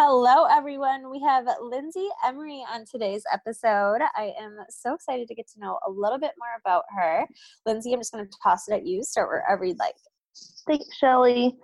Hello, 0.00 0.44
everyone. 0.44 1.10
We 1.10 1.18
have 1.22 1.48
Lindsay 1.60 2.06
Emery 2.24 2.64
on 2.72 2.84
today's 2.84 3.24
episode. 3.32 3.98
I 4.14 4.32
am 4.40 4.58
so 4.70 4.94
excited 4.94 5.26
to 5.26 5.34
get 5.34 5.48
to 5.48 5.58
know 5.58 5.80
a 5.84 5.90
little 5.90 6.20
bit 6.20 6.34
more 6.38 6.50
about 6.60 6.84
her. 6.96 7.26
Lindsay, 7.66 7.92
I'm 7.92 7.98
just 7.98 8.12
going 8.12 8.24
to 8.24 8.30
toss 8.40 8.68
it 8.68 8.74
at 8.74 8.86
you. 8.86 9.02
Start 9.02 9.28
wherever 9.28 9.64
you'd 9.64 9.80
like. 9.80 9.96
Thanks, 10.68 10.86
Shelly. 10.98 11.56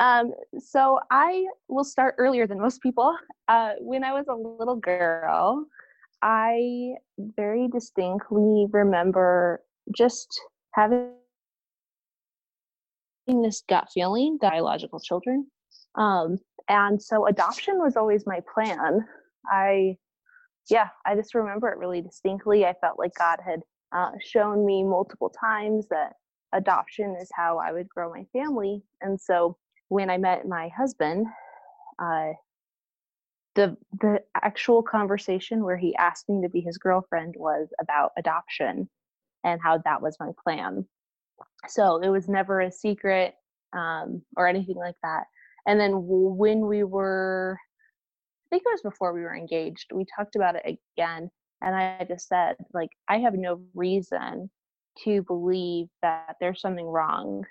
Um, 0.00 0.34
so 0.58 1.00
I 1.10 1.46
will 1.68 1.82
start 1.82 2.14
earlier 2.18 2.46
than 2.46 2.60
most 2.60 2.82
people. 2.82 3.16
Uh, 3.48 3.72
when 3.80 4.04
I 4.04 4.12
was 4.12 4.26
a 4.28 4.34
little 4.34 4.76
girl, 4.76 5.64
I 6.20 6.96
very 7.16 7.68
distinctly 7.68 8.66
remember 8.70 9.62
just 9.96 10.28
having 10.74 11.12
this 13.26 13.62
gut 13.66 13.88
feeling 13.94 14.36
that 14.42 14.52
biological 14.52 15.00
children 15.00 15.46
um, 15.96 16.38
and 16.68 17.00
so 17.00 17.26
adoption 17.26 17.78
was 17.78 17.96
always 17.96 18.26
my 18.26 18.40
plan. 18.52 19.06
I, 19.50 19.96
yeah, 20.68 20.88
I 21.04 21.14
just 21.14 21.34
remember 21.34 21.68
it 21.68 21.78
really 21.78 22.02
distinctly. 22.02 22.64
I 22.64 22.74
felt 22.80 22.98
like 22.98 23.12
God 23.18 23.38
had 23.44 23.60
uh, 23.94 24.12
shown 24.20 24.66
me 24.66 24.82
multiple 24.82 25.30
times 25.30 25.86
that 25.90 26.14
adoption 26.52 27.16
is 27.20 27.30
how 27.34 27.58
I 27.58 27.72
would 27.72 27.88
grow 27.88 28.10
my 28.10 28.24
family. 28.32 28.82
And 29.00 29.20
so 29.20 29.56
when 29.88 30.10
I 30.10 30.18
met 30.18 30.48
my 30.48 30.68
husband, 30.76 31.26
uh, 31.98 32.32
the 33.54 33.76
the 34.00 34.20
actual 34.34 34.82
conversation 34.82 35.64
where 35.64 35.78
he 35.78 35.96
asked 35.96 36.28
me 36.28 36.42
to 36.42 36.48
be 36.48 36.60
his 36.60 36.76
girlfriend 36.76 37.34
was 37.38 37.68
about 37.80 38.12
adoption 38.18 38.88
and 39.44 39.60
how 39.62 39.78
that 39.78 40.02
was 40.02 40.16
my 40.20 40.30
plan. 40.44 40.84
So 41.68 41.98
it 42.02 42.08
was 42.08 42.28
never 42.28 42.60
a 42.60 42.70
secret 42.70 43.34
um, 43.72 44.22
or 44.36 44.46
anything 44.46 44.76
like 44.76 44.96
that. 45.02 45.24
And 45.66 45.80
then 45.80 45.92
when 45.96 46.66
we 46.66 46.84
were, 46.84 47.58
I 47.58 48.48
think 48.50 48.62
it 48.64 48.70
was 48.70 48.82
before 48.82 49.12
we 49.12 49.22
were 49.22 49.36
engaged, 49.36 49.90
we 49.92 50.04
talked 50.16 50.36
about 50.36 50.56
it 50.56 50.78
again. 50.96 51.30
And 51.62 51.74
I 51.74 52.06
just 52.08 52.28
said, 52.28 52.56
like, 52.72 52.90
I 53.08 53.18
have 53.18 53.34
no 53.34 53.60
reason 53.74 54.50
to 55.04 55.22
believe 55.22 55.88
that 56.02 56.36
there's 56.40 56.60
something 56.60 56.86
wrong. 56.86 57.44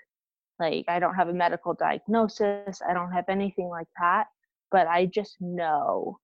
Like, 0.58 0.86
I 0.88 0.98
don't 0.98 1.14
have 1.14 1.28
a 1.28 1.34
medical 1.34 1.74
diagnosis, 1.74 2.80
I 2.88 2.94
don't 2.94 3.12
have 3.12 3.28
anything 3.28 3.68
like 3.68 3.88
that, 4.00 4.26
but 4.70 4.86
I 4.86 5.06
just 5.06 5.36
know 5.40 6.18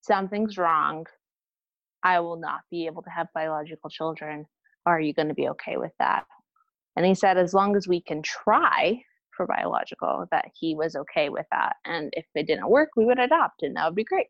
something's 0.00 0.56
wrong. 0.56 1.04
I 2.02 2.20
will 2.20 2.38
not 2.38 2.60
be 2.70 2.86
able 2.86 3.02
to 3.02 3.10
have 3.10 3.26
biological 3.34 3.90
children. 3.90 4.46
Are 4.86 5.00
you 5.00 5.12
going 5.12 5.28
to 5.28 5.34
be 5.34 5.48
okay 5.50 5.76
with 5.76 5.92
that? 5.98 6.24
And 6.96 7.04
he 7.04 7.14
said, 7.14 7.36
as 7.36 7.52
long 7.52 7.76
as 7.76 7.86
we 7.86 8.00
can 8.00 8.22
try, 8.22 9.02
for 9.38 9.46
biological 9.46 10.26
that 10.30 10.50
he 10.54 10.74
was 10.74 10.96
okay 10.96 11.30
with 11.30 11.46
that 11.50 11.76
and 11.86 12.10
if 12.12 12.26
it 12.34 12.46
didn't 12.46 12.68
work 12.68 12.90
we 12.96 13.06
would 13.06 13.18
adopt 13.18 13.62
and 13.62 13.76
that 13.76 13.86
would 13.86 13.94
be 13.94 14.04
great. 14.04 14.26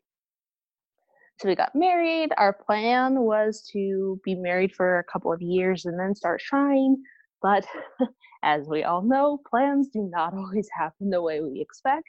So 1.41 1.47
we 1.47 1.55
got 1.55 1.73
married. 1.73 2.31
Our 2.37 2.51
plan 2.51 3.21
was 3.21 3.65
to 3.71 4.19
be 4.25 4.35
married 4.35 4.75
for 4.75 4.99
a 4.99 5.03
couple 5.05 5.31
of 5.31 5.41
years 5.41 5.85
and 5.85 5.99
then 5.99 6.15
start 6.15 6.41
trying 6.41 6.97
but 7.41 7.65
as 8.43 8.67
we 8.67 8.83
all 8.83 9.01
know 9.01 9.39
plans 9.49 9.89
do 9.89 10.09
not 10.11 10.33
always 10.37 10.69
happen 10.73 11.09
the 11.09 11.21
way 11.21 11.41
we 11.41 11.61
expect 11.61 12.07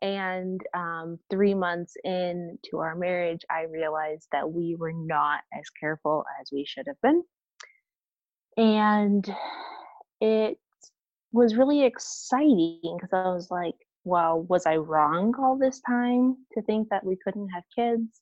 and 0.00 0.60
um, 0.74 1.18
three 1.28 1.54
months 1.54 1.94
into 2.04 2.78
our 2.78 2.94
marriage 2.94 3.42
i 3.50 3.62
realized 3.62 4.28
that 4.32 4.50
we 4.50 4.76
were 4.78 4.92
not 4.92 5.40
as 5.52 5.68
careful 5.80 6.24
as 6.40 6.50
we 6.52 6.64
should 6.64 6.86
have 6.86 7.00
been 7.02 7.22
and 8.56 9.34
it 10.20 10.58
was 11.38 11.56
really 11.56 11.84
exciting 11.84 12.80
because 12.82 13.10
I 13.12 13.32
was 13.32 13.50
like, 13.50 13.74
well, 14.04 14.42
was 14.42 14.66
I 14.66 14.76
wrong 14.76 15.34
all 15.38 15.58
this 15.58 15.80
time 15.80 16.36
to 16.52 16.62
think 16.62 16.88
that 16.90 17.04
we 17.04 17.16
couldn't 17.22 17.48
have 17.48 17.64
kids? 17.74 18.20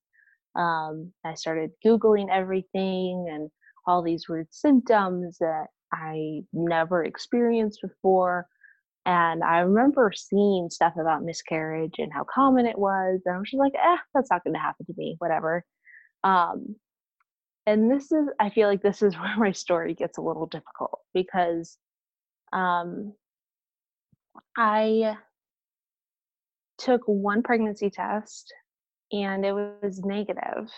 Um, 0.54 1.12
I 1.25 1.34
started 1.34 1.71
Googling 1.84 2.28
everything 2.31 3.28
and 3.31 3.50
all 3.87 4.03
these 4.03 4.28
weird 4.28 4.49
symptoms 4.50 5.38
that 5.38 5.66
I 5.93 6.43
never 6.53 7.04
experienced 7.04 7.81
before. 7.82 8.47
And 9.04 9.44
I 9.44 9.60
remember 9.60 10.12
seeing 10.16 10.69
stuff 10.71 10.94
about 10.98 11.22
miscarriage 11.22 11.94
and 11.98 12.12
how 12.12 12.25
common 12.25 12.66
it 12.66 12.78
was. 12.78 13.21
And 13.25 13.37
I 13.37 13.38
was 13.38 13.50
just 13.50 13.60
like, 13.60 13.75
eh, 13.75 13.97
that's 14.12 14.31
not 14.31 14.43
going 14.43 14.54
to 14.54 14.60
happen 14.60 14.87
to 14.87 14.94
me, 14.97 15.15
whatever. 15.19 15.65
Um, 16.25 16.75
and 17.66 17.91
this 17.91 18.10
is, 18.10 18.28
I 18.41 18.50
feel 18.50 18.69
like 18.69 18.83
this 18.83 19.03
is 19.03 19.15
where 19.19 19.37
my 19.37 19.53
story 19.53 19.94
gets 19.94 20.19
a 20.19 20.22
little 20.22 20.47
difficult 20.47 21.00
because 21.15 21.78
um, 22.56 23.12
I 24.56 25.17
took 26.78 27.03
one 27.06 27.43
pregnancy 27.43 27.91
test 27.91 28.53
and 29.12 29.44
it 29.44 29.53
was 29.53 30.00
negative. 30.05 30.71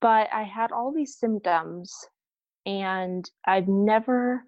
But 0.00 0.28
I 0.32 0.42
had 0.42 0.72
all 0.72 0.92
these 0.92 1.16
symptoms, 1.16 1.92
and 2.66 3.28
I've 3.46 3.68
never, 3.68 4.42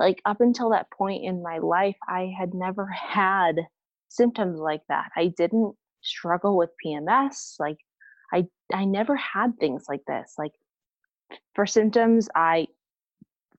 like, 0.00 0.20
up 0.24 0.40
until 0.40 0.70
that 0.70 0.90
point 0.90 1.24
in 1.24 1.44
my 1.44 1.58
life, 1.58 1.96
I 2.08 2.32
had 2.36 2.54
never 2.54 2.86
had 2.90 3.56
symptoms 4.08 4.58
like 4.58 4.82
that. 4.88 5.10
I 5.16 5.32
didn't 5.36 5.76
struggle 6.02 6.56
with 6.56 6.70
PMS. 6.84 7.54
Like, 7.60 7.78
I, 8.32 8.46
I 8.72 8.84
never 8.84 9.14
had 9.14 9.58
things 9.58 9.84
like 9.88 10.02
this. 10.08 10.34
Like, 10.38 10.52
for 11.54 11.66
symptoms, 11.66 12.28
I 12.34 12.66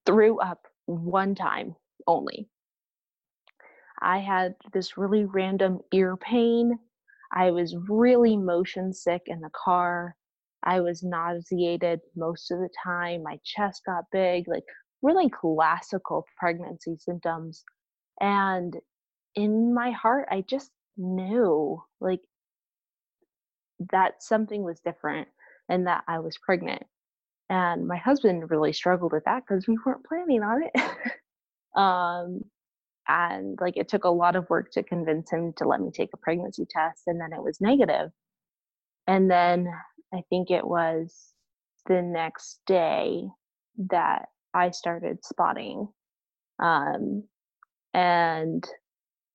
threw 0.08 0.40
up 0.40 0.62
one 0.88 1.36
time 1.36 1.76
only. 2.08 2.50
I 4.02 4.20
had 4.20 4.56
this 4.74 4.98
really 4.98 5.26
random 5.26 5.80
ear 5.94 6.18
pain. 6.18 6.80
I 7.34 7.52
was 7.52 7.76
really 7.90 8.38
motion 8.38 8.94
sick 8.94 9.24
in 9.28 9.42
the 9.42 9.52
car. 9.54 10.16
I 10.64 10.80
was 10.82 11.04
nauseated 11.04 12.00
most 12.16 12.52
of 12.52 12.60
the 12.60 12.70
time. 12.84 13.24
My 13.24 13.38
chest 13.44 13.84
got 13.86 14.06
big, 14.12 14.48
like 14.48 14.64
really 15.02 15.30
classical 15.30 16.26
pregnancy 16.40 16.96
symptoms. 16.98 17.64
And 18.22 18.76
in 19.36 19.74
my 19.74 19.92
heart, 19.92 20.28
I 20.32 20.44
just 20.48 20.72
knew 20.98 21.82
like 22.00 22.22
that 23.92 24.24
something 24.24 24.64
was 24.64 24.80
different 24.80 25.28
and 25.70 25.86
that 25.88 26.04
I 26.08 26.20
was 26.20 26.38
pregnant. 26.44 26.84
And 27.50 27.88
my 27.88 27.98
husband 27.98 28.52
really 28.52 28.74
struggled 28.74 29.14
with 29.14 29.24
that 29.26 29.44
because 29.48 29.68
we 29.68 29.78
weren't 29.86 30.06
planning 30.06 30.44
on 30.44 30.64
it. 30.64 30.82
um, 31.80 32.42
and 33.08 33.58
like 33.62 33.78
it 33.78 33.88
took 33.88 34.04
a 34.04 34.10
lot 34.10 34.36
of 34.36 34.50
work 34.50 34.72
to 34.72 34.84
convince 34.84 35.32
him 35.32 35.54
to 35.58 35.66
let 35.66 35.80
me 35.80 35.92
take 35.92 36.10
a 36.14 36.18
pregnancy 36.18 36.66
test, 36.70 37.04
and 37.08 37.20
then 37.22 37.32
it 37.32 37.42
was 37.42 37.62
negative. 37.62 38.12
And 39.08 39.32
then 39.32 39.68
I 40.14 40.22
think 40.30 40.52
it 40.52 40.68
was 40.68 41.34
the 41.88 42.02
next 42.02 42.60
day 42.68 43.24
that 43.90 44.28
I 44.54 44.72
started 44.72 45.24
spotting. 45.24 45.88
Um, 46.62 47.24
and 47.94 48.68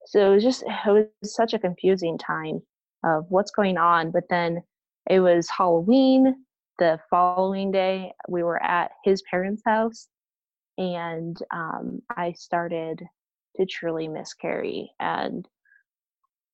so 0.07 0.31
it 0.31 0.35
was 0.35 0.43
just, 0.43 0.63
it 0.63 1.11
was 1.23 1.35
such 1.35 1.55
a 1.55 1.59
confusing 1.59 2.19
time 2.19 2.61
of 3.05 3.25
what's 3.31 3.51
going 3.51 3.79
on. 3.79 4.11
But 4.11 4.25
then 4.29 4.63
it 5.09 5.21
was 5.21 5.49
Halloween 5.49 6.45
the 6.83 6.99
following 7.09 7.71
day, 7.71 8.13
we 8.29 8.43
were 8.43 8.61
at 8.61 8.91
his 9.05 9.23
parents' 9.31 9.63
house, 9.65 10.09
and 10.77 11.37
um, 11.55 12.03
I 12.11 12.33
started 12.33 13.05
to 13.55 13.67
truly 13.67 14.09
miscarry. 14.09 14.91
And 14.99 15.47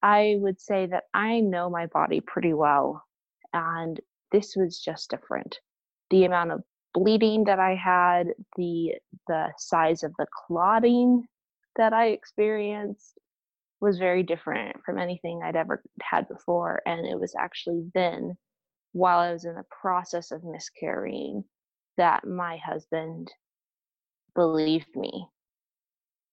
I 0.02 0.34
would 0.38 0.60
say 0.60 0.84
that 0.84 1.04
I 1.14 1.40
know 1.40 1.70
my 1.70 1.86
body 1.86 2.20
pretty 2.20 2.52
well, 2.52 3.02
and 3.54 3.98
this 4.30 4.54
was 4.54 4.78
just 4.78 5.08
different. 5.08 5.60
The 6.10 6.26
amount 6.26 6.52
of 6.52 6.62
bleeding 6.92 7.44
that 7.44 7.58
I 7.58 7.74
had, 7.74 8.26
the 8.58 8.96
the 9.28 9.46
size 9.56 10.02
of 10.02 10.12
the 10.18 10.26
clotting 10.46 11.24
that 11.76 11.94
I 11.94 12.08
experienced 12.08 13.18
was 13.80 13.96
very 13.96 14.24
different 14.24 14.84
from 14.84 14.98
anything 14.98 15.40
I'd 15.42 15.56
ever 15.56 15.82
had 16.02 16.28
before. 16.28 16.82
And 16.84 17.06
it 17.06 17.18
was 17.18 17.34
actually 17.38 17.90
then 17.94 18.36
while 18.98 19.20
I 19.20 19.32
was 19.32 19.44
in 19.44 19.54
the 19.54 19.64
process 19.82 20.32
of 20.32 20.44
miscarrying 20.44 21.44
that 21.98 22.26
my 22.26 22.58
husband 22.58 23.32
believed 24.34 24.96
me 24.96 25.28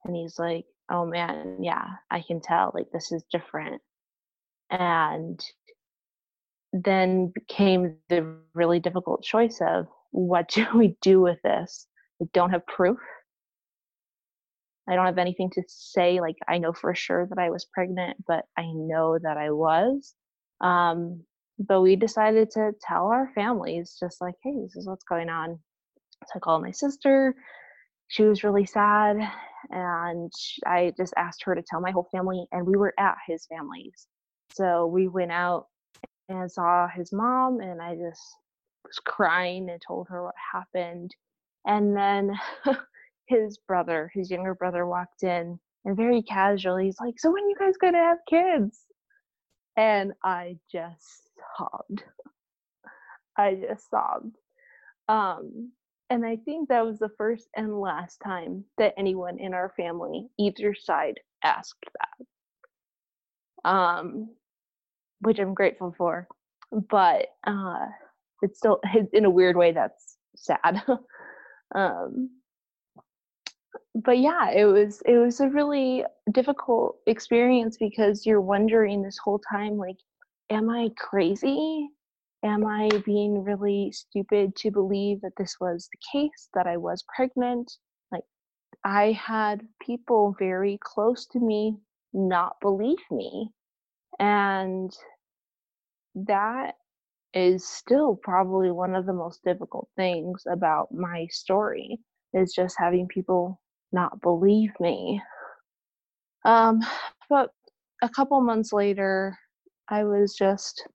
And 0.06 0.16
he's 0.16 0.40
like, 0.40 0.66
oh 0.90 1.06
man, 1.06 1.58
yeah, 1.64 1.86
I 2.12 2.22
can 2.22 2.42
tell. 2.42 2.72
Like, 2.74 2.88
this 2.92 3.12
is 3.12 3.24
different. 3.32 3.82
And 4.70 5.40
then 6.74 7.34
came 7.48 7.98
the 8.10 8.36
really 8.54 8.80
difficult 8.80 9.24
choice 9.24 9.60
of 9.62 9.88
what 10.12 10.50
do 10.50 10.66
we 10.76 10.98
do 11.02 11.22
with 11.22 11.42
this? 11.44 11.88
I 12.22 12.26
don't 12.34 12.52
have 12.52 12.66
proof. 12.68 13.00
I 14.88 14.96
don't 14.96 15.06
have 15.06 15.18
anything 15.18 15.50
to 15.52 15.64
say. 15.68 16.20
Like, 16.22 16.38
I 16.48 16.58
know 16.60 16.74
for 16.74 16.94
sure 16.96 17.26
that 17.28 17.40
I 17.40 17.50
was 17.50 17.66
pregnant, 17.66 18.24
but 18.28 18.46
I 18.58 18.66
know 18.74 19.18
that 19.20 19.38
I 19.38 19.52
was. 19.52 20.14
Um, 20.62 21.24
but 21.60 21.82
we 21.82 21.96
decided 21.96 22.52
to 22.52 22.72
tell 22.82 23.08
our 23.08 23.32
families, 23.34 23.98
just 24.00 24.22
like, 24.22 24.36
hey, 24.44 24.54
this 24.62 24.76
is 24.76 24.88
what's 24.88 25.04
going 25.06 25.30
on. 25.30 25.60
So 26.28 26.34
I 26.36 26.40
called 26.40 26.64
my 26.64 26.72
sister. 26.72 27.36
She 28.08 28.24
was 28.24 28.44
really 28.44 28.66
sad. 28.66 29.18
And 29.72 30.32
I 30.66 30.94
just 30.98 31.14
asked 31.18 31.44
her 31.44 31.56
to 31.56 31.64
tell 31.68 31.82
my 31.82 31.92
whole 31.92 32.08
family. 32.12 32.46
And 32.52 32.66
we 32.66 32.78
were 32.78 32.94
at 33.00 33.16
his 33.28 33.46
family's. 33.48 34.08
So 34.54 34.86
we 34.88 35.08
went 35.08 35.32
out 35.32 35.68
and 36.30 36.52
saw 36.52 36.88
his 36.88 37.12
mom. 37.14 37.62
And 37.62 37.82
I 37.82 37.96
just 37.96 38.22
was 38.84 39.00
crying 39.06 39.70
and 39.70 39.82
told 39.86 40.08
her 40.10 40.24
what 40.24 40.36
happened. 40.54 41.16
And 41.66 41.96
then 41.96 42.34
his 43.28 43.58
brother, 43.68 44.12
his 44.14 44.30
younger 44.30 44.56
brother, 44.56 44.86
walked 44.86 45.24
in 45.24 45.60
and 45.86 45.96
very 45.96 46.22
casually, 46.24 46.86
he's 46.86 47.00
like, 47.00 47.16
So 47.20 47.32
when 47.32 47.44
are 47.44 47.50
you 47.50 47.56
guys 47.58 47.78
gonna 47.78 48.00
have 48.00 48.18
kids? 48.28 48.86
And 49.78 50.14
I 50.24 50.58
just 50.72 51.25
sobbed. 51.58 52.04
I 53.38 53.56
just 53.56 53.90
sobbed. 53.90 54.36
Um, 55.08 55.72
and 56.10 56.26
I 56.26 56.38
think 56.38 56.70
that 56.70 56.86
was 56.86 57.00
the 57.00 57.10
first 57.18 57.50
and 57.56 57.80
last 57.80 58.22
time 58.24 58.64
that 58.78 58.94
anyone 58.98 59.40
in 59.40 59.54
our 59.54 59.74
family, 59.76 60.28
either 60.40 60.74
side, 60.76 61.20
asked 61.44 61.86
that. 63.64 63.70
Um, 63.70 64.30
which 65.22 65.40
I'm 65.40 65.54
grateful 65.54 65.94
for. 65.98 66.28
But 66.72 67.28
uh, 67.46 67.88
it's 68.42 68.60
still, 68.60 68.80
in 69.14 69.26
a 69.26 69.30
weird 69.30 69.58
way, 69.58 69.72
that's 69.72 70.18
sad. 70.36 70.84
um, 71.76 72.30
but 73.96 74.20
yeah, 74.20 74.52
it 74.52 74.66
was 74.66 75.02
it 75.06 75.18
was 75.18 75.40
a 75.40 75.50
really 75.50 76.04
difficult 76.32 76.98
experience 77.08 77.78
because 77.78 78.26
you're 78.26 78.42
wondering 78.42 79.02
this 79.02 79.18
whole 79.18 79.40
time, 79.40 79.78
like, 79.78 79.98
am 80.50 80.70
I 80.70 80.90
crazy? 80.98 81.90
Am 82.44 82.66
I 82.66 82.90
being 83.06 83.44
really 83.44 83.92
stupid 83.92 84.56
to 84.58 84.72
believe 84.72 85.22
that 85.22 85.36
this 85.38 85.56
was 85.60 85.90
the 85.92 85.98
case, 86.12 86.50
that 86.54 86.68
I 86.68 86.78
was 86.78 87.04
pregnant? 87.16 87.72
Like, 88.12 88.24
I 88.84 89.14
had 89.14 89.62
people 89.82 90.36
very 90.38 90.78
close 90.84 91.26
to 91.28 91.40
me 91.40 91.78
not 92.14 92.56
believe 92.62 93.00
me. 93.12 93.50
And 94.20 94.96
that 96.16 96.76
is 97.34 97.68
still 97.68 98.16
probably 98.16 98.72
one 98.72 98.96
of 98.96 99.06
the 99.06 99.14
most 99.14 99.44
difficult 99.44 99.90
things 99.98 100.44
about 100.50 100.94
my 100.94 101.28
story 101.30 102.00
is 102.34 102.54
just 102.54 102.76
having 102.80 103.08
people 103.08 103.60
not 103.92 104.22
believe 104.22 104.72
me. 104.80 105.22
Um, 106.46 106.82
but 107.30 107.50
a 108.02 108.10
couple 108.10 108.40
months 108.40 108.72
later, 108.72 109.38
I 109.90 110.04
was 110.04 110.36
just 110.36 110.88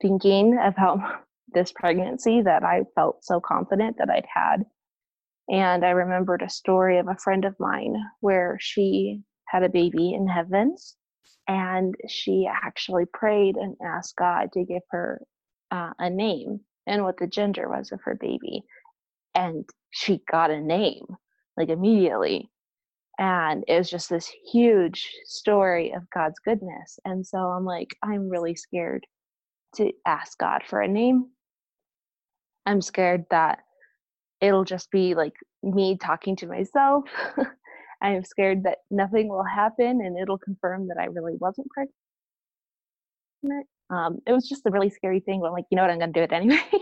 thinking 0.00 0.58
about 0.62 0.98
this 1.52 1.72
pregnancy 1.72 2.42
that 2.42 2.62
I 2.62 2.82
felt 2.94 3.24
so 3.24 3.40
confident 3.40 3.96
that 3.98 4.10
I'd 4.10 4.26
had. 4.32 4.64
And 5.48 5.84
I 5.84 5.90
remembered 5.90 6.42
a 6.42 6.48
story 6.48 6.98
of 6.98 7.08
a 7.08 7.16
friend 7.16 7.44
of 7.44 7.58
mine 7.58 7.96
where 8.20 8.56
she 8.60 9.22
had 9.48 9.64
a 9.64 9.68
baby 9.68 10.14
in 10.14 10.28
heaven 10.28 10.76
and 11.48 11.96
she 12.08 12.48
actually 12.48 13.06
prayed 13.12 13.56
and 13.56 13.76
asked 13.84 14.14
God 14.16 14.52
to 14.52 14.64
give 14.64 14.82
her 14.90 15.20
uh, 15.72 15.90
a 15.98 16.08
name 16.08 16.60
and 16.86 17.02
what 17.02 17.18
the 17.18 17.26
gender 17.26 17.68
was 17.68 17.90
of 17.90 18.00
her 18.02 18.14
baby. 18.14 18.62
And 19.34 19.68
she 19.90 20.22
got 20.30 20.52
a 20.52 20.60
name 20.60 21.04
like 21.56 21.68
immediately 21.68 22.48
and 23.20 23.64
it 23.68 23.76
was 23.76 23.90
just 23.90 24.08
this 24.08 24.32
huge 24.50 25.12
story 25.26 25.92
of 25.92 26.08
God's 26.10 26.38
goodness. 26.42 26.98
And 27.04 27.24
so 27.24 27.36
I'm 27.36 27.66
like, 27.66 27.94
I'm 28.02 28.30
really 28.30 28.54
scared 28.54 29.06
to 29.76 29.92
ask 30.06 30.38
God 30.38 30.62
for 30.66 30.80
a 30.80 30.88
name. 30.88 31.26
I'm 32.64 32.80
scared 32.80 33.26
that 33.30 33.58
it'll 34.40 34.64
just 34.64 34.90
be 34.90 35.14
like 35.14 35.34
me 35.62 35.98
talking 35.98 36.34
to 36.36 36.46
myself. 36.46 37.04
I'm 38.02 38.24
scared 38.24 38.64
that 38.64 38.78
nothing 38.90 39.28
will 39.28 39.44
happen 39.44 40.00
and 40.00 40.18
it'll 40.18 40.38
confirm 40.38 40.88
that 40.88 40.96
I 40.98 41.04
really 41.04 41.34
wasn't 41.38 41.68
pregnant. 43.42 43.66
Um, 43.90 44.20
it 44.26 44.32
was 44.32 44.48
just 44.48 44.64
a 44.64 44.70
really 44.70 44.88
scary 44.88 45.20
thing, 45.20 45.40
but 45.40 45.48
I'm 45.48 45.52
like, 45.52 45.66
you 45.70 45.76
know 45.76 45.82
what, 45.82 45.90
I'm 45.90 45.98
gonna 45.98 46.12
do 46.12 46.22
it 46.22 46.32
anyway. 46.32 46.62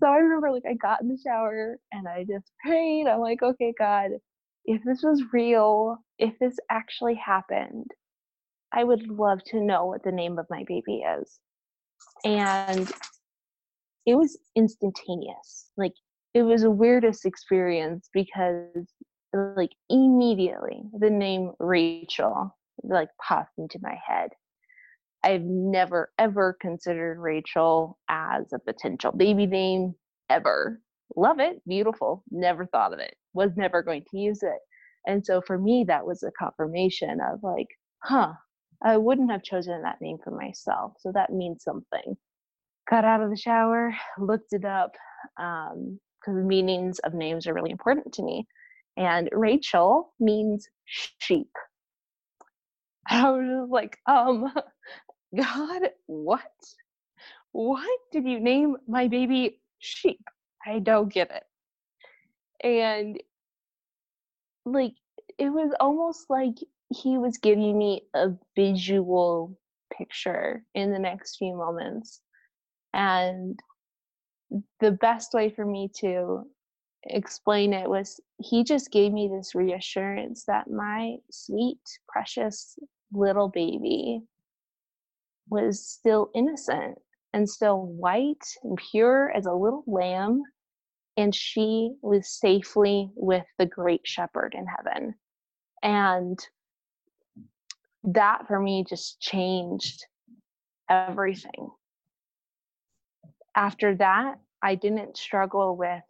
so 0.00 0.08
I 0.08 0.16
remember 0.16 0.50
like 0.50 0.64
I 0.68 0.74
got 0.74 1.00
in 1.00 1.08
the 1.08 1.18
shower 1.24 1.78
and 1.92 2.08
I 2.08 2.24
just 2.24 2.50
prayed. 2.64 3.06
I'm 3.06 3.20
like, 3.20 3.40
okay, 3.42 3.72
God, 3.78 4.10
if 4.70 4.84
this 4.84 5.02
was 5.02 5.24
real, 5.32 5.98
if 6.20 6.38
this 6.38 6.56
actually 6.70 7.16
happened, 7.16 7.90
I 8.72 8.84
would 8.84 9.08
love 9.08 9.42
to 9.46 9.60
know 9.60 9.86
what 9.86 10.04
the 10.04 10.12
name 10.12 10.38
of 10.38 10.46
my 10.48 10.62
baby 10.64 11.02
is. 11.18 11.40
And 12.24 12.88
it 14.06 14.14
was 14.14 14.38
instantaneous. 14.54 15.72
Like 15.76 15.94
it 16.34 16.44
was 16.44 16.62
the 16.62 16.70
weirdest 16.70 17.26
experience 17.26 18.08
because 18.14 18.86
like 19.34 19.72
immediately 19.88 20.84
the 20.96 21.10
name 21.10 21.50
Rachel 21.58 22.56
like 22.84 23.08
popped 23.20 23.58
into 23.58 23.80
my 23.82 23.96
head. 24.06 24.30
I've 25.24 25.42
never 25.42 26.12
ever 26.16 26.56
considered 26.60 27.18
Rachel 27.18 27.98
as 28.08 28.52
a 28.52 28.60
potential 28.60 29.10
baby 29.10 29.46
name 29.46 29.96
ever. 30.28 30.80
Love 31.16 31.40
it, 31.40 31.60
beautiful. 31.66 32.22
Never 32.30 32.66
thought 32.66 32.92
of 32.92 33.00
it 33.00 33.16
was 33.32 33.56
never 33.56 33.82
going 33.82 34.04
to 34.10 34.18
use 34.18 34.42
it. 34.42 34.58
And 35.06 35.24
so 35.24 35.40
for 35.40 35.58
me, 35.58 35.84
that 35.88 36.06
was 36.06 36.22
a 36.22 36.30
confirmation 36.38 37.20
of 37.20 37.42
like, 37.42 37.68
huh, 38.02 38.32
I 38.82 38.96
wouldn't 38.96 39.30
have 39.30 39.42
chosen 39.42 39.82
that 39.82 40.00
name 40.00 40.18
for 40.22 40.30
myself. 40.30 40.94
So 41.00 41.12
that 41.12 41.32
means 41.32 41.62
something. 41.62 42.16
Got 42.88 43.04
out 43.04 43.22
of 43.22 43.30
the 43.30 43.36
shower, 43.36 43.94
looked 44.18 44.52
it 44.52 44.64
up, 44.64 44.92
because 45.36 45.68
um, 46.28 46.48
meanings 46.48 46.98
of 47.00 47.14
names 47.14 47.46
are 47.46 47.54
really 47.54 47.70
important 47.70 48.12
to 48.14 48.22
me. 48.22 48.46
And 48.96 49.28
Rachel 49.32 50.12
means 50.18 50.68
sheep. 50.84 51.50
I 53.08 53.30
was 53.30 53.46
just 53.46 53.70
like, 53.70 53.98
um, 54.06 54.52
God, 55.36 55.90
what? 56.06 56.42
What 57.52 57.98
did 58.12 58.26
you 58.26 58.40
name 58.40 58.76
my 58.88 59.08
baby 59.08 59.60
sheep? 59.78 60.20
I 60.66 60.78
don't 60.78 61.12
get 61.12 61.30
it 61.30 61.44
and 62.62 63.20
like 64.64 64.94
it 65.38 65.50
was 65.50 65.72
almost 65.80 66.26
like 66.28 66.56
he 66.90 67.18
was 67.18 67.38
giving 67.38 67.76
me 67.78 68.02
a 68.14 68.28
visual 68.56 69.56
picture 69.96 70.64
in 70.74 70.92
the 70.92 70.98
next 70.98 71.36
few 71.36 71.54
moments 71.56 72.20
and 72.92 73.58
the 74.80 74.90
best 74.90 75.32
way 75.32 75.50
for 75.50 75.64
me 75.64 75.88
to 76.00 76.42
explain 77.04 77.72
it 77.72 77.88
was 77.88 78.20
he 78.38 78.62
just 78.62 78.90
gave 78.90 79.12
me 79.12 79.28
this 79.28 79.54
reassurance 79.54 80.44
that 80.46 80.68
my 80.68 81.16
sweet 81.30 81.80
precious 82.08 82.78
little 83.12 83.48
baby 83.48 84.20
was 85.48 85.84
still 85.84 86.30
innocent 86.34 86.98
and 87.32 87.48
still 87.48 87.86
white 87.86 88.44
and 88.62 88.78
pure 88.90 89.30
as 89.34 89.46
a 89.46 89.52
little 89.52 89.84
lamb 89.86 90.42
and 91.20 91.34
she 91.34 91.92
was 92.02 92.28
safely 92.28 93.10
with 93.14 93.44
the 93.58 93.66
great 93.66 94.00
shepherd 94.04 94.54
in 94.56 94.66
heaven. 94.66 95.14
And 95.82 96.38
that 98.04 98.46
for 98.46 98.58
me 98.58 98.84
just 98.88 99.20
changed 99.20 100.06
everything. 100.88 101.70
After 103.54 103.94
that, 103.96 104.36
I 104.62 104.74
didn't 104.74 105.16
struggle 105.16 105.76
with 105.76 106.02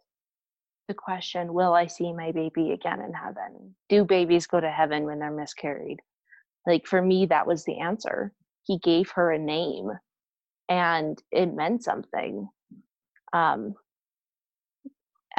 the 0.87 0.93
question 0.93 1.53
Will 1.53 1.73
I 1.73 1.87
see 1.87 2.13
my 2.13 2.31
baby 2.31 2.71
again 2.71 3.01
in 3.01 3.13
heaven? 3.13 3.75
Do 3.89 4.05
babies 4.05 4.47
go 4.47 4.59
to 4.59 4.71
heaven 4.71 5.05
when 5.05 5.19
they're 5.19 5.31
miscarried? 5.31 5.99
Like 6.65 6.85
for 6.85 7.01
me, 7.01 7.25
that 7.27 7.47
was 7.47 7.65
the 7.65 7.79
answer. 7.79 8.33
He 8.63 8.77
gave 8.79 9.11
her 9.11 9.31
a 9.31 9.39
name 9.39 9.91
and 10.69 11.21
it 11.31 11.53
meant 11.53 11.83
something. 11.83 12.47
Um, 13.33 13.75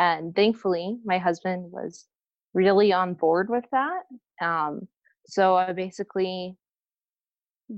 and 0.02 0.34
thankfully 0.34 0.98
my 1.04 1.18
husband 1.18 1.70
was 1.70 2.06
really 2.54 2.92
on 2.92 3.14
board 3.14 3.48
with 3.48 3.64
that 3.72 4.02
um, 4.40 4.86
so 5.26 5.56
i 5.56 5.72
basically 5.72 6.56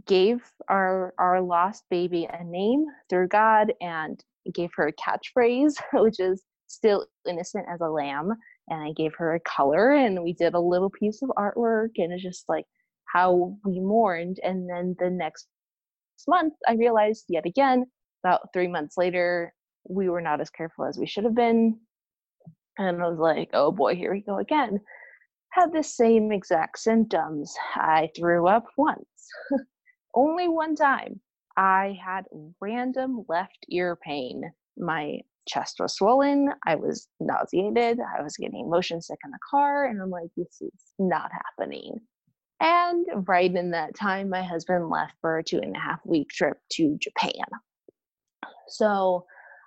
gave 0.06 0.40
our 0.68 1.14
our 1.18 1.40
lost 1.40 1.84
baby 1.90 2.28
a 2.32 2.44
name 2.44 2.84
through 3.08 3.28
god 3.28 3.72
and 3.80 4.24
gave 4.52 4.70
her 4.74 4.88
a 4.88 4.92
catchphrase 4.92 5.74
which 5.92 6.18
is 6.18 6.42
still 6.74 7.06
innocent 7.28 7.66
as 7.72 7.80
a 7.80 7.88
lamb. 7.88 8.32
And 8.68 8.82
I 8.82 8.92
gave 8.92 9.14
her 9.16 9.34
a 9.34 9.40
color 9.40 9.92
and 9.92 10.22
we 10.22 10.32
did 10.32 10.54
a 10.54 10.60
little 10.60 10.90
piece 10.90 11.22
of 11.22 11.30
artwork 11.38 11.90
and 11.96 12.12
it's 12.12 12.22
just 12.22 12.44
like 12.48 12.64
how 13.12 13.56
we 13.64 13.80
mourned. 13.80 14.38
And 14.42 14.68
then 14.68 14.96
the 14.98 15.10
next 15.10 15.46
month, 16.26 16.54
I 16.66 16.74
realized 16.74 17.24
yet 17.28 17.46
again, 17.46 17.84
about 18.24 18.48
three 18.52 18.68
months 18.68 18.96
later, 18.96 19.52
we 19.88 20.08
were 20.08 20.22
not 20.22 20.40
as 20.40 20.50
careful 20.50 20.86
as 20.86 20.98
we 20.98 21.06
should 21.06 21.24
have 21.24 21.34
been. 21.34 21.78
And 22.78 23.02
I 23.02 23.08
was 23.08 23.18
like, 23.18 23.50
oh 23.52 23.70
boy, 23.72 23.94
here 23.94 24.12
we 24.12 24.20
go 24.20 24.38
again. 24.38 24.80
Had 25.50 25.72
the 25.72 25.82
same 25.82 26.32
exact 26.32 26.78
symptoms. 26.78 27.54
I 27.74 28.10
threw 28.16 28.48
up 28.48 28.66
once, 28.76 29.28
only 30.14 30.48
one 30.48 30.74
time. 30.74 31.20
I 31.56 31.96
had 32.04 32.24
random 32.60 33.24
left 33.28 33.64
ear 33.68 33.96
pain. 33.96 34.42
My 34.76 35.20
chest 35.48 35.76
was 35.78 35.94
swollen. 35.94 36.50
I 36.66 36.74
was 36.74 37.08
nauseated. 37.20 38.00
I 38.00 38.22
was 38.22 38.36
getting 38.36 38.68
motion 38.68 39.00
sick 39.00 39.18
in 39.24 39.30
the 39.30 39.38
car. 39.48 39.86
And 39.86 40.02
I'm 40.02 40.10
like, 40.10 40.30
this 40.36 40.60
is 40.60 40.72
not 40.98 41.30
happening. 41.30 42.00
And 42.60 43.28
right 43.28 43.54
in 43.54 43.70
that 43.72 43.94
time, 43.94 44.30
my 44.30 44.42
husband 44.42 44.88
left 44.88 45.12
for 45.20 45.38
a 45.38 45.44
two 45.44 45.58
and 45.58 45.76
a 45.76 45.78
half 45.78 46.00
week 46.04 46.30
trip 46.30 46.56
to 46.72 46.96
Japan. 47.00 47.44
So 48.68 49.26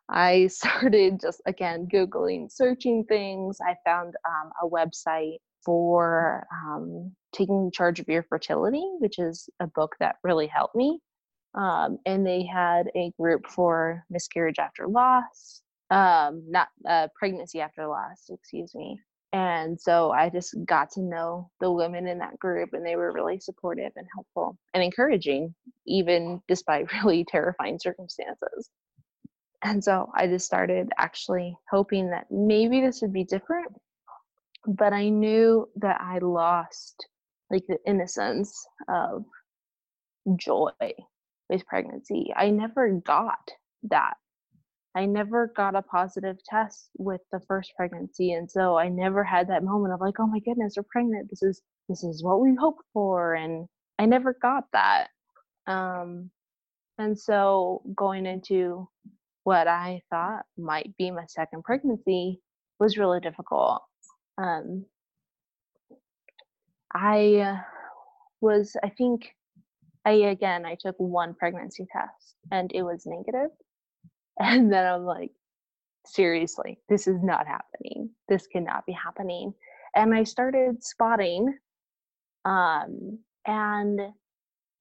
I 0.09 0.47
started 0.47 1.19
just 1.21 1.41
again 1.45 1.87
Googling, 1.91 2.51
searching 2.51 3.03
things. 3.05 3.57
I 3.61 3.75
found 3.85 4.15
um, 4.27 4.51
a 4.61 4.69
website 4.69 5.37
for 5.65 6.47
um, 6.65 7.11
taking 7.33 7.71
charge 7.71 7.99
of 7.99 8.07
your 8.07 8.23
fertility, 8.23 8.85
which 8.99 9.19
is 9.19 9.49
a 9.59 9.67
book 9.67 9.95
that 9.99 10.15
really 10.23 10.47
helped 10.47 10.75
me. 10.75 10.99
Um, 11.55 11.97
and 12.05 12.25
they 12.25 12.45
had 12.45 12.89
a 12.95 13.11
group 13.19 13.47
for 13.47 14.03
miscarriage 14.09 14.59
after 14.59 14.87
loss, 14.87 15.61
um, 15.89 16.43
not 16.47 16.67
uh, 16.87 17.07
pregnancy 17.17 17.59
after 17.59 17.87
loss, 17.87 18.29
excuse 18.29 18.73
me. 18.75 18.99
And 19.33 19.79
so 19.79 20.11
I 20.11 20.29
just 20.29 20.55
got 20.65 20.89
to 20.91 21.01
know 21.01 21.49
the 21.59 21.71
women 21.71 22.07
in 22.07 22.19
that 22.19 22.39
group, 22.39 22.69
and 22.73 22.85
they 22.85 22.95
were 22.95 23.11
really 23.11 23.39
supportive 23.39 23.91
and 23.95 24.07
helpful 24.13 24.57
and 24.73 24.81
encouraging, 24.81 25.53
even 25.85 26.41
despite 26.47 26.91
really 27.03 27.25
terrifying 27.25 27.77
circumstances. 27.79 28.69
And 29.63 29.83
so 29.83 30.11
I 30.15 30.27
just 30.27 30.45
started 30.45 30.89
actually 30.97 31.57
hoping 31.69 32.11
that 32.11 32.27
maybe 32.31 32.81
this 32.81 33.01
would 33.01 33.13
be 33.13 33.23
different. 33.23 33.73
But 34.67 34.93
I 34.93 35.09
knew 35.09 35.69
that 35.77 35.99
I 36.01 36.19
lost 36.19 37.07
like 37.49 37.63
the 37.67 37.79
innocence 37.87 38.65
of 38.89 39.25
joy 40.37 40.71
with 41.49 41.65
pregnancy. 41.65 42.33
I 42.35 42.51
never 42.51 42.91
got 42.91 43.49
that. 43.89 44.15
I 44.95 45.05
never 45.05 45.53
got 45.55 45.75
a 45.75 45.81
positive 45.81 46.37
test 46.43 46.89
with 46.97 47.21
the 47.31 47.39
first 47.47 47.73
pregnancy. 47.77 48.33
And 48.33 48.49
so 48.49 48.77
I 48.77 48.89
never 48.89 49.23
had 49.23 49.47
that 49.49 49.63
moment 49.63 49.93
of 49.93 50.01
like, 50.01 50.15
oh 50.19 50.27
my 50.27 50.39
goodness, 50.39 50.73
we're 50.75 50.83
pregnant. 50.91 51.29
This 51.29 51.43
is 51.43 51.61
this 51.87 52.03
is 52.03 52.23
what 52.23 52.41
we 52.41 52.55
hoped 52.59 52.83
for. 52.93 53.35
And 53.35 53.67
I 53.99 54.05
never 54.05 54.35
got 54.41 54.65
that. 54.73 55.07
Um 55.67 56.31
and 56.97 57.17
so 57.17 57.83
going 57.95 58.25
into 58.25 58.89
what 59.48 59.66
I 59.66 60.01
thought 60.10 60.44
might 60.58 60.94
be 60.98 61.10
my 61.10 61.24
second 61.25 61.63
pregnancy 61.63 62.42
was 62.82 62.98
really 62.98 63.22
difficult. 63.22 63.82
Um, 64.38 64.86
I 66.94 67.62
was, 68.42 68.75
I 68.84 68.89
think, 68.89 69.30
I 70.04 70.12
again, 70.36 70.66
I 70.66 70.75
took 70.77 70.98
one 70.98 71.34
pregnancy 71.34 71.88
test 71.89 72.36
and 72.51 72.70
it 72.75 72.84
was 72.84 73.06
negative. 73.06 73.51
And 74.39 74.70
then 74.72 74.86
I'm 74.86 75.06
like, 75.06 75.32
seriously, 76.06 76.80
this 76.89 77.08
is 77.08 77.24
not 77.24 77.48
happening. 77.48 78.10
This 78.27 78.48
cannot 78.48 78.86
be 78.86 78.92
happening. 78.92 79.54
And 79.96 80.13
I 80.13 80.25
started 80.25 80.84
spotting. 80.84 81.58
Um, 82.44 83.20
and 83.46 84.01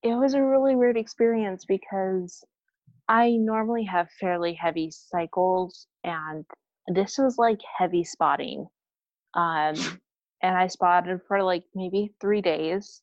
it 0.02 0.14
was 0.16 0.34
a 0.34 0.42
really 0.42 0.74
weird 0.74 0.96
experience 0.96 1.64
because 1.64 2.44
I 3.08 3.32
normally 3.32 3.84
have 3.84 4.10
fairly 4.20 4.54
heavy 4.54 4.90
cycles, 4.90 5.86
and 6.04 6.44
this 6.88 7.18
was 7.18 7.38
like 7.38 7.60
heavy 7.78 8.04
spotting. 8.04 8.66
Um, 9.34 9.74
and 10.42 10.56
I 10.56 10.66
spotted 10.66 11.20
for 11.26 11.42
like 11.42 11.64
maybe 11.74 12.14
three 12.20 12.40
days, 12.40 13.02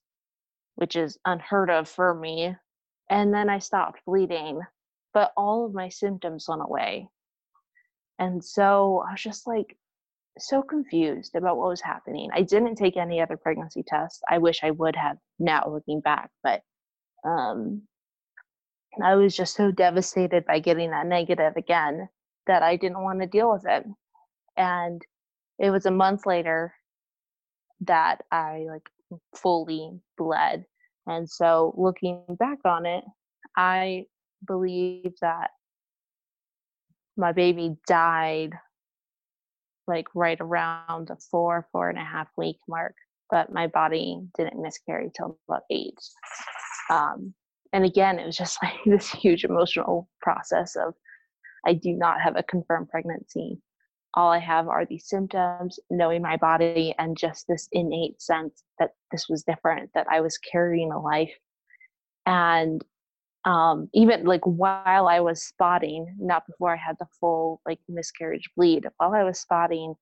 which 0.76 0.96
is 0.96 1.18
unheard 1.26 1.70
of 1.70 1.90
for 1.90 2.14
me. 2.14 2.56
And 3.10 3.34
then 3.34 3.50
I 3.50 3.60
stopped 3.60 4.02
bleeding, 4.06 4.62
but 5.14 5.34
all 5.36 5.66
of 5.66 5.74
my 5.74 5.90
symptoms 5.90 6.46
went 6.48 6.62
away. 6.64 7.10
And 8.20 8.44
so 8.44 9.04
I 9.08 9.12
was 9.12 9.22
just 9.22 9.48
like 9.48 9.78
so 10.38 10.62
confused 10.62 11.36
about 11.36 11.58
what 11.58 11.70
was 11.70 11.82
happening. 11.82 12.30
I 12.34 12.42
didn't 12.44 12.76
take 12.76 12.98
any 12.98 13.22
other 13.22 13.38
pregnancy 13.38 13.84
tests. 13.86 14.22
I 14.30 14.38
wish 14.38 14.64
I 14.64 14.72
would 14.72 14.96
have 14.96 15.18
now 15.40 15.68
looking 15.70 16.02
back, 16.02 16.30
but 16.44 16.62
um 17.26 17.84
I 19.02 19.16
was 19.16 19.36
just 19.36 19.56
so 19.56 19.72
devastated 19.72 20.46
by 20.46 20.60
getting 20.60 20.92
that 20.92 21.08
negative 21.08 21.54
again 21.56 22.10
that 22.48 22.62
I 22.62 22.76
didn't 22.76 23.02
want 23.02 23.22
to 23.22 23.28
deal 23.28 23.52
with 23.52 23.66
it. 23.66 23.86
And 24.58 25.02
it 25.60 25.70
was 25.70 25.86
a 25.86 25.92
month 25.92 26.26
later 26.26 26.74
that 27.82 28.20
I 28.32 28.66
like 28.70 28.90
fully 29.36 30.00
bled. 30.18 30.66
And 31.08 31.30
so 31.30 31.74
looking 31.78 32.24
back 32.40 32.60
on 32.66 32.86
it, 32.86 33.04
I 33.58 34.06
believe 34.46 35.14
that 35.22 35.52
my 37.18 37.32
baby 37.32 37.76
died 37.88 38.54
like 39.88 40.08
right 40.16 40.38
around 40.40 41.08
the 41.08 41.18
four, 41.30 41.68
four 41.72 41.90
and 41.90 41.98
a 41.98 42.04
half 42.04 42.28
week 42.38 42.58
mark, 42.68 42.96
but 43.30 43.52
my 43.52 43.68
body 43.68 44.22
didn't 44.38 44.62
miscarry 44.62 45.12
till 45.16 45.38
about 45.48 45.64
eight. 45.70 45.98
Um, 46.90 47.34
and 47.74 47.84
again 47.84 48.20
it 48.20 48.26
was 48.26 48.38
just 48.38 48.58
like 48.64 48.76
this 48.86 49.10
huge 49.10 49.44
emotional 49.44 50.08
process 50.22 50.76
of 50.76 50.94
i 51.66 51.74
do 51.74 51.92
not 51.92 52.22
have 52.22 52.36
a 52.38 52.44
confirmed 52.44 52.88
pregnancy. 52.90 53.60
All 54.16 54.32
i 54.32 54.40
have 54.40 54.68
are 54.68 54.86
these 54.86 55.10
symptoms 55.10 55.80
knowing 55.90 56.22
my 56.22 56.38
body 56.38 56.94
and 57.00 57.18
just 57.18 57.46
this 57.48 57.68
innate 57.72 58.22
sense 58.22 58.64
that 58.80 58.92
this 59.12 59.28
was 59.28 59.44
different 59.44 59.90
that 59.96 60.08
i 60.10 60.22
was 60.22 60.38
carrying 60.38 60.92
a 60.92 61.02
life. 61.02 61.34
And 62.26 62.82
um, 63.46 63.90
even 63.94 64.24
like 64.24 64.46
while 64.46 65.08
i 65.08 65.20
was 65.20 65.44
spotting 65.44 66.16
not 66.20 66.48
before 66.48 66.72
i 66.74 66.78
had 66.78 66.96
the 67.00 67.08
full 67.20 67.60
like 67.66 67.80
miscarriage 67.90 68.50
bleed 68.56 68.86
while 68.98 69.14
i 69.14 69.24
was 69.24 69.40
spotting 69.40 69.96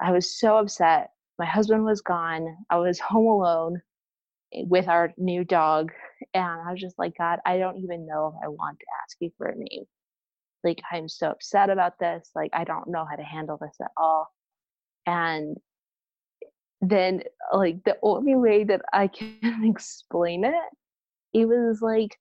i 0.00 0.10
was 0.12 0.38
so 0.38 0.56
upset. 0.56 1.10
My 1.38 1.46
husband 1.46 1.84
was 1.84 2.00
gone. 2.00 2.56
I 2.70 2.76
was 2.76 3.00
home 3.00 3.26
alone 3.26 3.82
with 4.54 4.88
our 4.88 5.12
new 5.16 5.44
dog 5.44 5.90
and 6.34 6.44
i 6.44 6.70
was 6.70 6.80
just 6.80 6.98
like 6.98 7.12
god 7.16 7.38
i 7.46 7.58
don't 7.58 7.78
even 7.78 8.06
know 8.06 8.28
if 8.28 8.44
i 8.44 8.48
want 8.48 8.78
to 8.78 8.86
ask 9.02 9.16
you 9.20 9.30
for 9.38 9.48
a 9.48 9.56
name. 9.56 9.84
Like 10.64 10.80
i'm 10.92 11.08
so 11.08 11.30
upset 11.30 11.70
about 11.70 11.98
this. 11.98 12.30
Like 12.34 12.50
i 12.52 12.64
don't 12.64 12.88
know 12.88 13.04
how 13.08 13.16
to 13.16 13.22
handle 13.22 13.58
this 13.60 13.76
at 13.80 13.90
all. 13.96 14.28
And 15.06 15.56
then 16.80 17.22
like 17.52 17.82
the 17.84 17.96
only 18.02 18.34
way 18.34 18.64
that 18.64 18.82
i 18.92 19.06
can 19.18 19.64
explain 19.64 20.44
it 20.44 20.54
it 21.32 21.46
was 21.46 21.80
like 21.80 22.18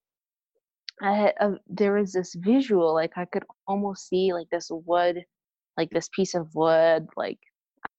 I 1.04 1.14
had 1.16 1.34
a, 1.40 1.54
there 1.68 1.94
was 1.94 2.14
this 2.14 2.36
visual 2.36 2.94
like 2.94 3.14
i 3.18 3.26
could 3.26 3.44
almost 3.68 4.08
see 4.08 4.34
like 4.34 4.48
this 4.52 4.70
wood 4.70 5.24
like 5.78 5.90
this 5.90 6.10
piece 6.16 6.36
of 6.36 6.54
wood 6.54 7.08
like 7.18 7.40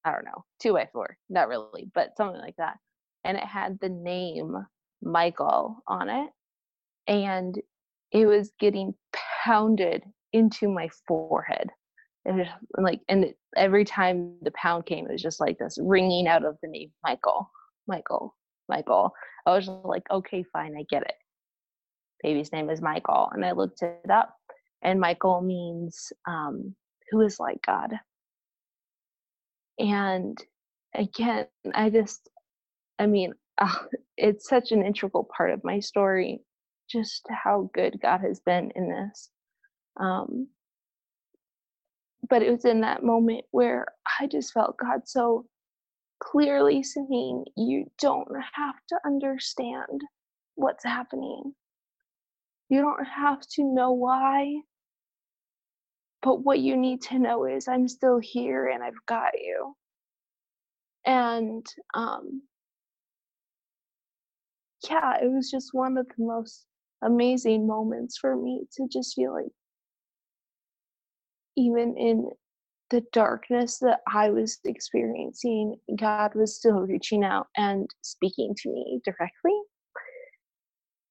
i 0.04 0.12
don't 0.12 0.24
know 0.24 0.44
two 0.60 0.72
by 0.72 0.88
four 0.92 1.16
not 1.28 1.48
really 1.48 1.90
but 1.94 2.16
something 2.16 2.40
like 2.40 2.56
that 2.58 2.76
and 3.24 3.36
it 3.36 3.44
had 3.44 3.78
the 3.80 3.88
name 3.88 4.54
Michael 5.02 5.82
on 5.86 6.08
it. 6.08 6.30
And 7.06 7.60
it 8.12 8.26
was 8.26 8.52
getting 8.60 8.94
pounded 9.44 10.04
into 10.32 10.68
my 10.68 10.88
forehead. 11.06 11.70
It 12.24 12.46
like, 12.76 13.00
and 13.08 13.34
every 13.56 13.84
time 13.84 14.36
the 14.42 14.52
pound 14.52 14.86
came, 14.86 15.06
it 15.06 15.12
was 15.12 15.22
just 15.22 15.40
like 15.40 15.58
this 15.58 15.78
ringing 15.80 16.28
out 16.28 16.44
of 16.44 16.56
the 16.62 16.68
name 16.68 16.92
Michael, 17.02 17.50
Michael, 17.88 18.36
Michael. 18.68 19.12
I 19.46 19.56
was 19.56 19.68
like, 19.68 20.04
okay, 20.10 20.44
fine, 20.52 20.76
I 20.78 20.84
get 20.88 21.02
it. 21.02 21.14
Baby's 22.22 22.52
name 22.52 22.70
is 22.70 22.80
Michael. 22.80 23.28
And 23.32 23.44
I 23.44 23.52
looked 23.52 23.82
it 23.82 24.10
up, 24.10 24.36
and 24.82 25.00
Michael 25.00 25.40
means 25.40 26.12
um, 26.28 26.74
who 27.10 27.22
is 27.22 27.40
like 27.40 27.58
God. 27.66 27.92
And 29.78 30.38
again, 30.94 31.46
I 31.74 31.90
just, 31.90 32.28
I 32.98 33.06
mean, 33.06 33.34
uh, 33.58 33.74
it's 34.16 34.48
such 34.48 34.72
an 34.72 34.84
integral 34.84 35.28
part 35.36 35.52
of 35.52 35.64
my 35.64 35.80
story, 35.80 36.40
just 36.90 37.26
how 37.30 37.70
good 37.74 37.98
God 38.02 38.20
has 38.22 38.40
been 38.40 38.72
in 38.76 38.90
this. 38.90 39.30
Um, 40.00 40.48
but 42.28 42.42
it 42.42 42.50
was 42.52 42.64
in 42.66 42.82
that 42.82 43.04
moment 43.04 43.44
where 43.52 43.86
I 44.20 44.26
just 44.28 44.52
felt 44.52 44.78
God 44.78 45.02
so 45.06 45.46
clearly 46.22 46.82
saying, 46.82 47.46
You 47.56 47.90
don't 48.00 48.28
have 48.54 48.76
to 48.90 48.98
understand 49.06 50.02
what's 50.56 50.84
happening. 50.84 51.54
You 52.70 52.82
don't 52.82 53.06
have 53.06 53.40
to 53.56 53.64
know 53.64 53.92
why. 53.92 54.54
but 56.22 56.42
what 56.44 56.58
you 56.58 56.76
need 56.76 57.02
to 57.02 57.18
know 57.18 57.44
is 57.44 57.68
I'm 57.68 57.88
still 57.88 58.18
here 58.18 58.66
and 58.66 58.82
I've 58.82 59.04
got 59.06 59.32
you. 59.40 59.74
And 61.06 61.66
um, 61.94 62.42
yeah, 64.88 65.16
it 65.22 65.30
was 65.30 65.50
just 65.50 65.70
one 65.72 65.96
of 65.96 66.06
the 66.08 66.24
most 66.24 66.66
amazing 67.02 67.66
moments 67.66 68.18
for 68.18 68.36
me 68.36 68.62
to 68.76 68.86
just 68.88 69.14
feel 69.14 69.34
like 69.34 69.52
even 71.56 71.96
in 71.96 72.30
the 72.90 73.02
darkness 73.12 73.78
that 73.78 74.00
I 74.12 74.30
was 74.30 74.58
experiencing, 74.64 75.76
God 75.96 76.34
was 76.34 76.56
still 76.56 76.80
reaching 76.80 77.24
out 77.24 77.48
and 77.56 77.88
speaking 78.02 78.54
to 78.58 78.68
me 78.70 79.00
directly. 79.04 79.58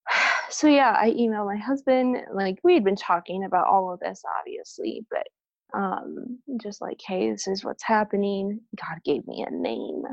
So, 0.49 0.67
yeah, 0.67 0.97
I 0.99 1.11
emailed 1.11 1.45
my 1.45 1.55
husband. 1.55 2.17
Like, 2.33 2.57
we 2.61 2.73
had 2.73 2.83
been 2.83 2.97
talking 2.97 3.45
about 3.45 3.67
all 3.67 3.93
of 3.93 4.01
this, 4.01 4.21
obviously, 4.39 5.05
but 5.09 5.25
um, 5.73 6.39
just 6.61 6.81
like, 6.81 6.99
hey, 7.07 7.31
this 7.31 7.47
is 7.47 7.63
what's 7.63 7.83
happening. 7.83 8.59
God 8.75 8.97
gave 9.05 9.25
me 9.27 9.45
a 9.47 9.49
name. 9.49 10.03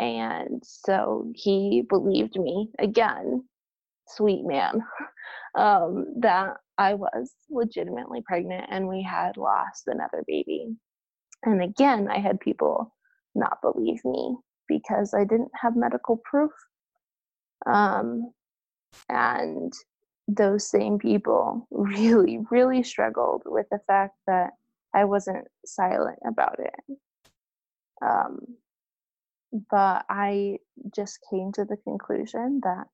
And 0.00 0.62
so 0.64 1.30
he 1.34 1.82
believed 1.86 2.40
me 2.40 2.70
again, 2.78 3.44
sweet 4.08 4.46
man, 4.46 4.82
um, 5.54 6.06
that 6.20 6.56
I 6.78 6.94
was 6.94 7.30
legitimately 7.50 8.22
pregnant 8.22 8.64
and 8.70 8.88
we 8.88 9.02
had 9.02 9.36
lost 9.36 9.88
another 9.88 10.24
baby. 10.26 10.74
And 11.42 11.62
again, 11.62 12.08
I 12.10 12.18
had 12.18 12.40
people 12.40 12.94
not 13.34 13.60
believe 13.60 14.02
me 14.06 14.36
because 14.68 15.12
I 15.12 15.24
didn't 15.24 15.50
have 15.60 15.76
medical 15.76 16.16
proof. 16.24 16.52
Um, 17.66 18.32
and 19.10 19.70
those 20.28 20.66
same 20.66 20.98
people 20.98 21.68
really, 21.70 22.38
really 22.50 22.82
struggled 22.82 23.42
with 23.44 23.66
the 23.70 23.80
fact 23.86 24.14
that 24.26 24.52
I 24.94 25.04
wasn't 25.04 25.46
silent 25.66 26.18
about 26.26 26.58
it. 26.58 26.96
Um, 28.02 28.38
but 29.52 30.04
I 30.08 30.58
just 30.94 31.18
came 31.30 31.52
to 31.52 31.64
the 31.64 31.76
conclusion 31.84 32.60
that, 32.62 32.84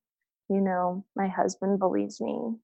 you 0.48 0.60
know, 0.60 1.04
my 1.14 1.28
husband 1.28 1.78
believes 1.78 2.20
me. 2.20 2.56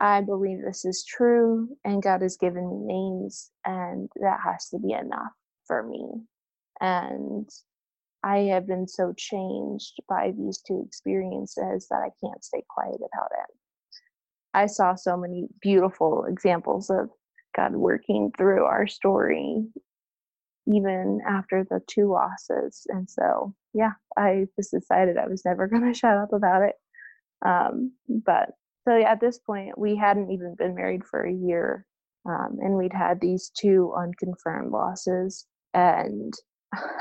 I 0.00 0.20
believe 0.22 0.58
this 0.62 0.84
is 0.84 1.04
true, 1.04 1.68
and 1.84 2.02
God 2.02 2.22
has 2.22 2.36
given 2.36 2.68
me 2.68 2.78
names, 2.82 3.50
and 3.64 4.08
that 4.16 4.40
has 4.44 4.68
to 4.70 4.78
be 4.78 4.92
enough 4.92 5.32
for 5.66 5.82
me. 5.82 6.04
And 6.80 7.48
I 8.22 8.38
have 8.38 8.66
been 8.66 8.88
so 8.88 9.14
changed 9.16 9.94
by 10.08 10.32
these 10.36 10.60
two 10.66 10.82
experiences 10.86 11.86
that 11.90 12.02
I 12.02 12.10
can't 12.24 12.44
stay 12.44 12.64
quiet 12.68 12.96
about 12.96 13.30
it. 13.32 13.56
I 14.54 14.66
saw 14.66 14.94
so 14.94 15.16
many 15.16 15.46
beautiful 15.60 16.24
examples 16.28 16.90
of 16.90 17.10
God 17.56 17.74
working 17.74 18.32
through 18.36 18.64
our 18.64 18.86
story 18.86 19.64
even 20.66 21.20
after 21.28 21.64
the 21.68 21.80
two 21.86 22.10
losses. 22.10 22.86
And 22.88 23.08
so, 23.08 23.54
yeah, 23.72 23.92
I 24.16 24.46
just 24.56 24.70
decided 24.70 25.16
I 25.16 25.28
was 25.28 25.44
never 25.44 25.66
going 25.68 25.92
to 25.92 25.98
shut 25.98 26.16
up 26.16 26.32
about 26.32 26.62
it. 26.62 26.74
Um, 27.44 27.92
but 28.08 28.50
so 28.86 28.96
yeah, 28.96 29.12
at 29.12 29.20
this 29.20 29.38
point, 29.38 29.78
we 29.78 29.96
hadn't 29.96 30.30
even 30.30 30.54
been 30.56 30.74
married 30.74 31.04
for 31.04 31.24
a 31.24 31.32
year, 31.32 31.86
um, 32.28 32.58
and 32.60 32.76
we'd 32.76 32.92
had 32.92 33.20
these 33.20 33.50
two 33.58 33.94
unconfirmed 33.96 34.72
losses. 34.72 35.46
And 35.72 36.32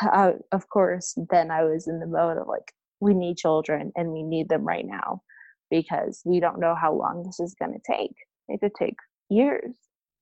I, 0.01 0.33
of 0.51 0.69
course, 0.69 1.17
then 1.29 1.51
I 1.51 1.63
was 1.63 1.87
in 1.87 1.99
the 1.99 2.07
mode 2.07 2.37
of 2.37 2.47
like, 2.47 2.73
we 2.99 3.13
need 3.13 3.37
children 3.37 3.91
and 3.95 4.11
we 4.11 4.23
need 4.23 4.47
them 4.47 4.63
right 4.63 4.85
now 4.85 5.21
because 5.69 6.21
we 6.25 6.39
don't 6.39 6.59
know 6.59 6.75
how 6.75 6.93
long 6.93 7.23
this 7.23 7.39
is 7.39 7.55
going 7.59 7.73
to 7.73 7.93
take. 7.93 8.15
It 8.47 8.61
could 8.61 8.75
take 8.75 8.95
years. 9.29 9.73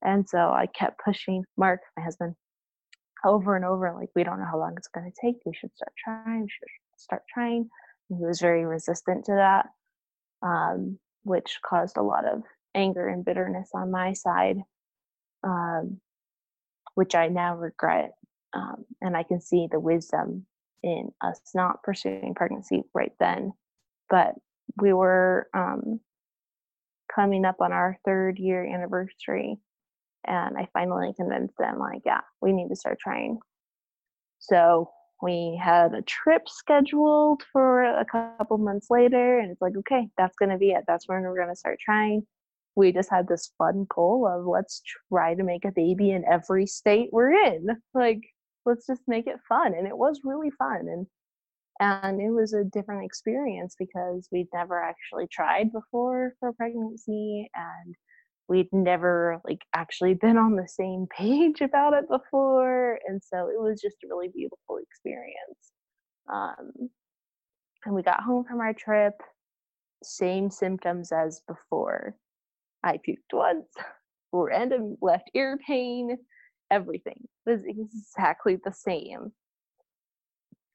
And 0.04 0.28
so 0.28 0.38
I 0.38 0.66
kept 0.66 1.00
pushing 1.04 1.44
Mark, 1.56 1.80
my 1.96 2.02
husband, 2.02 2.34
over 3.24 3.56
and 3.56 3.64
over 3.64 3.94
like 3.94 4.10
we 4.14 4.24
don't 4.24 4.38
know 4.38 4.46
how 4.50 4.58
long 4.58 4.74
it's 4.76 4.88
going 4.88 5.10
to 5.10 5.16
take 5.20 5.36
we 5.46 5.54
should 5.54 5.74
start 5.74 5.92
trying 6.02 6.42
we 6.42 6.48
should 6.48 6.68
start 7.00 7.22
trying. 7.32 7.68
And 8.10 8.18
he 8.18 8.24
was 8.24 8.40
very 8.40 8.64
resistant 8.64 9.26
to 9.26 9.32
that 9.32 9.66
um, 10.42 10.98
which 11.24 11.60
caused 11.64 11.96
a 11.96 12.02
lot 12.02 12.24
of 12.26 12.42
anger 12.74 13.08
and 13.08 13.24
bitterness 13.24 13.70
on 13.74 13.90
my 13.90 14.12
side 14.12 14.58
um, 15.44 16.00
which 16.94 17.14
i 17.14 17.28
now 17.28 17.56
regret 17.56 18.12
um, 18.54 18.84
and 19.00 19.16
i 19.16 19.22
can 19.22 19.40
see 19.40 19.68
the 19.70 19.80
wisdom 19.80 20.46
in 20.82 21.10
us 21.20 21.40
not 21.54 21.82
pursuing 21.82 22.34
pregnancy 22.34 22.82
right 22.94 23.12
then 23.20 23.52
but 24.10 24.34
we 24.80 24.92
were 24.92 25.48
um, 25.54 26.00
coming 27.14 27.44
up 27.44 27.56
on 27.60 27.72
our 27.72 27.98
third 28.04 28.38
year 28.38 28.64
anniversary 28.64 29.58
and 30.26 30.56
I 30.56 30.68
finally 30.72 31.12
convinced 31.16 31.56
them, 31.58 31.78
like, 31.78 32.02
yeah, 32.04 32.20
we 32.40 32.52
need 32.52 32.68
to 32.68 32.76
start 32.76 32.98
trying. 33.00 33.38
So 34.38 34.90
we 35.20 35.58
had 35.62 35.94
a 35.94 36.02
trip 36.02 36.48
scheduled 36.48 37.42
for 37.52 37.84
a 37.84 38.04
couple 38.04 38.58
months 38.58 38.88
later, 38.90 39.38
and 39.38 39.50
it's 39.50 39.62
like, 39.62 39.76
okay, 39.76 40.08
that's 40.18 40.36
going 40.36 40.50
to 40.50 40.58
be 40.58 40.72
it. 40.72 40.84
That's 40.86 41.08
when 41.08 41.22
we're 41.22 41.36
going 41.36 41.48
to 41.48 41.56
start 41.56 41.78
trying. 41.80 42.26
We 42.74 42.92
just 42.92 43.10
had 43.10 43.28
this 43.28 43.52
fun 43.58 43.86
goal 43.94 44.26
of 44.26 44.46
let's 44.46 44.82
try 45.12 45.34
to 45.34 45.42
make 45.42 45.64
a 45.64 45.72
baby 45.72 46.10
in 46.10 46.24
every 46.24 46.66
state 46.66 47.10
we're 47.12 47.32
in. 47.32 47.68
Like, 47.94 48.22
let's 48.64 48.86
just 48.86 49.02
make 49.06 49.26
it 49.26 49.38
fun. 49.48 49.74
And 49.74 49.86
it 49.86 49.96
was 49.96 50.20
really 50.24 50.50
fun. 50.50 50.88
And 50.88 51.06
and 51.80 52.20
it 52.20 52.30
was 52.30 52.52
a 52.52 52.64
different 52.64 53.04
experience 53.04 53.74
because 53.78 54.28
we'd 54.30 54.48
never 54.54 54.80
actually 54.80 55.26
tried 55.26 55.72
before 55.72 56.34
for 56.38 56.52
pregnancy 56.52 57.50
and 57.54 57.94
we'd 58.52 58.68
never 58.70 59.40
like 59.46 59.62
actually 59.74 60.12
been 60.12 60.36
on 60.36 60.56
the 60.56 60.68
same 60.68 61.06
page 61.16 61.62
about 61.62 61.94
it 61.94 62.06
before 62.06 62.98
and 63.08 63.18
so 63.24 63.48
it 63.48 63.58
was 63.58 63.80
just 63.80 63.96
a 64.04 64.06
really 64.06 64.28
beautiful 64.28 64.76
experience. 64.76 65.72
Um, 66.30 66.90
and 67.86 67.94
we 67.94 68.02
got 68.02 68.22
home 68.22 68.44
from 68.44 68.60
our 68.60 68.74
trip 68.74 69.14
same 70.04 70.50
symptoms 70.50 71.12
as 71.12 71.40
before. 71.48 72.14
I 72.84 72.98
puked 72.98 73.32
once 73.32 73.68
random 74.32 74.98
left 75.00 75.30
ear 75.34 75.58
pain 75.66 76.18
everything 76.70 77.26
was 77.46 77.62
exactly 77.64 78.58
the 78.62 78.72
same 78.72 79.32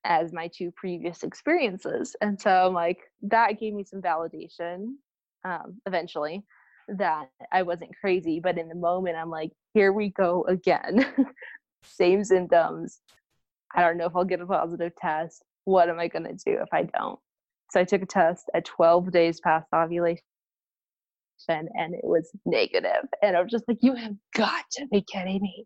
as 0.04 0.34
my 0.34 0.48
two 0.48 0.72
previous 0.76 1.22
experiences 1.24 2.16
and 2.22 2.40
so 2.40 2.72
like 2.74 3.00
that 3.22 3.60
gave 3.60 3.74
me 3.74 3.84
some 3.84 4.02
validation 4.02 4.94
um, 5.44 5.80
eventually 5.86 6.44
that 6.88 7.30
I 7.52 7.64
wasn't 7.64 7.96
crazy, 8.00 8.40
but 8.40 8.58
in 8.58 8.70
the 8.70 8.76
moment, 8.76 9.18
I'm 9.18 9.30
like, 9.30 9.52
here 9.74 9.92
we 9.92 10.10
go 10.10 10.46
again. 10.48 11.06
Same 11.84 12.24
symptoms. 12.24 13.02
I 13.76 13.82
don't 13.82 13.98
know 13.98 14.06
if 14.06 14.16
I'll 14.16 14.26
get 14.26 14.42
a 14.42 14.46
positive 14.46 14.94
test. 14.96 15.44
What 15.66 15.90
am 15.90 16.00
I 16.00 16.08
going 16.08 16.24
to 16.24 16.34
do 16.34 16.60
if 16.62 16.70
I 16.72 16.84
don't? 16.84 17.20
So 17.72 17.82
I 17.82 17.84
took 17.84 18.02
a 18.02 18.06
test 18.06 18.50
at 18.54 18.66
12 18.66 19.12
days 19.12 19.42
past 19.42 19.68
ovulation 19.76 20.22
and 21.50 21.94
it 21.94 22.04
was 22.04 22.32
negative. 22.46 23.06
And 23.22 23.36
I 23.36 23.42
was 23.42 23.52
just 23.52 23.66
like, 23.68 23.80
you 23.82 23.94
have 23.96 24.16
got 24.36 24.64
to 24.74 24.88
be 24.88 25.02
kidding 25.02 25.42
me. 25.42 25.66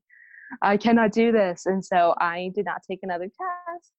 I 0.61 0.77
cannot 0.77 1.11
do 1.11 1.31
this. 1.31 1.65
And 1.65 1.83
so 1.83 2.15
I 2.19 2.51
did 2.55 2.65
not 2.65 2.81
take 2.89 2.99
another 3.03 3.25
test. 3.25 3.91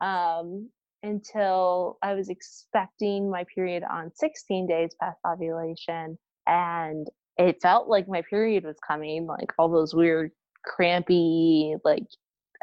Um, 0.00 0.70
until 1.02 1.98
I 2.02 2.14
was 2.14 2.28
expecting 2.28 3.30
my 3.30 3.44
period 3.54 3.82
on 3.88 4.12
16 4.14 4.66
days 4.66 4.94
past 5.00 5.18
ovulation. 5.26 6.18
And 6.46 7.06
it 7.38 7.60
felt 7.62 7.88
like 7.88 8.08
my 8.08 8.22
period 8.28 8.64
was 8.64 8.76
coming, 8.86 9.26
like 9.26 9.52
all 9.58 9.68
those 9.68 9.94
weird, 9.94 10.30
crampy, 10.64 11.74
like, 11.84 12.04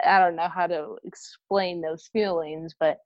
I 0.06 0.20
don't 0.20 0.36
know 0.36 0.48
how 0.54 0.68
to 0.68 0.96
explain 1.04 1.82
those 1.82 2.10
feelings, 2.14 2.74
but 2.80 2.98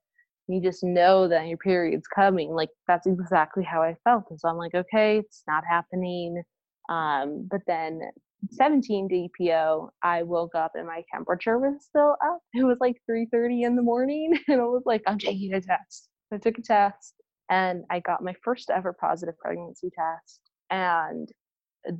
you 0.46 0.60
just 0.60 0.84
know 0.84 1.26
that 1.28 1.48
your 1.48 1.58
period's 1.58 2.06
coming. 2.06 2.50
Like, 2.50 2.68
that's 2.86 3.06
exactly 3.06 3.64
how 3.64 3.82
I 3.82 3.96
felt. 4.04 4.24
And 4.30 4.38
so 4.38 4.48
I'm 4.48 4.56
like, 4.56 4.74
okay, 4.74 5.18
it's 5.18 5.42
not 5.48 5.64
happening. 5.68 6.42
Um, 6.88 7.48
but 7.50 7.62
then 7.66 8.00
17 8.50 9.30
DPO, 9.40 9.88
I 10.02 10.22
woke 10.22 10.54
up 10.54 10.72
and 10.74 10.86
my 10.86 11.02
temperature 11.12 11.58
was 11.58 11.84
still 11.84 12.16
up. 12.24 12.40
It 12.54 12.64
was 12.64 12.78
like 12.80 12.96
3:30 13.10 13.62
in 13.64 13.76
the 13.76 13.82
morning, 13.82 14.38
and 14.48 14.60
I 14.60 14.64
was 14.64 14.82
like, 14.86 15.02
I'm 15.06 15.18
taking 15.18 15.54
a 15.54 15.60
test. 15.60 16.08
I 16.32 16.38
took 16.38 16.58
a 16.58 16.62
test, 16.62 17.14
and 17.50 17.84
I 17.90 18.00
got 18.00 18.22
my 18.22 18.34
first 18.42 18.70
ever 18.70 18.92
positive 18.92 19.38
pregnancy 19.38 19.90
test, 19.90 20.40
and 20.70 21.28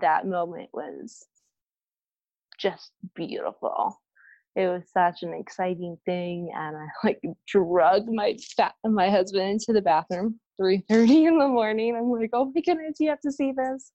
that 0.00 0.26
moment 0.26 0.70
was 0.72 1.26
just 2.59 2.92
beautiful. 3.14 4.00
It 4.57 4.68
was 4.68 4.85
such 4.92 5.22
an 5.22 5.35
exciting 5.35 5.96
thing, 6.07 6.50
and 6.54 6.76
I 6.76 6.87
like 7.04 7.20
drug 7.46 8.07
my 8.09 8.37
my 8.85 9.11
husband 9.11 9.50
into 9.50 9.72
the 9.72 9.83
bathroom 9.83 10.40
3:30 10.61 11.26
in 11.26 11.38
the 11.38 11.48
morning. 11.48 11.96
I'm 11.96 12.11
like, 12.11 12.30
oh 12.33 12.52
my 12.54 12.61
goodness, 12.61 12.96
you 13.00 13.11
have 13.11 13.20
to 13.20 13.33
see 13.33 13.52
this 13.52 13.92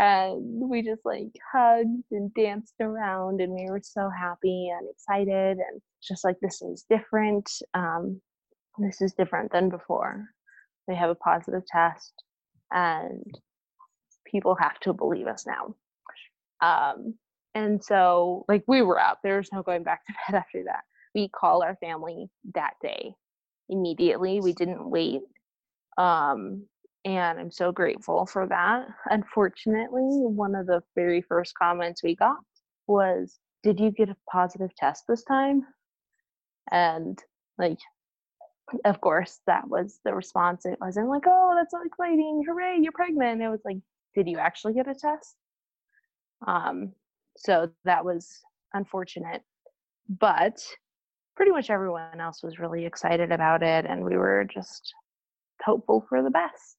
and 0.00 0.70
we 0.70 0.82
just 0.82 1.02
like 1.06 1.32
hugged 1.52 2.04
and 2.12 2.34
danced 2.34 2.76
around 2.80 3.42
and 3.42 3.52
we 3.54 3.68
were 3.70 3.82
so 3.84 4.10
happy 4.10 4.70
and 4.70 4.88
excited 4.90 5.58
and 5.58 5.82
just 6.02 6.24
like 6.24 6.38
this 6.42 6.62
is 6.62 6.86
different 6.90 7.50
um, 7.74 8.20
this 8.78 9.02
is 9.02 9.14
different 9.14 9.52
than 9.52 9.70
before 9.70 10.26
they 10.88 10.94
have 10.96 11.10
a 11.10 11.16
positive 11.16 11.62
test 11.66 12.12
and 12.72 13.24
people 14.26 14.56
have 14.60 14.78
to 14.80 14.92
believe 14.94 15.26
us 15.28 15.46
now 15.46 15.74
Um, 16.62 17.16
and 17.54 17.84
so, 17.84 18.46
like, 18.48 18.64
we 18.68 18.82
were 18.82 19.00
up. 19.00 19.20
There 19.24 19.38
was 19.38 19.50
no 19.52 19.64
going 19.64 19.84
back 19.84 20.06
to 20.06 20.14
bed 20.32 20.38
after 20.38 20.64
that. 20.66 20.82
We 21.14 21.30
call 21.30 21.64
our 21.64 21.76
family 21.78 22.28
that 22.54 22.74
day 22.82 23.14
immediately. 23.70 24.40
We 24.40 24.54
didn't 24.54 24.90
wait. 24.90 25.22
Um, 25.98 26.66
and 27.04 27.38
I'm 27.38 27.50
so 27.50 27.72
grateful 27.72 28.26
for 28.26 28.46
that. 28.46 28.86
Unfortunately, 29.06 30.02
one 30.02 30.54
of 30.54 30.66
the 30.66 30.82
very 30.94 31.22
first 31.22 31.54
comments 31.54 32.02
we 32.02 32.14
got 32.14 32.36
was, 32.86 33.38
Did 33.62 33.80
you 33.80 33.90
get 33.90 34.10
a 34.10 34.16
positive 34.30 34.74
test 34.76 35.04
this 35.08 35.24
time? 35.24 35.66
And 36.70 37.18
like, 37.58 37.78
of 38.84 39.00
course, 39.00 39.40
that 39.46 39.68
was 39.68 40.00
the 40.04 40.14
response. 40.14 40.66
It 40.66 40.78
wasn't 40.80 41.08
like, 41.08 41.24
Oh, 41.26 41.54
that's 41.56 41.72
so 41.72 41.82
exciting. 41.84 42.44
Hooray, 42.46 42.78
you're 42.80 42.92
pregnant. 42.92 43.42
It 43.42 43.48
was 43.48 43.62
like, 43.64 43.78
Did 44.14 44.28
you 44.28 44.38
actually 44.38 44.74
get 44.74 44.88
a 44.88 44.94
test? 44.94 45.36
Um, 46.46 46.92
so 47.36 47.70
that 47.84 48.04
was 48.04 48.40
unfortunate. 48.74 49.42
But 50.08 50.62
pretty 51.36 51.52
much 51.52 51.70
everyone 51.70 52.20
else 52.20 52.42
was 52.42 52.58
really 52.58 52.84
excited 52.84 53.32
about 53.32 53.62
it, 53.62 53.86
and 53.86 54.04
we 54.04 54.16
were 54.16 54.44
just 54.52 54.92
hopeful 55.64 56.04
for 56.08 56.22
the 56.22 56.30
best. 56.30 56.76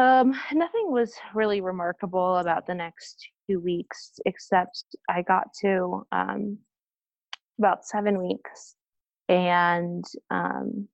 Um, 0.00 0.34
nothing 0.54 0.90
was 0.90 1.12
really 1.34 1.60
remarkable 1.60 2.38
about 2.38 2.66
the 2.66 2.74
next 2.74 3.28
two 3.46 3.60
weeks, 3.60 4.18
except 4.24 4.82
I 5.10 5.20
got 5.20 5.48
to 5.60 6.06
um, 6.10 6.56
about 7.58 7.84
seven 7.84 8.18
weeks, 8.18 8.76
and 9.28 10.02
um, 10.30 10.88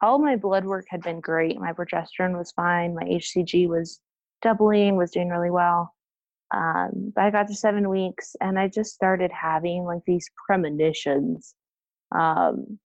all 0.00 0.18
my 0.18 0.34
blood 0.34 0.64
work 0.64 0.86
had 0.88 1.00
been 1.02 1.20
great. 1.20 1.60
My 1.60 1.72
progesterone 1.72 2.36
was 2.36 2.50
fine. 2.50 2.96
My 2.96 3.04
HCG 3.04 3.68
was 3.68 4.00
doubling, 4.42 4.96
was 4.96 5.12
doing 5.12 5.28
really 5.28 5.52
well. 5.52 5.94
Um, 6.52 7.12
but 7.14 7.22
I 7.22 7.30
got 7.30 7.46
to 7.46 7.54
seven 7.54 7.88
weeks, 7.88 8.34
and 8.40 8.58
I 8.58 8.66
just 8.66 8.94
started 8.94 9.30
having 9.30 9.84
like 9.84 10.02
these 10.08 10.28
premonitions. 10.44 11.54
Um, 12.10 12.80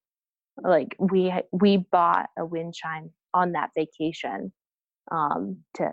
like 0.62 0.96
we 1.00 1.34
we 1.52 1.78
bought 1.78 2.30
a 2.38 2.46
wind 2.46 2.76
chime 2.76 3.10
on 3.34 3.54
that 3.54 3.72
vacation 3.76 4.52
um, 5.12 5.58
to 5.76 5.92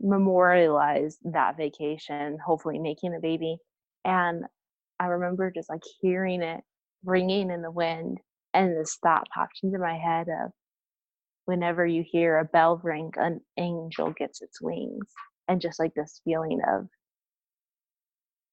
memorialize 0.00 1.18
that 1.24 1.56
vacation, 1.56 2.38
hopefully 2.44 2.78
making 2.78 3.14
a 3.14 3.20
baby. 3.20 3.58
And 4.04 4.44
I 4.98 5.06
remember 5.06 5.50
just 5.50 5.68
like 5.70 5.82
hearing 6.00 6.42
it 6.42 6.60
ringing 7.04 7.50
in 7.50 7.62
the 7.62 7.70
wind, 7.70 8.18
and 8.54 8.76
this 8.76 8.98
thought 9.02 9.28
popped 9.34 9.60
into 9.62 9.78
my 9.78 9.96
head 9.96 10.28
of 10.28 10.50
whenever 11.46 11.86
you 11.86 12.04
hear 12.06 12.38
a 12.38 12.44
bell 12.44 12.80
ring, 12.82 13.12
an 13.16 13.40
angel 13.58 14.12
gets 14.12 14.42
its 14.42 14.60
wings. 14.60 15.06
And 15.48 15.60
just 15.60 15.80
like 15.80 15.94
this 15.94 16.20
feeling 16.24 16.60
of 16.68 16.86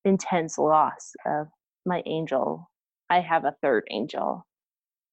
intense 0.04 0.58
loss 0.58 1.14
of 1.26 1.48
my 1.86 2.02
angel. 2.06 2.70
I 3.10 3.20
have 3.22 3.46
a 3.46 3.56
third 3.62 3.84
angel 3.92 4.46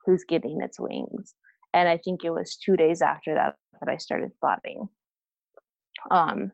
who's 0.07 0.25
getting 0.29 0.61
its 0.63 0.79
wings. 0.81 1.35
And 1.75 1.89
I 1.89 1.99
think 1.99 2.25
it 2.25 2.31
was 2.31 2.57
two 2.57 2.77
days 2.77 3.03
after 3.03 3.35
that 3.35 3.57
that 3.81 3.93
I 3.93 3.97
started 3.97 4.33
spotting. 4.37 4.89
Um, 6.11 6.53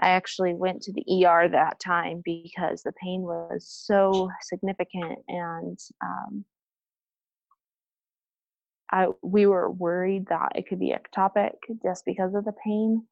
I 0.00 0.10
actually 0.10 0.54
went 0.54 0.82
to 0.82 0.92
the 0.92 1.26
ER 1.26 1.48
that 1.48 1.78
time 1.80 2.22
because 2.24 2.82
the 2.82 2.92
pain 2.92 3.22
was 3.22 3.66
so 3.68 4.30
significant, 4.42 5.18
and 5.28 5.78
um, 6.02 6.44
I 8.90 9.08
we 9.22 9.46
were 9.46 9.70
worried 9.70 10.28
that 10.28 10.52
it 10.54 10.68
could 10.68 10.80
be 10.80 10.94
ectopic 10.94 11.54
just 11.82 12.04
because 12.04 12.34
of 12.34 12.44
the 12.44 12.54
pain. 12.64 13.06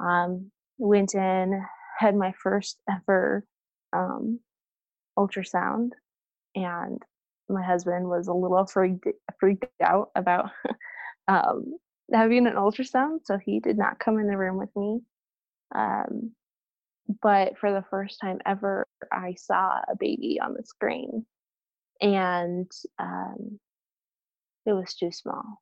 Um, 0.00 0.50
went 0.78 1.14
in, 1.14 1.60
had 1.98 2.14
my 2.14 2.32
first 2.40 2.80
ever 2.88 3.44
um, 3.92 4.40
ultrasound, 5.18 5.90
and 6.54 7.02
my 7.48 7.62
husband 7.62 8.08
was 8.08 8.28
a 8.28 8.32
little 8.32 8.66
freaked 8.66 9.06
freaked 9.40 9.66
out 9.82 10.10
about 10.14 10.50
um, 11.28 11.78
having 12.12 12.46
an 12.46 12.54
ultrasound, 12.54 13.20
so 13.24 13.38
he 13.38 13.60
did 13.60 13.78
not 13.78 13.98
come 13.98 14.18
in 14.18 14.28
the 14.28 14.36
room 14.36 14.56
with 14.58 14.74
me. 14.76 15.00
Um, 15.74 16.32
but 17.22 17.58
for 17.58 17.72
the 17.72 17.84
first 17.90 18.20
time 18.20 18.38
ever, 18.46 18.86
I 19.12 19.34
saw 19.34 19.78
a 19.90 19.96
baby 19.98 20.38
on 20.42 20.54
the 20.54 20.64
screen, 20.64 21.24
and 22.00 22.70
um, 22.98 23.58
it 24.66 24.72
was 24.72 24.94
too 24.94 25.10
small. 25.10 25.60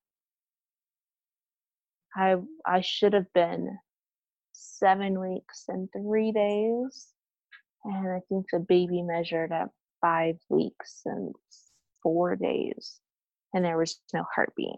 I 2.16 2.36
I 2.64 2.80
should 2.80 3.12
have 3.12 3.32
been 3.32 3.78
seven 4.52 5.20
weeks 5.20 5.64
and 5.68 5.88
three 5.92 6.32
days, 6.32 7.08
and 7.84 8.08
I 8.08 8.20
think 8.28 8.46
the 8.50 8.60
baby 8.60 9.02
measured 9.02 9.52
at 9.52 9.68
five 10.00 10.36
weeks 10.48 11.02
and 11.04 11.34
four 12.06 12.36
days, 12.36 13.00
and 13.52 13.64
there 13.64 13.76
was 13.76 13.98
no 14.14 14.24
heartbeat. 14.32 14.76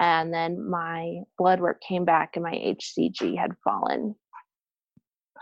And 0.00 0.32
then 0.32 0.70
my 0.70 1.18
blood 1.36 1.60
work 1.60 1.82
came 1.86 2.06
back 2.06 2.30
and 2.34 2.42
my 2.42 2.52
HCG 2.52 3.36
had 3.36 3.52
fallen. 3.62 4.14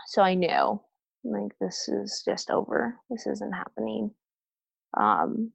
So 0.07 0.21
I 0.21 0.33
knew, 0.33 0.81
like, 1.23 1.53
this 1.61 1.87
is 1.87 2.21
just 2.25 2.51
over. 2.51 2.99
This 3.09 3.25
isn't 3.27 3.53
happening. 3.53 4.11
Um, 4.97 5.53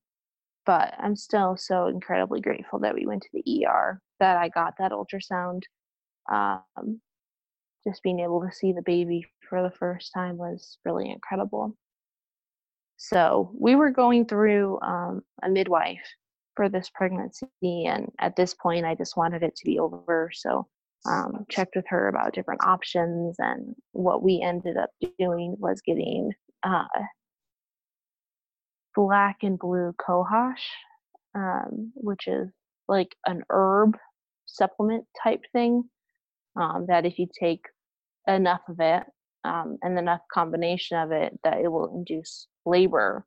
but 0.65 0.95
I'm 0.99 1.15
still 1.15 1.59
so 1.59 1.89
incredibly 1.89 2.41
grateful 2.41 2.79
that 2.79 2.95
we 2.95 3.05
went 3.07 3.23
to 3.25 3.29
the 3.35 3.67
ER, 3.67 4.01
that 4.21 4.39
I 4.39 4.49
got 4.49 4.77
that 4.79 4.93
ultrasound. 4.93 5.65
Um, 6.33 7.03
just 7.87 8.03
being 8.03 8.21
able 8.21 8.41
to 8.41 8.51
see 8.51 8.73
the 8.73 8.83
baby 8.83 9.27
for 9.47 9.63
the 9.63 9.77
first 9.77 10.13
time 10.15 10.39
was 10.39 10.79
really 10.87 11.11
incredible. 11.11 11.77
So 12.99 13.53
we 13.57 13.77
were 13.77 13.91
going 13.91 14.27
through 14.27 14.81
um, 14.81 15.23
a 15.45 15.49
midwife 15.49 16.05
for 16.57 16.69
this 16.69 16.91
pregnancy, 16.93 17.47
and 17.63 18.11
at 18.19 18.35
this 18.35 18.55
point, 18.55 18.85
I 18.85 18.97
just 18.97 19.17
wanted 19.17 19.45
it 19.45 19.55
to 19.55 19.65
be 19.65 19.79
over. 19.79 20.31
So 20.35 20.67
um, 21.07 21.47
checked 21.49 21.77
with 21.77 21.85
her 21.89 22.09
about 22.09 22.35
different 22.35 22.63
options, 22.65 23.37
and 23.39 23.75
what 23.93 24.23
we 24.25 24.43
ended 24.43 24.77
up 24.77 24.91
doing 25.19 25.55
was 25.59 25.81
getting 25.81 26.33
uh, 26.65 26.87
black 28.97 29.39
and 29.43 29.61
blue 29.61 29.95
cohosh, 29.97 30.67
um, 31.37 31.93
which 31.95 32.27
is 32.27 32.49
like 32.89 33.15
an 33.27 33.43
herb 33.49 33.97
supplement 34.47 35.05
type 35.23 35.45
thing. 35.53 35.85
Um, 36.57 36.87
that 36.89 37.07
if 37.07 37.21
you 37.21 37.29
take 37.39 37.65
enough 38.27 38.63
of 38.69 38.81
it 38.81 39.05
um, 39.45 39.79
and 39.83 39.99
enough 39.99 40.21
combination 40.33 40.99
of 40.99 41.13
it, 41.13 41.39
that 41.45 41.59
it 41.59 41.69
will 41.69 41.95
induce 41.95 42.49
labor. 42.67 43.25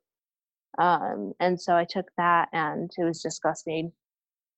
Um, 0.78 1.32
and 1.40 1.60
so 1.60 1.76
I 1.76 1.84
took 1.84 2.06
that 2.16 2.48
and 2.52 2.90
it 2.96 3.04
was 3.04 3.20
disgusting. 3.20 3.92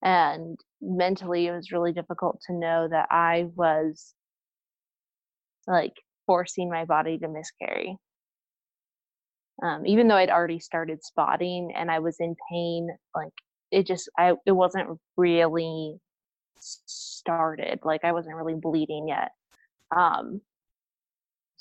And 0.03 0.59
mentally, 0.81 1.47
it 1.47 1.53
was 1.53 1.73
really 1.73 1.93
difficult 1.93 2.41
to 2.47 2.53
know 2.53 2.89
that 2.91 3.09
I 3.11 3.47
was 3.55 4.15
like 5.67 5.95
forcing 6.27 6.71
my 6.71 6.85
body 6.85 7.19
to 7.19 7.29
miscarry. 7.29 7.97
Um, 9.63 9.87
even 9.87 10.09
though 10.09 10.17
I'd 10.17 10.31
already 10.31 10.61
started 10.61 11.03
spotting 11.03 11.73
and 11.77 11.91
I 11.91 12.01
was 12.01 12.17
in 12.21 12.35
pain, 12.51 12.89
like 13.15 13.33
it 13.71 13.87
just, 13.87 14.11
I, 14.19 14.35
it 14.47 14.53
wasn't 14.53 14.99
really 15.17 15.97
started. 16.59 17.81
Like 17.83 18.05
I 18.05 18.13
wasn't 18.13 18.37
really 18.37 18.57
bleeding 18.57 19.09
yet. 19.09 19.31
Um, 19.97 20.41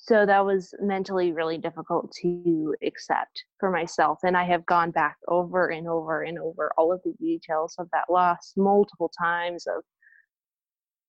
so 0.06 0.26
that 0.26 0.46
was 0.46 0.74
mentally 0.82 1.32
really 1.32 1.58
difficult 1.58 2.12
to 2.22 2.76
accept 2.86 3.46
for 3.60 3.72
myself 3.72 4.20
and 4.24 4.36
i 4.36 4.44
have 4.44 4.66
gone 4.66 4.92
back 4.92 5.18
over 5.28 5.70
and 5.70 5.88
over 5.88 6.24
and 6.24 6.38
over 6.38 6.72
all 6.78 6.92
of 6.92 7.02
the 7.04 7.14
details 7.20 7.76
of 7.80 7.88
that 7.94 8.10
loss 8.10 8.54
multiple 8.58 9.12
times 9.18 9.66
of 9.68 9.84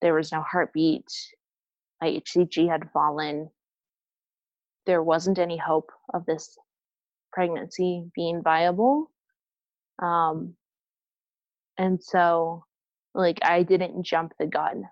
there 0.01 0.15
was 0.15 0.31
no 0.31 0.43
heartbeat 0.43 1.07
my 2.05 2.11
hcg 2.11 2.69
had 2.69 2.91
fallen. 2.93 3.49
There 4.85 5.03
wasn't 5.03 5.39
any 5.39 5.57
hope 5.57 5.91
of 6.13 6.27
this 6.27 6.59
pregnancy 7.33 8.05
being 8.15 8.43
viable. 8.43 9.11
Um, 10.03 10.55
and 11.79 12.03
so 12.03 12.65
like 13.15 13.39
i 13.43 13.63
didn't 13.63 14.05
jump 14.05 14.35
the 14.39 14.47
gun. 14.47 14.85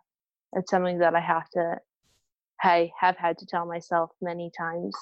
It's 0.55 0.71
something 0.71 0.99
that 1.01 1.15
i 1.15 1.21
have 1.21 1.49
to 1.51 1.77
I 2.63 2.91
have 2.99 3.17
had 3.17 3.39
to 3.39 3.47
tell 3.47 3.67
myself 3.67 4.11
many 4.21 4.51
times 4.57 4.95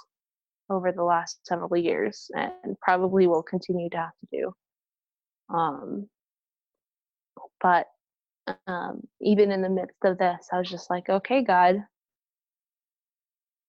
over 0.70 0.92
the 0.92 1.05
last 1.05 1.40
several 1.46 1.77
years 1.77 2.31
and 2.35 2.79
probably 2.81 3.27
will 3.27 3.42
continue 3.42 3.90
to 3.90 3.96
have 3.96 4.12
to 4.20 4.38
do. 4.38 4.53
Um, 5.55 6.09
but 7.61 7.87
um, 8.66 9.03
even 9.20 9.51
in 9.51 9.62
the 9.62 9.68
midst 9.68 9.99
of 10.05 10.18
this, 10.18 10.49
I 10.53 10.59
was 10.59 10.70
just 10.70 10.90
like, 10.90 11.09
okay, 11.09 11.42
God, 11.42 11.85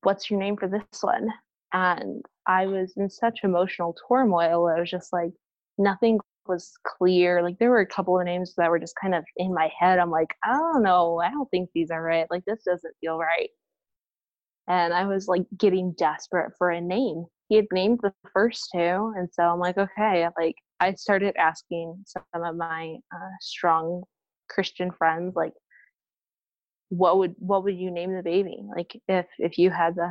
what's 0.04 0.30
your 0.30 0.40
name 0.40 0.58
for 0.58 0.68
this 0.68 1.02
one? 1.02 1.30
And 1.74 2.24
I 2.48 2.68
was 2.68 2.94
in 2.98 3.10
such 3.10 3.40
emotional 3.44 3.96
turmoil. 4.08 4.68
I 4.68 4.80
was 4.80 4.90
just 4.90 5.12
like, 5.12 5.32
nothing 5.78 6.20
was 6.48 6.72
clear. 6.86 7.42
Like, 7.42 7.60
there 7.60 7.70
were 7.70 7.80
a 7.82 7.86
couple 7.86 8.20
of 8.20 8.26
names 8.26 8.54
that 8.58 8.70
were 8.70 8.80
just 8.80 8.96
kind 9.02 9.16
of 9.16 9.24
in 9.38 9.54
my 9.54 9.70
head. 9.80 10.00
I'm 10.00 10.12
like, 10.12 10.36
I 10.44 10.54
don't 10.54 10.84
know. 10.84 11.20
I 11.20 11.30
don't 11.32 11.50
think 11.50 11.70
these 11.74 11.92
are 11.92 12.02
right. 12.02 12.28
Like, 12.30 12.46
this 12.46 12.64
doesn't 12.64 12.96
feel 13.02 13.18
right 13.18 13.50
and 14.72 14.94
I 14.94 15.06
was 15.06 15.28
like 15.28 15.44
getting 15.58 15.92
desperate 15.98 16.54
for 16.58 16.70
a 16.70 16.80
name. 16.80 17.26
He 17.50 17.58
had 17.58 17.66
named 17.74 18.00
the 18.02 18.14
first 18.34 18.70
two, 18.74 19.14
and 19.18 19.28
so 19.30 19.44
I'm 19.44 19.60
like, 19.60 19.78
okay, 19.78 20.28
like 20.40 20.56
I 20.80 20.94
started 20.94 21.36
asking 21.38 22.02
some 22.08 22.24
of 22.34 22.56
my 22.56 22.96
uh, 23.14 23.30
strong 23.42 24.04
Christian 24.50 24.90
friends, 24.98 25.36
like, 25.36 25.52
what 26.88 27.18
would 27.18 27.36
what 27.38 27.66
would 27.66 27.76
you 27.76 27.92
name 27.92 28.16
the 28.16 28.24
baby? 28.24 28.64
Like, 28.74 28.98
if 29.10 29.26
if 29.40 29.58
you 29.58 29.72
had 29.72 29.96
the 29.96 30.10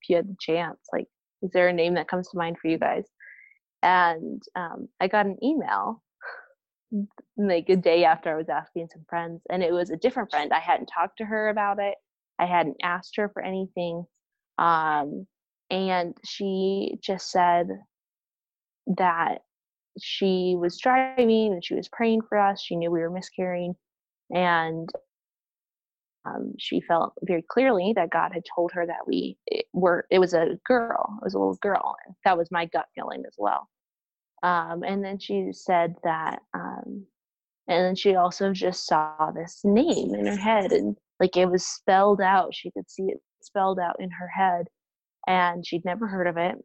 if 0.00 0.08
you 0.08 0.16
had 0.16 0.28
the 0.28 0.36
chance, 0.38 0.78
like, 0.92 1.06
is 1.42 1.50
there 1.50 1.68
a 1.68 1.72
name 1.72 1.94
that 1.94 2.08
comes 2.08 2.28
to 2.28 2.38
mind 2.38 2.58
for 2.62 2.68
you 2.68 2.78
guys? 2.78 3.06
And 3.82 4.40
um, 4.54 4.88
I 5.00 5.08
got 5.08 5.26
an 5.26 5.36
email 5.42 6.00
like 7.36 7.68
a 7.68 7.76
day 7.76 8.04
after 8.04 8.32
I 8.32 8.36
was 8.36 8.48
asking 8.48 8.88
some 8.92 9.04
friends, 9.08 9.42
and 9.50 9.64
it 9.64 9.72
was 9.72 9.90
a 9.90 9.96
different 9.96 10.30
friend. 10.30 10.52
I 10.52 10.60
hadn't 10.60 10.86
talked 10.94 11.18
to 11.18 11.24
her 11.24 11.48
about 11.48 11.80
it. 11.80 11.96
I 12.38 12.46
hadn't 12.46 12.76
asked 12.82 13.16
her 13.16 13.28
for 13.28 13.42
anything. 13.42 14.04
Um, 14.58 15.26
and 15.70 16.16
she 16.24 16.98
just 17.00 17.30
said 17.30 17.68
that 18.98 19.42
she 20.00 20.54
was 20.58 20.78
driving 20.78 21.52
and 21.52 21.64
she 21.64 21.74
was 21.74 21.88
praying 21.88 22.22
for 22.28 22.38
us. 22.38 22.60
She 22.60 22.76
knew 22.76 22.90
we 22.90 23.00
were 23.00 23.10
miscarrying. 23.10 23.74
And 24.30 24.88
um, 26.24 26.54
she 26.58 26.80
felt 26.80 27.14
very 27.22 27.42
clearly 27.42 27.92
that 27.96 28.10
God 28.10 28.32
had 28.32 28.44
told 28.54 28.72
her 28.72 28.86
that 28.86 29.06
we 29.06 29.38
were, 29.72 30.06
it 30.10 30.18
was 30.18 30.34
a 30.34 30.58
girl, 30.64 31.18
it 31.20 31.24
was 31.24 31.34
a 31.34 31.38
little 31.38 31.56
girl. 31.56 31.96
And 32.06 32.14
that 32.24 32.36
was 32.36 32.50
my 32.50 32.66
gut 32.66 32.86
feeling 32.94 33.22
as 33.26 33.34
well. 33.38 33.68
Um, 34.42 34.82
and 34.82 35.04
then 35.04 35.18
she 35.18 35.48
said 35.52 35.94
that, 36.04 36.40
um, 36.54 37.06
and 37.68 37.84
then 37.84 37.94
she 37.96 38.14
also 38.14 38.52
just 38.52 38.86
saw 38.86 39.32
this 39.34 39.62
name 39.64 40.14
in 40.14 40.26
her 40.26 40.36
head 40.36 40.72
and 40.72 40.96
like 41.20 41.36
it 41.36 41.46
was 41.46 41.66
spelled 41.66 42.20
out. 42.20 42.54
She 42.54 42.70
could 42.70 42.90
see 42.90 43.04
it 43.04 43.18
spelled 43.42 43.78
out 43.78 43.96
in 44.00 44.10
her 44.10 44.28
head 44.28 44.66
and 45.26 45.66
she'd 45.66 45.84
never 45.84 46.06
heard 46.06 46.26
of 46.26 46.36
it. 46.36 46.56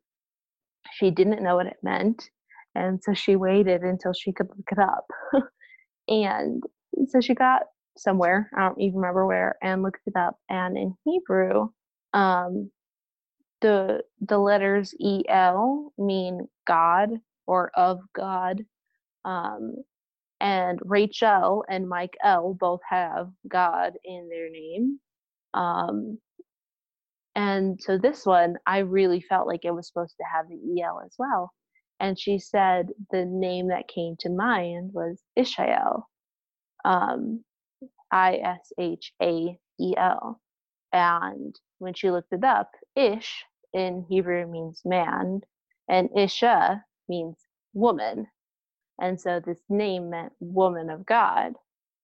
She 0.94 1.12
didn't 1.12 1.44
know 1.44 1.56
what 1.56 1.68
it 1.68 1.78
meant. 1.84 2.30
And 2.76 3.02
so 3.04 3.14
she 3.14 3.36
waited 3.36 3.82
until 3.84 4.14
she 4.14 4.32
could 4.34 4.50
look 4.50 4.70
it 4.72 4.80
up. 4.80 5.06
and 6.08 6.64
so 7.10 7.22
she 7.22 7.36
got 7.36 7.64
somewhere, 7.98 8.50
I 8.58 8.68
don't 8.68 8.82
even 8.82 8.98
remember 8.98 9.26
where, 9.26 9.56
and 9.62 9.84
looked 9.84 10.08
it 10.08 10.16
up. 10.16 10.38
And 10.50 10.78
in 10.78 10.96
Hebrew, 11.06 11.70
um, 12.14 12.72
the 13.62 14.02
the 14.22 14.38
letters 14.40 14.94
El 15.30 15.94
mean 15.98 16.48
God 16.68 17.12
or 17.48 17.72
of 17.76 18.00
God. 18.14 18.66
Um, 19.26 19.76
and 20.42 20.80
Rachel 20.84 21.66
and 21.70 21.90
Michael 21.90 22.58
both 22.60 22.82
have 22.90 23.30
God 23.48 23.94
in 24.06 24.30
their 24.30 24.52
name. 24.52 25.00
Um, 25.56 26.20
and 27.36 27.80
so 27.82 27.98
this 27.98 28.26
one, 28.26 28.58
I 28.68 28.80
really 28.80 29.22
felt 29.22 29.48
like 29.48 29.66
it 29.66 29.76
was 29.76 29.88
supposed 29.88 30.16
to 30.18 30.26
have 30.34 30.48
the 30.50 30.82
EL 30.84 31.02
as 31.06 31.16
well. 31.20 31.52
And 32.00 32.20
she 32.20 32.40
said 32.40 32.90
the 33.12 33.26
name 33.26 33.70
that 33.70 33.88
came 33.88 34.16
to 34.22 34.30
mind 34.30 34.92
was 34.94 35.22
Ishael, 35.40 36.04
um, 36.86 37.44
I 38.12 38.36
S 38.38 38.74
H 38.80 39.14
A 39.22 39.58
E 39.80 39.94
L. 39.98 40.42
And 40.94 41.56
when 41.80 41.94
she 41.94 42.12
looked 42.12 42.34
it 42.34 42.44
up, 42.44 42.72
Ish 42.96 43.46
in 43.74 44.06
Hebrew 44.10 44.48
means 44.48 44.82
man, 44.86 45.42
and 45.90 46.10
Isha 46.18 46.84
means 47.10 47.38
woman. 47.74 48.28
And 49.02 49.20
so 49.20 49.42
this 49.44 49.60
name 49.68 50.12
meant 50.12 50.32
woman 50.40 50.92
of 50.92 51.06
God. 51.06 51.54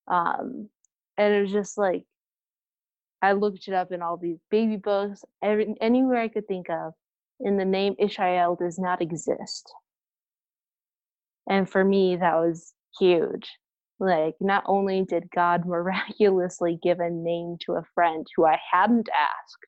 Um, 0.08 0.70
and 1.18 1.34
it 1.34 1.42
was 1.44 1.52
just 1.52 1.78
like, 1.78 2.04
I 3.22 3.34
looked 3.34 3.68
it 3.68 3.74
up 3.74 3.92
in 3.92 4.02
all 4.02 4.18
these 4.18 4.40
baby 4.50 4.78
books, 4.78 5.24
every, 5.44 5.76
anywhere 5.80 6.20
I 6.20 6.28
could 6.28 6.48
think 6.48 6.70
of, 6.70 6.94
and 7.40 7.60
the 7.60 7.66
name 7.66 7.96
Ishael 8.02 8.58
does 8.58 8.80
not 8.80 9.02
exist. 9.02 9.72
And 11.48 11.70
for 11.70 11.84
me, 11.84 12.16
that 12.18 12.36
was 12.36 12.74
huge. 13.00 13.50
Like, 14.00 14.36
not 14.40 14.64
only 14.66 15.04
did 15.04 15.30
God 15.34 15.66
miraculously 15.68 16.80
give 16.82 17.00
a 17.00 17.10
name 17.10 17.58
to 17.66 17.74
a 17.74 17.86
friend 17.94 18.26
who 18.36 18.46
I 18.46 18.60
hadn't 18.72 19.10
asked, 19.10 19.68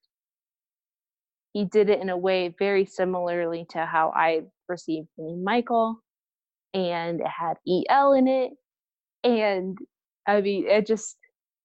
he 1.53 1.65
did 1.65 1.89
it 1.89 2.01
in 2.01 2.09
a 2.09 2.17
way 2.17 2.53
very 2.57 2.85
similarly 2.85 3.65
to 3.71 3.85
how 3.85 4.11
I 4.15 4.41
received 4.67 5.07
the 5.17 5.25
name 5.25 5.43
Michael, 5.43 5.99
and 6.73 7.21
it 7.21 7.27
had 7.27 7.57
EL 7.67 8.13
in 8.13 8.27
it. 8.27 8.51
And 9.23 9.77
I 10.27 10.41
mean, 10.41 10.67
it 10.67 10.87
just, 10.87 11.17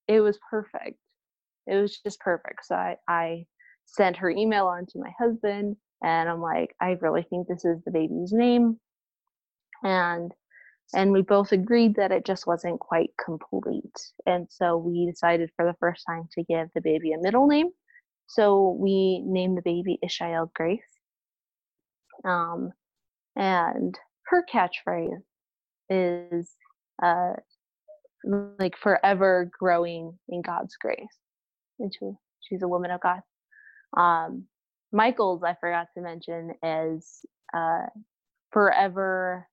it 0.09 0.21
was 0.21 0.39
perfect 0.51 0.99
it 1.67 1.77
was 1.77 1.99
just 1.99 2.21
perfect. 2.21 2.65
So 2.65 2.75
I, 2.75 2.97
I 3.09 3.47
sent 3.87 4.17
her 4.17 4.31
email 4.31 4.67
on 4.67 4.87
to 4.87 4.99
my 4.99 5.11
husband 5.19 5.77
and 6.03 6.29
I'm 6.29 6.41
like, 6.41 6.75
I 6.81 6.97
really 7.01 7.23
think 7.29 7.49
this 7.49 7.65
is 7.65 7.83
the 7.85 7.91
baby's 7.91 8.33
name. 8.33 8.79
And 9.83 10.33
and 10.95 11.13
we 11.13 11.23
both 11.23 11.53
agreed 11.53 11.97
that 11.97 12.13
it 12.13 12.27
just 12.27 12.47
wasn't 12.47 12.79
quite 12.79 13.11
complete. 13.23 13.97
And 14.27 14.47
so 14.51 14.77
we 14.77 15.11
decided 15.11 15.51
for 15.57 15.65
the 15.65 15.77
first 15.81 16.05
time 16.07 16.29
to 16.33 16.45
give 16.45 16.69
the 16.75 16.83
baby 16.83 17.13
a 17.13 17.19
middle 17.19 17.47
name. 17.47 17.69
So 18.27 18.77
we 18.79 19.21
named 19.25 19.57
the 19.57 19.63
baby 19.63 19.99
Ishael 20.05 20.53
Grace. 20.53 20.83
Um, 22.25 22.73
and 23.35 23.99
her 24.27 24.45
catchphrase 24.53 25.23
is 25.91 26.51
uh, 27.03 27.35
like 28.59 28.77
forever 28.77 29.51
growing 29.59 30.19
in 30.29 30.43
God's 30.43 30.77
grace 30.77 30.99
into 31.79 32.17
she's 32.41 32.63
a 32.63 32.69
woman 32.69 32.91
of 32.91 33.01
God. 33.01 33.21
Um, 33.97 34.47
Michael's 34.93 35.43
I 35.43 35.57
forgot 35.61 35.89
to 35.97 36.03
mention 36.03 36.55
is 36.63 37.21
uh, 37.55 37.87
forever 38.53 39.47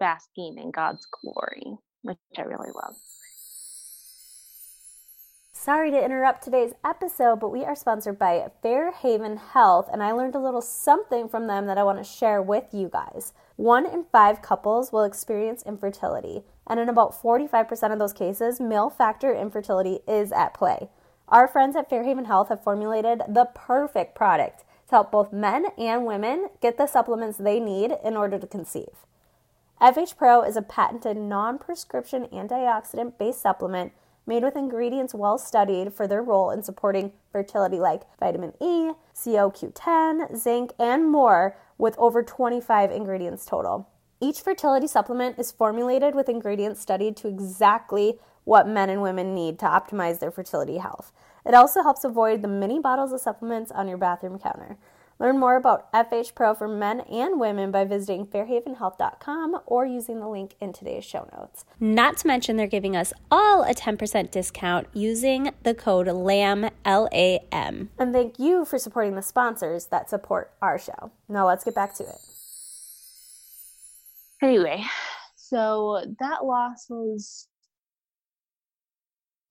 basking 0.00 0.56
in 0.58 0.70
God's 0.70 1.06
glory, 1.22 1.76
which 2.02 2.18
I 2.38 2.42
really 2.42 2.70
love. 2.74 2.94
Sorry 5.64 5.90
to 5.92 6.04
interrupt 6.04 6.44
today's 6.44 6.74
episode, 6.84 7.40
but 7.40 7.48
we 7.48 7.64
are 7.64 7.74
sponsored 7.74 8.18
by 8.18 8.48
Fairhaven 8.60 9.38
Health, 9.38 9.88
and 9.90 10.02
I 10.02 10.12
learned 10.12 10.34
a 10.34 10.38
little 10.38 10.60
something 10.60 11.26
from 11.26 11.46
them 11.46 11.64
that 11.68 11.78
I 11.78 11.84
want 11.84 11.96
to 11.96 12.04
share 12.04 12.42
with 12.42 12.64
you 12.74 12.90
guys. 12.90 13.32
One 13.56 13.86
in 13.86 14.04
five 14.12 14.42
couples 14.42 14.92
will 14.92 15.04
experience 15.04 15.62
infertility, 15.62 16.42
and 16.66 16.78
in 16.78 16.90
about 16.90 17.14
45% 17.14 17.94
of 17.94 17.98
those 17.98 18.12
cases, 18.12 18.60
male 18.60 18.90
factor 18.90 19.34
infertility 19.34 20.00
is 20.06 20.32
at 20.32 20.52
play. 20.52 20.90
Our 21.30 21.48
friends 21.48 21.76
at 21.76 21.88
Fairhaven 21.88 22.26
Health 22.26 22.50
have 22.50 22.62
formulated 22.62 23.22
the 23.26 23.46
perfect 23.54 24.14
product 24.14 24.64
to 24.88 24.90
help 24.90 25.12
both 25.12 25.32
men 25.32 25.68
and 25.78 26.04
women 26.04 26.48
get 26.60 26.76
the 26.76 26.86
supplements 26.86 27.38
they 27.38 27.58
need 27.58 27.90
in 28.04 28.18
order 28.18 28.38
to 28.38 28.46
conceive. 28.46 29.06
FH 29.80 30.18
Pro 30.18 30.42
is 30.42 30.58
a 30.58 30.62
patented 30.62 31.16
non 31.16 31.56
prescription 31.56 32.26
antioxidant 32.26 33.16
based 33.16 33.40
supplement 33.40 33.92
made 34.26 34.42
with 34.42 34.56
ingredients 34.56 35.14
well 35.14 35.38
studied 35.38 35.92
for 35.92 36.06
their 36.06 36.22
role 36.22 36.50
in 36.50 36.62
supporting 36.62 37.12
fertility, 37.30 37.78
like 37.78 38.02
vitamin 38.18 38.52
E, 38.60 38.92
CoQ10, 39.14 40.36
zinc, 40.36 40.72
and 40.78 41.10
more, 41.10 41.56
with 41.78 41.98
over 41.98 42.22
25 42.22 42.90
ingredients 42.90 43.44
total. 43.44 43.88
Each 44.20 44.40
fertility 44.40 44.86
supplement 44.86 45.38
is 45.38 45.52
formulated 45.52 46.14
with 46.14 46.28
ingredients 46.28 46.80
studied 46.80 47.16
to 47.18 47.28
exactly 47.28 48.18
what 48.44 48.68
men 48.68 48.90
and 48.90 49.02
women 49.02 49.34
need 49.34 49.58
to 49.58 49.66
optimize 49.66 50.18
their 50.20 50.30
fertility 50.30 50.78
health. 50.78 51.12
It 51.44 51.54
also 51.54 51.82
helps 51.82 52.04
avoid 52.04 52.42
the 52.42 52.48
many 52.48 52.78
bottles 52.78 53.12
of 53.12 53.20
supplements 53.20 53.70
on 53.70 53.88
your 53.88 53.98
bathroom 53.98 54.38
counter. 54.38 54.78
Learn 55.24 55.38
more 55.38 55.56
about 55.56 55.90
FH 55.94 56.34
Pro 56.34 56.52
for 56.52 56.68
men 56.68 57.00
and 57.00 57.40
women 57.40 57.70
by 57.70 57.86
visiting 57.86 58.26
fairhavenhealth.com 58.26 59.58
or 59.64 59.86
using 59.86 60.20
the 60.20 60.28
link 60.28 60.54
in 60.60 60.74
today's 60.74 61.02
show 61.02 61.26
notes. 61.34 61.64
Not 61.80 62.18
to 62.18 62.26
mention, 62.26 62.58
they're 62.58 62.66
giving 62.66 62.94
us 62.94 63.14
all 63.30 63.62
a 63.62 63.72
10% 63.72 64.30
discount 64.30 64.86
using 64.92 65.50
the 65.62 65.72
code 65.72 66.08
LAM, 66.08 66.68
L 66.84 67.08
A 67.10 67.40
M. 67.50 67.88
And 67.98 68.12
thank 68.12 68.38
you 68.38 68.66
for 68.66 68.78
supporting 68.78 69.14
the 69.14 69.22
sponsors 69.22 69.86
that 69.86 70.10
support 70.10 70.52
our 70.60 70.78
show. 70.78 71.10
Now 71.26 71.46
let's 71.46 71.64
get 71.64 71.74
back 71.74 71.94
to 71.94 72.02
it. 72.02 72.18
Anyway, 74.42 74.84
so 75.36 76.04
that 76.20 76.44
loss 76.44 76.90
was 76.90 77.48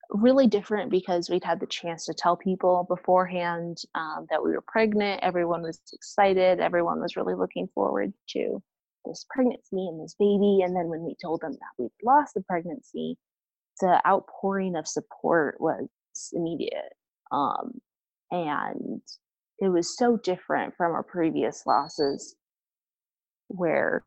really 0.10 0.48
different 0.48 0.92
because 0.92 1.30
we'd 1.30 1.44
had 1.44 1.60
the 1.60 1.68
chance 1.68 2.06
to 2.06 2.14
tell 2.14 2.36
people 2.36 2.86
beforehand 2.88 3.78
um, 3.96 4.28
that 4.30 4.44
we 4.44 4.52
were 4.52 4.64
pregnant. 4.68 5.22
Everyone 5.24 5.62
was 5.62 5.80
excited. 5.94 6.60
Everyone 6.60 7.00
was 7.00 7.16
really 7.16 7.36
looking 7.36 7.68
forward 7.74 8.14
to 8.30 8.62
this 9.06 9.26
pregnancy 9.30 9.88
and 9.88 10.02
this 10.02 10.16
baby. 10.20 10.62
And 10.64 10.76
then 10.76 10.88
when 10.88 11.04
we 11.04 11.16
told 11.22 11.42
them 11.42 11.54
that 11.54 11.84
we'd 11.84 11.92
lost 12.04 12.34
the 12.34 12.42
pregnancy, 12.42 13.18
the 13.82 14.02
outpouring 14.08 14.76
of 14.76 14.88
support 14.88 15.60
was 15.60 15.88
immediate. 16.34 16.94
Um, 17.32 17.82
and 18.32 19.02
it 19.60 19.70
was 19.70 19.98
so 19.98 20.18
different 20.18 20.76
from 20.76 20.92
our 20.92 21.04
previous 21.04 21.66
losses 21.66 22.36
where 23.48 24.04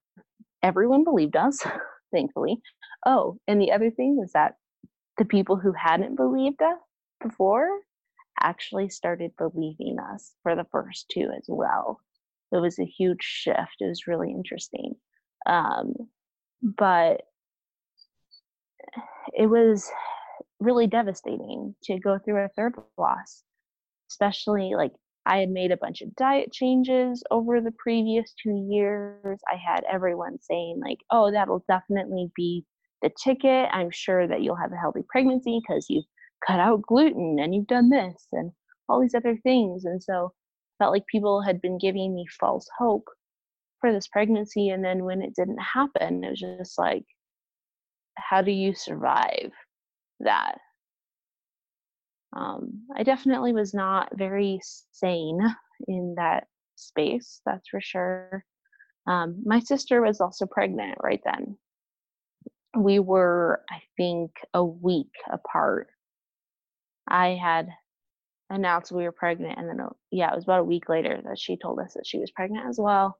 everyone 0.62 1.04
believed 1.04 1.36
us, 1.36 1.64
thankfully. 2.12 2.58
Oh, 3.04 3.38
and 3.46 3.60
the 3.60 3.72
other 3.72 3.90
thing 3.90 4.20
is 4.22 4.32
that 4.32 4.54
the 5.18 5.24
people 5.24 5.56
who 5.56 5.72
hadn't 5.72 6.16
believed 6.16 6.62
us 6.62 6.78
before 7.22 7.68
actually 8.40 8.88
started 8.88 9.32
believing 9.38 9.98
us 9.98 10.34
for 10.42 10.54
the 10.54 10.66
first 10.70 11.06
two 11.10 11.30
as 11.36 11.46
well. 11.48 12.00
It 12.52 12.58
was 12.58 12.78
a 12.78 12.84
huge 12.84 13.22
shift. 13.22 13.76
It 13.80 13.86
was 13.86 14.06
really 14.06 14.30
interesting. 14.30 14.94
Um, 15.46 15.94
but 16.62 17.22
it 19.32 19.46
was 19.46 19.90
really 20.60 20.86
devastating 20.86 21.74
to 21.84 21.98
go 21.98 22.18
through 22.18 22.44
a 22.44 22.48
third 22.48 22.74
loss, 22.96 23.42
especially 24.10 24.74
like 24.74 24.92
I 25.24 25.38
had 25.38 25.50
made 25.50 25.72
a 25.72 25.76
bunch 25.76 26.02
of 26.02 26.14
diet 26.14 26.52
changes 26.52 27.22
over 27.30 27.60
the 27.60 27.72
previous 27.72 28.32
two 28.40 28.66
years. 28.70 29.40
I 29.50 29.56
had 29.56 29.84
everyone 29.90 30.38
saying, 30.40 30.80
like, 30.80 30.98
oh, 31.10 31.32
that'll 31.32 31.64
definitely 31.68 32.30
be 32.36 32.64
the 33.02 33.10
ticket. 33.22 33.68
I'm 33.72 33.90
sure 33.90 34.26
that 34.26 34.42
you'll 34.42 34.56
have 34.56 34.72
a 34.72 34.76
healthy 34.76 35.02
pregnancy 35.08 35.60
because 35.60 35.86
you've 35.88 36.04
cut 36.46 36.60
out 36.60 36.82
gluten 36.82 37.38
and 37.40 37.54
you've 37.54 37.66
done 37.66 37.90
this 37.90 38.26
and 38.32 38.52
all 38.88 39.00
these 39.00 39.14
other 39.14 39.36
things. 39.42 39.84
And 39.84 40.02
so 40.02 40.32
felt 40.78 40.92
like 40.92 41.06
people 41.10 41.42
had 41.42 41.60
been 41.60 41.78
giving 41.78 42.14
me 42.14 42.26
false 42.38 42.68
hope 42.78 43.06
for 43.80 43.92
this 43.92 44.08
pregnancy. 44.08 44.68
And 44.68 44.84
then 44.84 45.04
when 45.04 45.22
it 45.22 45.34
didn't 45.34 45.58
happen, 45.58 46.24
it 46.24 46.30
was 46.30 46.40
just 46.40 46.78
like, 46.78 47.04
how 48.16 48.42
do 48.42 48.50
you 48.50 48.74
survive 48.74 49.52
that? 50.20 50.58
Um, 52.36 52.82
I 52.94 53.02
definitely 53.02 53.52
was 53.52 53.72
not 53.72 54.08
very 54.16 54.60
sane 54.92 55.40
in 55.88 56.14
that 56.16 56.44
space, 56.76 57.40
that's 57.46 57.68
for 57.68 57.80
sure. 57.80 58.44
Um, 59.06 59.40
my 59.44 59.60
sister 59.60 60.02
was 60.02 60.20
also 60.20 60.46
pregnant 60.46 60.98
right 61.02 61.20
then. 61.24 61.56
We 62.76 62.98
were, 62.98 63.62
I 63.70 63.80
think, 63.96 64.32
a 64.54 64.64
week 64.64 65.12
apart. 65.30 65.88
I 67.08 67.30
had 67.30 67.68
announced 68.50 68.92
we 68.92 69.04
were 69.04 69.12
pregnant, 69.12 69.58
and 69.58 69.68
then, 69.68 69.80
uh, 69.80 69.90
yeah, 70.10 70.30
it 70.32 70.36
was 70.36 70.44
about 70.44 70.60
a 70.60 70.64
week 70.64 70.88
later 70.88 71.20
that 71.24 71.38
she 71.38 71.56
told 71.56 71.80
us 71.80 71.94
that 71.94 72.06
she 72.06 72.18
was 72.18 72.30
pregnant 72.30 72.66
as 72.68 72.78
well. 72.78 73.18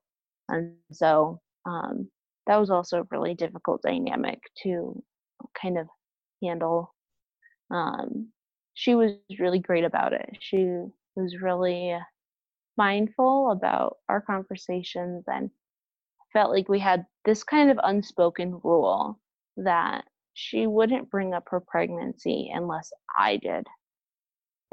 And 0.48 0.74
so 0.92 1.40
um, 1.64 2.08
that 2.46 2.56
was 2.56 2.70
also 2.70 3.00
a 3.00 3.06
really 3.10 3.34
difficult 3.34 3.82
dynamic 3.82 4.40
to 4.62 5.02
kind 5.60 5.78
of 5.78 5.88
handle. 6.42 6.94
Um, 7.70 8.28
she 8.74 8.94
was 8.94 9.12
really 9.38 9.58
great 9.58 9.84
about 9.84 10.12
it. 10.12 10.36
She 10.40 10.66
was 11.16 11.40
really 11.40 11.96
mindful 12.76 13.50
about 13.50 13.96
our 14.08 14.20
conversations 14.20 15.24
and 15.26 15.50
felt 16.32 16.50
like 16.50 16.68
we 16.68 16.78
had 16.78 17.06
this 17.24 17.42
kind 17.42 17.70
of 17.70 17.80
unspoken 17.82 18.60
rule 18.62 19.18
that 19.56 20.04
she 20.34 20.66
wouldn't 20.66 21.10
bring 21.10 21.34
up 21.34 21.48
her 21.48 21.60
pregnancy 21.60 22.50
unless 22.52 22.92
I 23.18 23.36
did. 23.36 23.66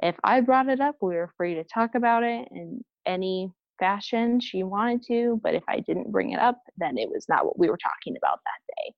If 0.02 0.15
I 0.24 0.41
brought 0.41 0.69
it 0.69 0.82
up, 0.82 0.98
we 1.02 1.15
were 1.15 1.32
free 1.38 1.56
to 1.56 1.63
talk 1.63 1.96
about 1.96 2.24
it 2.24 2.48
in 2.52 2.84
any 3.06 3.52
fashion 3.80 4.39
she 4.39 4.63
wanted 4.63 5.04
to, 5.08 5.39
but 5.43 5.56
if 5.56 5.63
I 5.67 5.80
didn't 5.80 6.12
bring 6.12 6.32
it 6.32 6.39
up, 6.39 6.60
then 6.78 6.98
it 6.98 7.10
was 7.10 7.28
not 7.30 7.46
what 7.46 7.58
we 7.58 7.69
were 7.69 7.78
talking 7.78 8.17
about 8.17 8.39
that 8.43 8.76
day. 8.76 8.96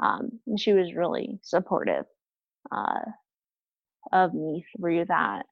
Um, 0.00 0.56
she 0.58 0.72
was 0.72 0.94
really 0.94 1.38
supportive 1.42 2.04
uh, 2.72 3.00
of 4.12 4.34
me 4.34 4.64
through 4.76 5.06
that. 5.06 5.46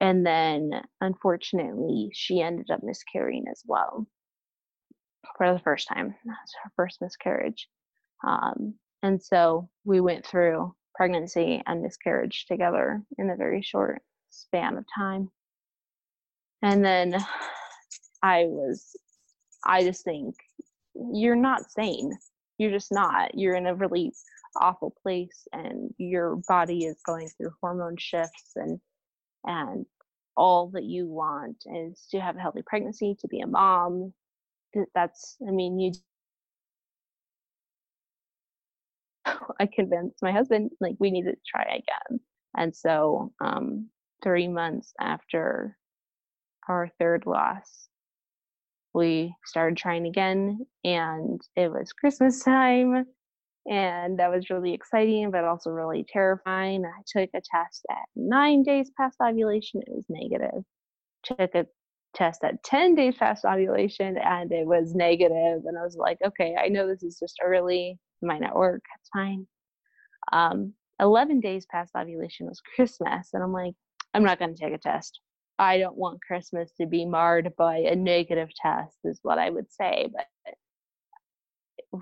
And 0.00 0.24
then, 0.24 0.82
unfortunately, 1.00 2.10
she 2.14 2.40
ended 2.40 2.70
up 2.70 2.82
miscarrying 2.82 3.44
as 3.50 3.62
well 3.66 4.06
for 5.36 5.52
the 5.52 5.58
first 5.58 5.88
time. 5.88 6.14
That's 6.24 6.54
her 6.62 6.72
first 6.74 7.02
miscarriage. 7.02 7.68
Um, 8.26 8.74
and 9.02 9.22
so 9.22 9.68
we 9.84 10.00
went 10.00 10.26
through 10.26 10.74
pregnancy 10.94 11.62
and 11.66 11.82
miscarriage 11.82 12.46
together 12.46 13.02
in 13.18 13.30
a 13.30 13.36
very 13.36 13.62
short 13.62 14.02
span 14.30 14.76
of 14.76 14.84
time. 14.94 15.30
And 16.62 16.84
then 16.84 17.16
I 18.22 18.44
was, 18.44 18.96
I 19.64 19.82
just 19.82 20.04
think 20.04 20.34
you're 20.94 21.36
not 21.36 21.70
sane. 21.70 22.12
You're 22.58 22.70
just 22.70 22.92
not. 22.92 23.36
You're 23.38 23.54
in 23.54 23.66
a 23.66 23.74
really 23.74 24.12
awful 24.56 24.94
place 25.02 25.46
and 25.52 25.94
your 25.98 26.36
body 26.48 26.84
is 26.84 27.00
going 27.06 27.28
through 27.28 27.52
hormone 27.60 27.96
shifts 27.96 28.52
and 28.56 28.80
and 29.44 29.86
all 30.36 30.68
that 30.68 30.84
you 30.84 31.06
want 31.06 31.56
is 31.66 32.06
to 32.10 32.20
have 32.20 32.36
a 32.36 32.40
healthy 32.40 32.62
pregnancy 32.66 33.16
to 33.20 33.28
be 33.28 33.40
a 33.40 33.46
mom 33.46 34.12
that's 34.94 35.36
i 35.46 35.50
mean 35.50 35.78
you 35.78 35.92
i 39.60 39.66
convinced 39.66 40.18
my 40.22 40.32
husband 40.32 40.70
like 40.80 40.94
we 40.98 41.10
need 41.10 41.24
to 41.24 41.34
try 41.46 41.62
again. 41.64 42.20
And 42.56 42.74
so 42.74 43.32
um 43.42 43.88
three 44.22 44.48
months 44.48 44.92
after 45.00 45.76
our 46.68 46.90
third 46.98 47.24
loss 47.26 47.88
we 48.94 49.34
started 49.46 49.76
trying 49.78 50.06
again 50.06 50.66
and 50.84 51.40
it 51.56 51.70
was 51.72 51.92
christmas 51.92 52.42
time 52.42 53.06
and 53.66 54.18
that 54.18 54.30
was 54.30 54.50
really 54.50 54.72
exciting 54.72 55.30
but 55.30 55.44
also 55.44 55.70
really 55.70 56.04
terrifying. 56.08 56.84
I 56.84 57.02
took 57.06 57.30
a 57.34 57.40
test 57.40 57.84
at 57.90 57.98
nine 58.16 58.62
days 58.62 58.90
past 58.96 59.18
ovulation. 59.22 59.82
It 59.86 59.92
was 59.94 60.06
negative. 60.08 60.64
Took 61.24 61.54
a 61.54 61.66
test 62.14 62.42
at 62.42 62.62
10 62.64 62.94
days 62.94 63.14
past 63.16 63.44
ovulation 63.44 64.18
and 64.18 64.50
it 64.50 64.66
was 64.66 64.96
negative 64.96 65.62
and 65.64 65.78
i 65.78 65.82
was 65.82 65.96
like 65.96 66.18
okay 66.26 66.56
i 66.60 66.66
know 66.66 66.88
this 66.88 67.04
is 67.04 67.16
just 67.20 67.38
early 67.40 67.96
might 68.22 68.40
not 68.40 68.56
work 68.56 68.82
it's 68.98 69.10
fine 69.12 69.46
um, 70.32 70.72
11 71.00 71.40
days 71.40 71.66
past 71.70 71.92
ovulation 71.96 72.46
was 72.46 72.60
christmas 72.74 73.30
and 73.32 73.42
i'm 73.42 73.52
like 73.52 73.74
i'm 74.14 74.24
not 74.24 74.38
going 74.38 74.54
to 74.54 74.60
take 74.60 74.74
a 74.74 74.78
test 74.78 75.20
i 75.58 75.78
don't 75.78 75.96
want 75.96 76.20
christmas 76.26 76.72
to 76.80 76.86
be 76.86 77.04
marred 77.04 77.52
by 77.56 77.78
a 77.78 77.96
negative 77.96 78.48
test 78.54 78.96
is 79.04 79.20
what 79.22 79.38
i 79.38 79.50
would 79.50 79.70
say 79.72 80.08
but 80.12 80.26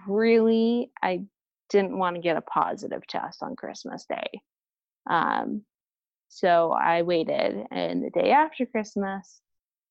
really 0.06 0.90
i 1.02 1.22
didn't 1.68 1.98
want 1.98 2.16
to 2.16 2.22
get 2.22 2.36
a 2.36 2.42
positive 2.42 3.06
test 3.06 3.42
on 3.42 3.56
Christmas 3.56 4.04
Day. 4.06 4.40
Um, 5.08 5.62
so 6.28 6.72
I 6.72 7.02
waited, 7.02 7.66
and 7.70 8.04
the 8.04 8.10
day 8.10 8.30
after 8.30 8.66
Christmas, 8.66 9.40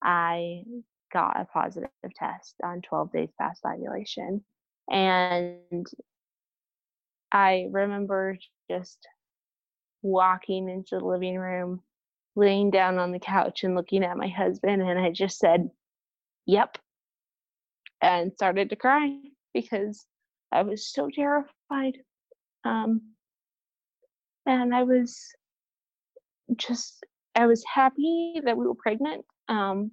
I 0.03 0.63
got 1.11 1.39
a 1.39 1.45
positive 1.45 1.89
test 2.15 2.55
on 2.63 2.81
12 2.81 3.11
days 3.11 3.29
past 3.39 3.61
ovulation. 3.65 4.43
And 4.91 5.87
I 7.31 7.67
remember 7.71 8.37
just 8.69 9.07
walking 10.01 10.69
into 10.69 10.99
the 10.99 11.05
living 11.05 11.37
room, 11.37 11.81
laying 12.35 12.71
down 12.71 12.97
on 12.97 13.11
the 13.11 13.19
couch 13.19 13.63
and 13.63 13.75
looking 13.75 14.03
at 14.03 14.17
my 14.17 14.27
husband, 14.27 14.81
and 14.81 14.99
I 14.99 15.11
just 15.11 15.39
said, 15.39 15.69
Yep, 16.45 16.77
and 18.01 18.31
started 18.33 18.69
to 18.69 18.75
cry 18.75 19.19
because 19.53 20.05
I 20.51 20.63
was 20.63 20.87
so 20.87 21.09
terrified. 21.13 21.97
Um, 22.63 23.01
and 24.45 24.73
I 24.73 24.83
was 24.83 25.19
just, 26.55 27.05
I 27.35 27.45
was 27.47 27.63
happy 27.65 28.41
that 28.45 28.57
we 28.57 28.65
were 28.65 28.75
pregnant 28.75 29.25
um, 29.49 29.91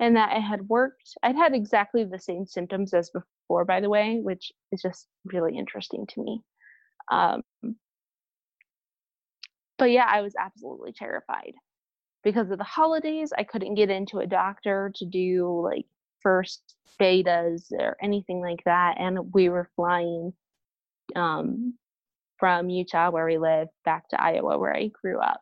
and 0.00 0.16
that 0.16 0.36
it 0.36 0.40
had 0.40 0.68
worked. 0.68 1.16
I'd 1.22 1.36
had 1.36 1.54
exactly 1.54 2.04
the 2.04 2.18
same 2.18 2.46
symptoms 2.46 2.92
as 2.94 3.10
before, 3.50 3.64
by 3.64 3.80
the 3.80 3.90
way, 3.90 4.20
which 4.22 4.52
is 4.70 4.80
just 4.80 5.08
really 5.24 5.58
interesting 5.58 6.06
to 6.06 6.22
me. 6.22 6.40
Um, 7.10 7.42
but 9.76 9.90
yeah, 9.90 10.06
I 10.08 10.20
was 10.20 10.34
absolutely 10.38 10.92
terrified 10.92 11.54
because 12.22 12.50
of 12.52 12.58
the 12.58 12.64
holidays. 12.64 13.32
I 13.36 13.42
couldn't 13.42 13.74
get 13.74 13.90
into 13.90 14.20
a 14.20 14.26
doctor 14.26 14.92
to 14.94 15.04
do 15.04 15.60
like 15.64 15.86
first 16.22 16.62
betas 17.00 17.72
or 17.72 17.96
anything 18.00 18.40
like 18.40 18.62
that. 18.66 18.96
And 19.00 19.34
we 19.34 19.48
were 19.48 19.68
flying 19.74 20.32
um, 21.16 21.74
from 22.38 22.70
Utah, 22.70 23.10
where 23.10 23.26
we 23.26 23.38
live, 23.38 23.66
back 23.84 24.08
to 24.10 24.22
Iowa, 24.22 24.58
where 24.58 24.76
I 24.76 24.92
grew 25.02 25.18
up. 25.18 25.40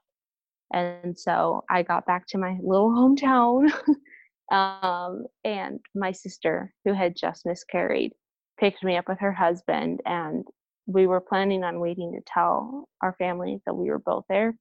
And 0.73 1.19
so 1.19 1.63
I 1.69 1.83
got 1.83 2.07
back 2.07 2.27
to 2.29 2.39
my 2.39 2.57
little 2.63 2.91
hometown. 2.91 3.71
um, 4.51 5.25
and 5.45 5.81
my 5.95 6.13
sister, 6.13 6.73
who 6.85 6.95
had 6.95 7.17
just 7.17 7.47
miscarried, 7.47 8.13
picked 8.59 8.83
me 8.83 8.97
up 8.97 9.09
with 9.09 9.19
her 9.21 9.33
husband. 9.33 10.01
And 10.07 10.45
we 10.87 11.07
were 11.07 11.21
planning 11.21 11.65
on 11.65 11.81
waiting 11.81 12.13
to 12.13 12.33
tell 12.33 12.89
our 13.03 13.15
family 13.19 13.61
that 13.67 13.75
we 13.75 13.91
were 13.91 13.99
both 13.99 14.25
there. 14.29 14.55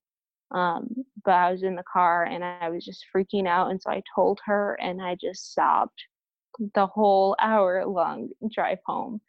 Um, 0.51 0.87
but 1.25 1.33
I 1.33 1.51
was 1.51 1.63
in 1.63 1.75
the 1.75 1.83
car 1.91 2.23
and 2.23 2.43
I 2.43 2.69
was 2.69 2.85
just 2.85 3.05
freaking 3.15 3.47
out. 3.47 3.69
And 3.71 3.81
so 3.81 3.89
I 3.91 4.01
told 4.15 4.39
her 4.45 4.77
and 4.81 5.01
I 5.01 5.15
just 5.19 5.53
sobbed 5.53 5.99
the 6.73 6.87
whole 6.87 7.35
hour 7.39 7.85
long 7.85 8.29
drive 8.53 8.79
home. 8.85 9.21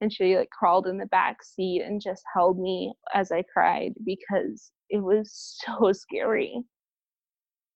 And 0.00 0.12
she 0.12 0.36
like 0.36 0.50
crawled 0.50 0.86
in 0.86 0.98
the 0.98 1.06
back 1.06 1.42
seat 1.42 1.82
and 1.82 2.00
just 2.00 2.22
held 2.34 2.58
me 2.58 2.92
as 3.14 3.32
I 3.32 3.42
cried 3.42 3.94
because 4.04 4.70
it 4.90 4.98
was 4.98 5.30
so 5.64 5.92
scary 5.92 6.62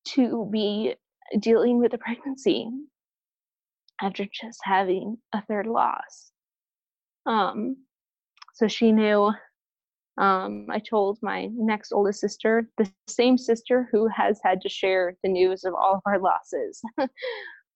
to 0.09 0.49
be 0.53 0.95
dealing 1.41 1.79
with 1.79 1.95
a 1.95 1.99
pregnancy 1.99 2.69
after 4.01 4.27
just 4.33 4.61
having 4.63 5.19
a 5.33 5.43
third 5.43 5.67
loss. 5.67 6.33
Um, 7.27 7.77
so 8.55 8.69
she 8.69 8.93
knew 8.93 9.33
um, 10.19 10.67
I 10.69 10.81
told 10.81 11.19
my 11.23 11.49
next 11.53 11.93
oldest 11.93 12.21
sister, 12.21 12.69
the 12.77 12.91
same 13.07 13.39
sister 13.39 13.89
who 13.93 14.09
has 14.09 14.41
had 14.43 14.61
to 14.63 14.69
share 14.69 15.17
the 15.23 15.29
news 15.29 15.63
of 15.65 15.75
all 15.75 15.95
of 15.95 16.01
our 16.07 16.19
losses. 16.19 16.83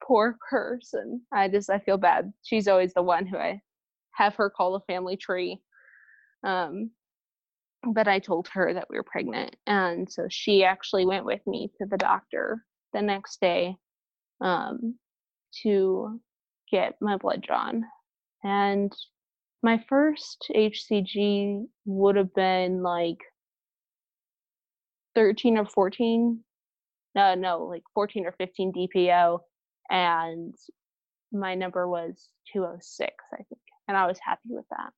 Poor 0.02 0.36
person. 0.50 1.22
I 1.32 1.48
just 1.48 1.70
I 1.70 1.78
feel 1.78 1.98
bad. 1.98 2.32
She's 2.42 2.66
always 2.66 2.92
the 2.94 3.02
one 3.02 3.26
who 3.26 3.36
I 3.36 3.60
have 4.14 4.34
her 4.34 4.50
call 4.50 4.72
the 4.72 4.92
family 4.92 5.16
tree. 5.16 5.60
Um, 6.44 6.90
but 7.94 8.08
I 8.08 8.18
told 8.18 8.48
her 8.48 8.74
that 8.74 8.88
we 8.90 8.96
were 8.96 9.04
pregnant, 9.04 9.54
and 9.68 10.10
so 10.10 10.26
she 10.28 10.64
actually 10.64 11.06
went 11.06 11.24
with 11.24 11.40
me 11.46 11.70
to 11.78 11.86
the 11.86 11.96
doctor 11.96 12.64
the 12.92 13.02
next 13.02 13.40
day 13.40 13.76
um, 14.40 14.96
to 15.62 16.20
get 16.70 16.94
my 17.00 17.16
blood 17.16 17.42
drawn. 17.42 17.84
And 18.42 18.92
my 19.62 19.82
first 19.88 20.50
HCG 20.54 21.66
would 21.84 22.16
have 22.16 22.34
been 22.34 22.82
like 22.82 23.18
13 25.14 25.58
or 25.58 25.66
14. 25.66 26.42
No, 27.14 27.34
no, 27.34 27.64
like 27.64 27.82
14 27.94 28.26
or 28.26 28.32
15 28.32 28.72
DPO. 28.72 29.40
And 29.90 30.54
my 31.32 31.54
number 31.54 31.88
was 31.88 32.28
206, 32.52 33.12
I 33.32 33.36
think. 33.36 33.60
And 33.88 33.96
I 33.96 34.06
was 34.06 34.18
happy 34.22 34.48
with 34.48 34.66
that. 34.70 34.92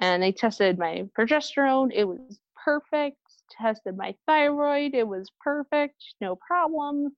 And 0.00 0.22
they 0.22 0.32
tested 0.32 0.78
my 0.78 1.04
progesterone. 1.18 1.90
It 1.94 2.04
was 2.04 2.38
perfect. 2.64 3.16
Tested 3.60 3.96
my 3.96 4.14
thyroid. 4.26 4.94
It 4.94 5.06
was 5.06 5.30
perfect. 5.40 6.02
No 6.20 6.36
problem. 6.36 7.16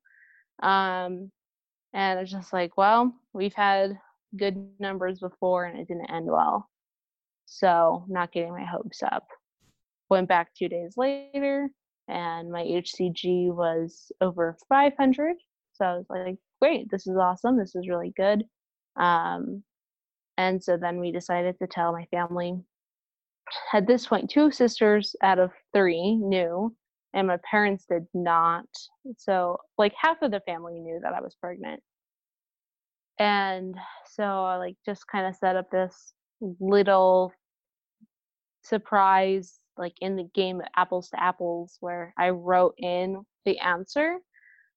Um, 0.62 1.30
and 1.92 2.20
it's 2.20 2.30
just 2.30 2.52
like, 2.52 2.76
well, 2.76 3.14
we've 3.32 3.54
had 3.54 3.98
good 4.36 4.68
numbers 4.78 5.20
before 5.20 5.64
and 5.64 5.78
it 5.78 5.88
didn't 5.88 6.10
end 6.10 6.26
well. 6.26 6.68
So, 7.46 8.04
not 8.08 8.32
getting 8.32 8.52
my 8.52 8.64
hopes 8.64 9.02
up. 9.02 9.26
Went 10.10 10.28
back 10.28 10.54
two 10.54 10.68
days 10.68 10.94
later 10.96 11.68
and 12.08 12.50
my 12.50 12.62
HCG 12.62 13.54
was 13.54 14.10
over 14.20 14.56
500. 14.68 15.36
So, 15.74 15.84
I 15.84 15.96
was 15.96 16.06
like, 16.08 16.36
great, 16.60 16.90
this 16.90 17.06
is 17.06 17.16
awesome. 17.16 17.58
This 17.58 17.74
is 17.74 17.88
really 17.88 18.12
good. 18.16 18.44
Um, 18.96 19.62
and 20.36 20.62
so 20.62 20.76
then 20.76 20.98
we 20.98 21.12
decided 21.12 21.58
to 21.58 21.66
tell 21.66 21.92
my 21.92 22.06
family. 22.06 22.58
At 23.72 23.86
this 23.86 24.06
point, 24.06 24.30
two 24.30 24.50
sisters 24.50 25.14
out 25.22 25.38
of 25.38 25.52
three 25.74 26.16
knew, 26.16 26.74
and 27.12 27.26
my 27.28 27.38
parents 27.48 27.84
did 27.88 28.06
not. 28.14 28.66
So, 29.18 29.58
like, 29.78 29.94
half 30.00 30.22
of 30.22 30.30
the 30.30 30.40
family 30.40 30.80
knew 30.80 31.00
that 31.02 31.12
I 31.14 31.20
was 31.20 31.34
pregnant. 31.34 31.82
And 33.18 33.76
so 34.06 34.24
I 34.24 34.56
like 34.56 34.76
just 34.84 35.06
kind 35.06 35.26
of 35.26 35.36
set 35.36 35.56
up 35.56 35.70
this 35.70 36.14
little 36.60 37.32
surprise 38.62 39.58
like 39.76 39.94
in 40.00 40.16
the 40.16 40.28
game 40.34 40.62
apples 40.76 41.10
to 41.10 41.22
apples 41.22 41.76
where 41.80 42.14
I 42.18 42.30
wrote 42.30 42.74
in 42.78 43.24
the 43.44 43.58
answer 43.58 44.18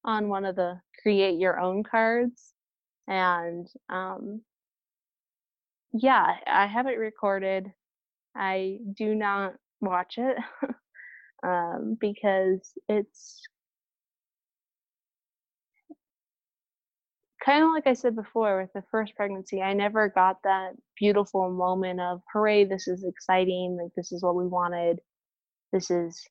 on 0.04 0.28
one 0.28 0.44
of 0.44 0.56
the 0.56 0.80
create 1.02 1.38
your 1.38 1.58
own 1.58 1.82
cards. 1.82 2.52
And 3.08 3.66
um 3.88 4.42
yeah 5.92 6.36
I 6.46 6.66
have 6.66 6.86
it 6.86 6.98
recorded 6.98 7.72
I 8.38 8.78
do 8.96 9.14
not 9.14 9.54
watch 9.80 10.18
it 10.18 10.38
um 11.44 11.96
because 12.00 12.72
it's 12.88 13.42
kind 17.48 17.64
of 17.64 17.70
like 17.72 17.86
I 17.86 17.94
said 17.94 18.14
before 18.14 18.60
with 18.60 18.72
the 18.74 18.84
first 18.90 19.14
pregnancy, 19.16 19.62
I 19.62 19.72
never 19.72 20.08
got 20.08 20.36
that 20.44 20.72
beautiful 20.98 21.50
moment 21.50 22.00
of, 22.00 22.20
hooray, 22.32 22.64
this 22.64 22.88
is 22.88 23.04
exciting. 23.04 23.78
Like, 23.80 23.92
this 23.96 24.12
is 24.12 24.22
what 24.22 24.36
we 24.36 24.46
wanted. 24.46 25.00
This 25.72 25.90
is 25.90 26.22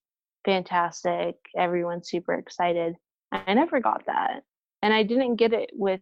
fantastic. 0.45 1.35
Everyone's 1.57 2.09
super 2.09 2.33
excited. 2.35 2.95
I 3.31 3.53
never 3.55 3.79
got 3.79 4.05
that. 4.07 4.43
And 4.83 4.93
I 4.93 5.03
didn't 5.03 5.37
get 5.37 5.53
it 5.53 5.71
with 5.73 6.01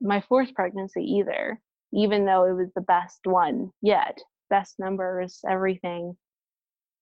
my 0.00 0.20
fourth 0.22 0.54
pregnancy 0.54 1.02
either, 1.02 1.60
even 1.92 2.24
though 2.26 2.44
it 2.44 2.52
was 2.54 2.72
the 2.74 2.82
best 2.82 3.20
one 3.24 3.70
yet. 3.82 4.18
Best 4.50 4.78
numbers, 4.78 5.40
everything. 5.48 6.16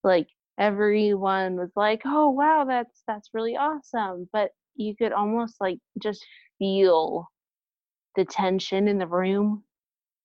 Like, 0.03 0.27
everyone 0.57 1.55
was 1.57 1.71
like, 1.75 2.01
oh, 2.05 2.29
wow, 2.29 2.65
that's 2.65 3.03
that's 3.07 3.29
really 3.33 3.55
awesome. 3.57 4.29
But 4.31 4.51
you 4.75 4.95
could 4.95 5.11
almost 5.13 5.59
like 5.61 5.79
just 6.01 6.25
feel 6.59 7.29
the 8.15 8.25
tension 8.25 8.87
in 8.87 8.97
the 8.99 9.07
room, 9.07 9.63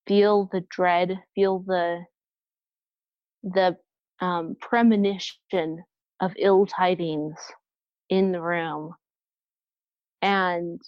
feel 0.07 0.47
the 0.53 0.63
dread, 0.71 1.23
feel 1.35 1.61
the 1.61 2.05
the 3.43 3.77
um, 4.21 4.57
premonition 4.61 5.85
of 6.21 6.33
ill 6.39 6.67
tidings 6.67 7.39
in 8.09 8.33
the 8.33 8.41
room. 8.41 8.95
And 10.23 10.81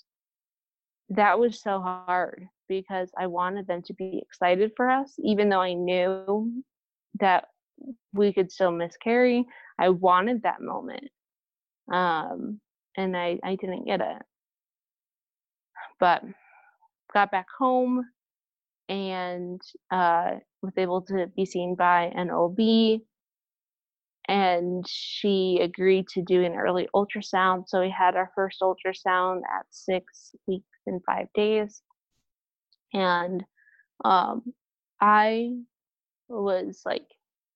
that 1.10 1.38
was 1.38 1.60
so 1.60 1.80
hard 1.80 2.48
because 2.80 3.10
I 3.18 3.26
wanted 3.26 3.66
them 3.66 3.82
to 3.82 3.94
be 3.94 4.20
excited 4.22 4.72
for 4.76 4.90
us, 4.90 5.14
even 5.18 5.48
though 5.48 5.60
I 5.60 5.74
knew 5.74 6.62
that 7.20 7.44
we 8.12 8.32
could 8.32 8.50
still 8.50 8.70
miscarry. 8.70 9.46
I 9.78 9.90
wanted 9.90 10.42
that 10.42 10.60
moment. 10.60 11.08
Um, 11.92 12.60
and 12.96 13.16
I, 13.16 13.38
I 13.42 13.56
didn't 13.56 13.86
get 13.86 14.00
it. 14.00 14.22
But 16.00 16.22
got 17.12 17.30
back 17.30 17.46
home 17.58 18.04
and 18.88 19.60
uh, 19.90 20.32
was 20.62 20.72
able 20.76 21.02
to 21.02 21.26
be 21.36 21.44
seen 21.44 21.74
by 21.74 22.12
an 22.14 22.30
OB. 22.30 23.00
And 24.28 24.84
she 24.88 25.58
agreed 25.60 26.06
to 26.08 26.22
do 26.22 26.44
an 26.44 26.54
early 26.54 26.88
ultrasound. 26.94 27.64
So 27.66 27.80
we 27.80 27.90
had 27.90 28.16
our 28.16 28.30
first 28.34 28.60
ultrasound 28.62 29.38
at 29.38 29.66
six 29.70 30.34
weeks 30.46 30.78
and 30.86 31.00
five 31.04 31.26
days. 31.34 31.82
And 32.93 33.45
um, 34.05 34.53
I 35.01 35.57
was 36.28 36.82
like 36.84 37.07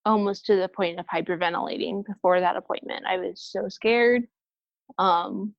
almost 0.05 0.45
to 0.45 0.55
the 0.55 0.69
point 0.69 0.99
of 0.99 1.05
hyperventilating 1.07 2.05
before 2.05 2.39
that 2.39 2.55
appointment. 2.55 3.05
I 3.07 3.17
was 3.17 3.41
so 3.41 3.67
scared. 3.67 4.27
Um, 4.97 5.53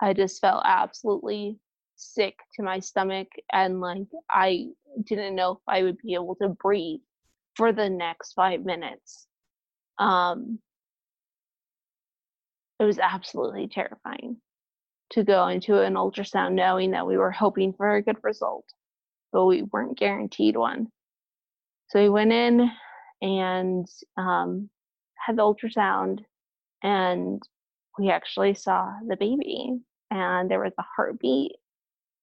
I 0.00 0.12
just 0.12 0.40
felt 0.40 0.62
absolutely 0.66 1.58
sick 1.96 2.36
to 2.54 2.62
my 2.62 2.80
stomach 2.80 3.28
and 3.52 3.80
like 3.80 4.08
I 4.28 4.66
didn't 5.04 5.36
know 5.36 5.52
if 5.52 5.58
I 5.68 5.82
would 5.84 5.98
be 5.98 6.14
able 6.14 6.34
to 6.36 6.48
breathe 6.48 7.00
for 7.54 7.72
the 7.72 7.88
next 7.88 8.32
5 8.32 8.64
minutes. 8.64 9.26
Um 9.98 10.58
it 12.80 12.84
was 12.84 12.98
absolutely 12.98 13.68
terrifying 13.68 14.38
to 15.10 15.22
go 15.22 15.46
into 15.46 15.80
an 15.80 15.94
ultrasound 15.94 16.54
knowing 16.54 16.90
that 16.92 17.06
we 17.06 17.16
were 17.16 17.30
hoping 17.30 17.72
for 17.72 17.94
a 17.94 18.02
good 18.02 18.16
result, 18.22 18.64
but 19.32 19.46
we 19.46 19.62
weren't 19.62 19.98
guaranteed 19.98 20.56
one. 20.56 20.88
So 21.88 22.00
we 22.00 22.08
went 22.08 22.32
in 22.32 22.70
and 23.20 23.86
um, 24.16 24.70
had 25.16 25.36
the 25.36 25.42
ultrasound, 25.42 26.20
and 26.82 27.42
we 27.98 28.10
actually 28.10 28.54
saw 28.54 28.92
the 29.06 29.16
baby, 29.16 29.78
and 30.10 30.50
there 30.50 30.60
was 30.60 30.72
a 30.78 30.84
heartbeat 30.96 31.52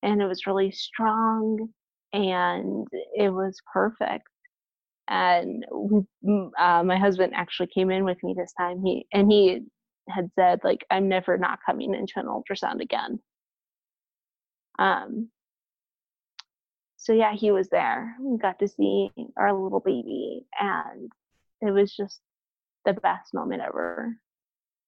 and 0.04 0.22
it 0.22 0.26
was 0.26 0.48
really 0.48 0.72
strong 0.72 1.70
and 2.14 2.88
it 3.14 3.30
was 3.30 3.60
perfect. 3.72 4.28
And 5.08 5.66
uh, 6.58 6.84
my 6.84 6.98
husband 6.98 7.34
actually 7.36 7.70
came 7.74 7.90
in 7.90 8.04
with 8.06 8.18
me 8.24 8.36
this 8.38 8.54
time. 8.58 8.84
He 8.84 9.08
and 9.12 9.32
he 9.32 9.62
had 10.08 10.30
said 10.36 10.60
like 10.64 10.84
i'm 10.90 11.08
never 11.08 11.38
not 11.38 11.60
coming 11.64 11.94
into 11.94 12.14
an 12.18 12.26
ultrasound 12.26 12.82
again. 12.82 13.20
Um 14.78 15.30
so 17.10 17.16
yeah 17.16 17.34
he 17.34 17.52
was 17.52 17.70
there 17.70 18.16
we 18.22 18.38
got 18.38 18.60
to 18.60 18.68
see 18.68 19.10
our 19.38 19.54
little 19.54 19.80
baby 19.80 20.46
and 20.60 21.12
it 21.62 21.72
was 21.72 21.96
just 21.96 22.20
the 22.86 22.94
best 22.94 23.34
moment 23.34 23.62
ever 23.66 24.16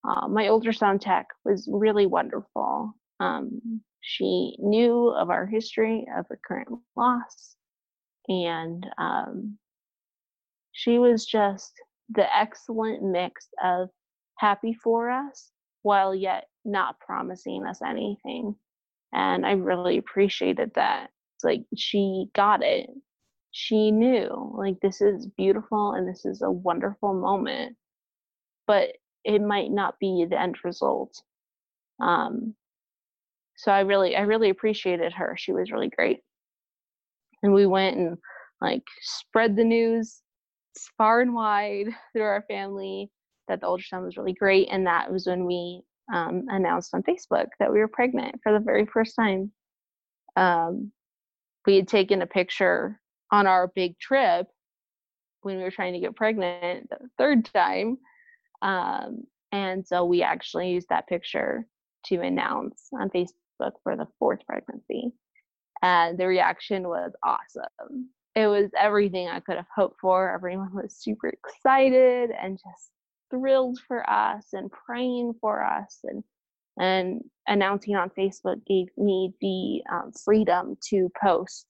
uh, 0.07 0.27
my 0.27 0.45
ultrasound 0.45 0.99
tech 1.01 1.27
was 1.45 1.67
really 1.71 2.05
wonderful 2.05 2.93
um, 3.19 3.81
she 4.01 4.55
knew 4.59 5.09
of 5.09 5.29
our 5.29 5.45
history 5.45 6.07
of 6.17 6.25
recurrent 6.29 6.69
loss, 6.97 7.55
and 8.27 8.85
um, 8.97 9.57
she 10.71 10.97
was 10.97 11.25
just 11.25 11.73
the 12.09 12.25
excellent 12.35 13.03
mix 13.03 13.47
of 13.63 13.89
happy 14.37 14.73
for 14.73 15.09
us 15.11 15.51
while 15.83 16.13
yet 16.15 16.47
not 16.65 16.99
promising 16.99 17.65
us 17.65 17.81
anything. 17.81 18.55
And 19.13 19.45
I 19.45 19.51
really 19.51 19.97
appreciated 19.97 20.71
that. 20.75 21.09
Like 21.43 21.63
she 21.75 22.27
got 22.35 22.63
it. 22.63 22.89
She 23.53 23.91
knew, 23.91 24.53
like, 24.57 24.79
this 24.81 25.01
is 25.01 25.27
beautiful 25.37 25.91
and 25.91 26.07
this 26.07 26.25
is 26.25 26.41
a 26.41 26.49
wonderful 26.49 27.13
moment, 27.13 27.75
but 28.65 28.91
it 29.25 29.41
might 29.41 29.71
not 29.71 29.99
be 29.99 30.25
the 30.29 30.39
end 30.39 30.55
result. 30.63 31.21
Um, 31.99 32.55
so 33.57 33.71
i 33.71 33.81
really 33.81 34.15
i 34.15 34.21
really 34.21 34.49
appreciated 34.49 35.13
her 35.13 35.35
she 35.37 35.51
was 35.51 35.71
really 35.71 35.89
great 35.89 36.21
and 37.43 37.53
we 37.53 37.67
went 37.67 37.97
and 37.97 38.17
like 38.61 38.81
spread 39.01 39.55
the 39.55 39.63
news 39.63 40.21
far 40.97 41.21
and 41.21 41.33
wide 41.33 41.87
through 42.13 42.23
our 42.23 42.43
family 42.47 43.09
that 43.47 43.61
the 43.61 43.67
ultrasound 43.67 44.05
was 44.05 44.17
really 44.17 44.33
great. 44.33 44.67
And 44.71 44.85
that 44.87 45.11
was 45.11 45.27
when 45.27 45.45
we 45.45 45.81
um, 46.13 46.45
announced 46.49 46.93
on 46.93 47.03
Facebook 47.03 47.47
that 47.59 47.71
we 47.71 47.79
were 47.79 47.87
pregnant 47.87 48.35
for 48.43 48.53
the 48.53 48.59
very 48.59 48.85
first 48.85 49.15
time. 49.15 49.51
Um, 50.35 50.91
we 51.65 51.75
had 51.75 51.87
taken 51.87 52.21
a 52.21 52.27
picture 52.27 52.99
on 53.31 53.47
our 53.47 53.67
big 53.67 53.97
trip 53.99 54.47
when 55.41 55.57
we 55.57 55.63
were 55.63 55.71
trying 55.71 55.93
to 55.93 55.99
get 55.99 56.15
pregnant 56.15 56.89
the 56.89 56.97
third 57.17 57.45
time. 57.45 57.97
Um, 58.61 59.23
and 59.51 59.85
so 59.85 60.05
we 60.05 60.21
actually 60.21 60.71
used 60.71 60.89
that 60.89 61.07
picture 61.07 61.65
to 62.05 62.21
announce 62.21 62.87
on 62.93 63.09
Facebook 63.09 63.71
for 63.83 63.95
the 63.95 64.07
fourth 64.19 64.39
pregnancy. 64.45 65.11
And 65.81 66.17
the 66.17 66.27
reaction 66.27 66.87
was 66.87 67.11
awesome. 67.23 68.09
It 68.35 68.47
was 68.47 68.69
everything 68.77 69.27
I 69.27 69.39
could 69.39 69.57
have 69.57 69.67
hoped 69.75 69.99
for. 69.99 70.31
Everyone 70.31 70.73
was 70.73 70.95
super 70.95 71.27
excited 71.29 72.31
and 72.31 72.57
just 72.57 72.91
thrilled 73.29 73.79
for 73.87 74.07
us 74.09 74.47
and 74.53 74.71
praying 74.71 75.33
for 75.41 75.63
us 75.63 75.99
and 76.03 76.23
and 76.79 77.21
announcing 77.47 77.95
on 77.95 78.09
Facebook 78.09 78.65
gave 78.65 78.87
me 78.97 79.33
the 79.41 79.93
um, 79.93 80.11
freedom 80.23 80.77
to 80.89 81.09
post 81.21 81.65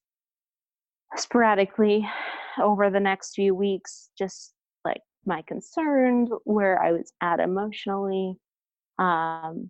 sporadically 1.18 2.08
over 2.62 2.90
the 2.90 3.00
next 3.00 3.34
few 3.34 3.56
weeks, 3.56 4.10
just 4.18 4.54
like 4.86 5.02
my 5.26 5.42
concerns, 5.44 6.30
where 6.44 6.82
I 6.82 6.92
was 6.92 7.12
at 7.22 7.40
emotionally. 7.40 8.36
Um, 9.00 9.70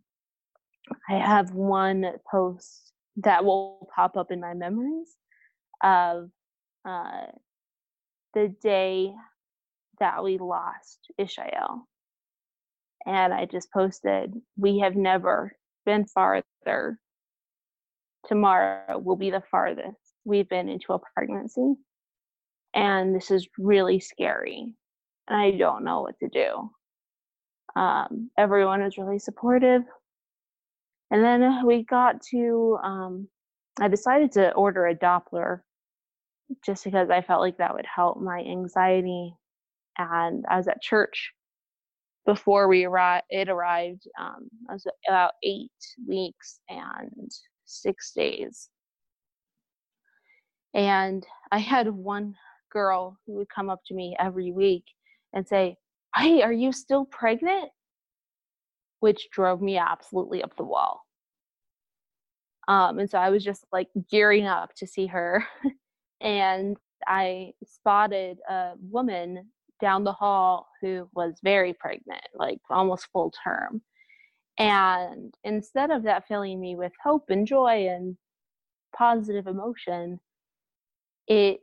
I 1.09 1.15
have 1.15 1.51
one 1.51 2.05
post 2.29 2.91
that 3.17 3.45
will 3.45 3.88
pop 3.95 4.17
up 4.17 4.32
in 4.32 4.39
my 4.39 4.53
memories 4.53 5.15
of 5.84 6.29
uh, 6.86 7.27
the 8.34 8.53
day 8.61 9.13
that 9.99 10.23
we 10.23 10.38
lost 10.38 10.99
Ishael. 11.19 11.82
And 13.06 13.34
I 13.34 13.45
just 13.45 13.72
posted, 13.72 14.34
We 14.58 14.80
have 14.80 14.95
never 14.95 15.54
been 15.86 16.06
farther. 16.06 16.99
Tomorrow 18.28 18.99
will 18.99 19.16
be 19.16 19.32
the 19.32 19.43
farthest 19.49 19.97
we've 20.24 20.49
been 20.49 20.70
into 20.70 20.93
a 20.93 20.99
pregnancy. 21.16 21.74
And 22.74 23.16
this 23.16 23.32
is 23.32 23.47
really 23.58 23.99
scary. 23.99 24.76
And 25.28 25.41
I 25.41 25.52
don't 25.52 25.84
know 25.84 26.02
what 26.02 26.18
to 26.20 26.30
do. 26.30 26.70
Um, 27.80 28.30
everyone 28.38 28.84
was 28.84 28.97
really 28.97 29.20
supportive. 29.20 29.82
And 31.10 31.24
then 31.24 31.66
we 31.66 31.84
got 31.84 32.22
to, 32.32 32.78
um, 32.84 33.28
I 33.80 33.88
decided 33.88 34.32
to 34.34 34.54
order 34.54 34.88
a 34.88 34.95
Doppler 34.95 35.62
just 36.66 36.84
because 36.84 37.10
I 37.10 37.22
felt 37.22 37.41
like 37.41 37.58
that 37.58 37.74
would 37.74 37.88
help 37.93 38.22
my 38.22 38.39
anxiety. 38.39 39.34
And 39.97 40.45
I 40.49 40.58
was 40.58 40.68
at 40.68 40.82
church 40.82 41.34
before 42.26 42.67
we 42.67 42.86
arrived. 42.86 43.26
It 43.30 43.49
arrived. 43.49 44.07
Um, 44.19 44.49
was 44.69 44.86
about 45.07 45.34
eight 45.43 45.72
weeks 46.07 46.59
and 46.69 47.32
six 47.65 48.11
days. 48.13 48.69
And 50.74 51.26
I 51.51 51.59
had 51.59 51.89
one 51.89 52.36
girl 52.72 53.17
who 53.26 53.34
would 53.34 53.49
come 53.49 53.69
up 53.69 53.82
to 53.88 53.93
me 53.93 54.15
every 54.19 54.51
week 54.51 54.86
and 55.34 55.47
say, 55.47 55.76
Hey, 56.15 56.41
are 56.41 56.53
you 56.53 56.72
still 56.72 57.05
pregnant? 57.05 57.69
Which 58.99 59.30
drove 59.32 59.61
me 59.61 59.78
absolutely 59.78 60.43
up 60.43 60.55
the 60.55 60.63
wall. 60.63 61.01
Um, 62.67 62.99
and 62.99 63.09
so 63.09 63.17
I 63.17 63.30
was 63.30 63.43
just 63.43 63.65
like 63.72 63.88
gearing 64.09 64.45
up 64.45 64.74
to 64.76 64.88
see 64.88 65.07
her. 65.07 65.45
and 66.22 66.78
I 67.07 67.53
spotted 67.65 68.38
a 68.47 68.74
woman 68.80 69.49
down 69.82 70.03
the 70.03 70.13
hall 70.13 70.67
who 70.82 71.09
was 71.13 71.39
very 71.43 71.73
pregnant, 71.73 72.23
like 72.34 72.59
almost 72.69 73.07
full 73.11 73.34
term. 73.43 73.82
And 74.57 75.34
instead 75.43 75.91
of 75.91 76.03
that 76.03 76.27
filling 76.27 76.59
me 76.59 76.75
with 76.75 76.91
hope 77.03 77.29
and 77.29 77.47
joy 77.47 77.88
and 77.88 78.15
positive 78.95 79.47
emotion, 79.47 80.19
it 81.27 81.61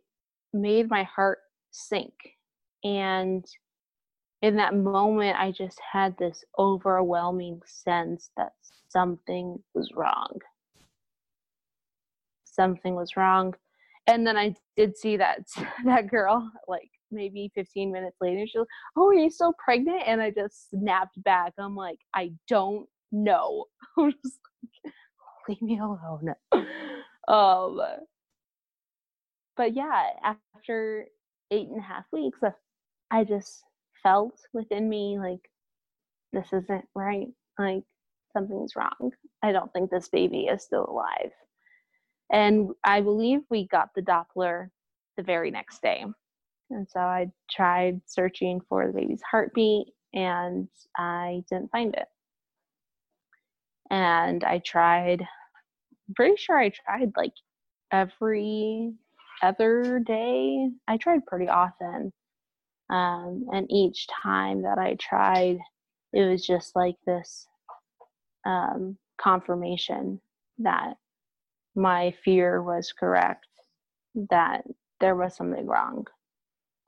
made 0.52 0.90
my 0.90 1.04
heart 1.04 1.38
sink. 1.70 2.14
And 2.84 3.44
in 4.42 4.56
that 4.56 4.74
moment, 4.74 5.38
I 5.38 5.52
just 5.52 5.80
had 5.92 6.16
this 6.16 6.44
overwhelming 6.58 7.60
sense 7.66 8.30
that 8.36 8.52
something 8.88 9.62
was 9.74 9.92
wrong. 9.94 10.38
Something 12.44 12.94
was 12.94 13.16
wrong. 13.16 13.54
And 14.06 14.26
then 14.26 14.36
I 14.36 14.54
did 14.76 14.96
see 14.96 15.16
that 15.18 15.40
that 15.84 16.08
girl 16.08 16.50
like 16.66 16.90
maybe 17.11 17.50
15 17.54 17.92
minutes 17.92 18.16
later. 18.20 18.46
she's 18.46 18.59
like 18.59 18.68
"Oh, 18.96 19.09
are 19.09 19.14
you 19.14 19.30
still 19.30 19.54
pregnant?" 19.62 20.02
And 20.06 20.20
I 20.20 20.30
just 20.30 20.70
snapped 20.70 21.22
back. 21.22 21.54
I'm 21.59 21.76
like, 21.76 21.98
"I 22.14 22.32
don't 22.48 22.88
know." 23.12 23.66
I'm 23.98 24.12
just 24.12 24.38
like, 24.84 24.94
"Leave 25.48 25.62
me 25.62 25.78
alone." 25.78 26.34
um, 27.28 27.80
but 29.56 29.74
yeah, 29.74 30.11
after 30.54 31.06
eight 31.50 31.68
and 31.68 31.78
a 31.78 31.82
half 31.82 32.04
weeks, 32.12 32.38
I 33.11 33.24
just 33.24 33.64
felt 34.02 34.40
within 34.52 34.88
me 34.88 35.18
like 35.18 35.50
this 36.32 36.46
isn't 36.52 36.84
right. 36.94 37.28
Like 37.59 37.82
something's 38.32 38.76
wrong. 38.76 39.12
I 39.42 39.52
don't 39.52 39.72
think 39.72 39.90
this 39.90 40.09
baby 40.09 40.42
is 40.42 40.62
still 40.62 40.86
alive. 40.88 41.32
And 42.30 42.70
I 42.84 43.00
believe 43.00 43.40
we 43.50 43.66
got 43.66 43.90
the 43.94 44.02
Doppler 44.02 44.68
the 45.16 45.22
very 45.22 45.50
next 45.50 45.82
day. 45.82 46.04
And 46.70 46.88
so 46.88 47.00
I 47.00 47.30
tried 47.50 48.00
searching 48.06 48.60
for 48.68 48.86
the 48.86 48.92
baby's 48.92 49.22
heartbeat 49.22 49.88
and 50.12 50.68
I 50.96 51.42
didn't 51.50 51.70
find 51.70 51.94
it. 51.94 52.06
And 53.90 54.44
I 54.44 54.58
tried, 54.58 55.22
I'm 55.22 56.14
pretty 56.14 56.36
sure 56.36 56.58
I 56.58 56.70
tried 56.70 57.12
like 57.16 57.32
every 57.90 58.92
other 59.42 60.00
day. 60.00 60.68
I 60.86 60.96
tried 60.98 61.26
pretty 61.26 61.48
often. 61.48 62.12
Um, 62.90 63.46
and 63.52 63.66
each 63.70 64.06
time 64.22 64.62
that 64.62 64.78
I 64.78 64.96
tried, 65.00 65.58
it 66.12 66.24
was 66.24 66.46
just 66.46 66.74
like 66.74 66.96
this 67.06 67.46
um, 68.46 68.96
confirmation 69.20 70.20
that 70.58 70.94
my 71.74 72.14
fear 72.24 72.62
was 72.62 72.92
correct, 72.92 73.46
that 74.30 74.64
there 75.00 75.16
was 75.16 75.36
something 75.36 75.66
wrong. 75.66 76.06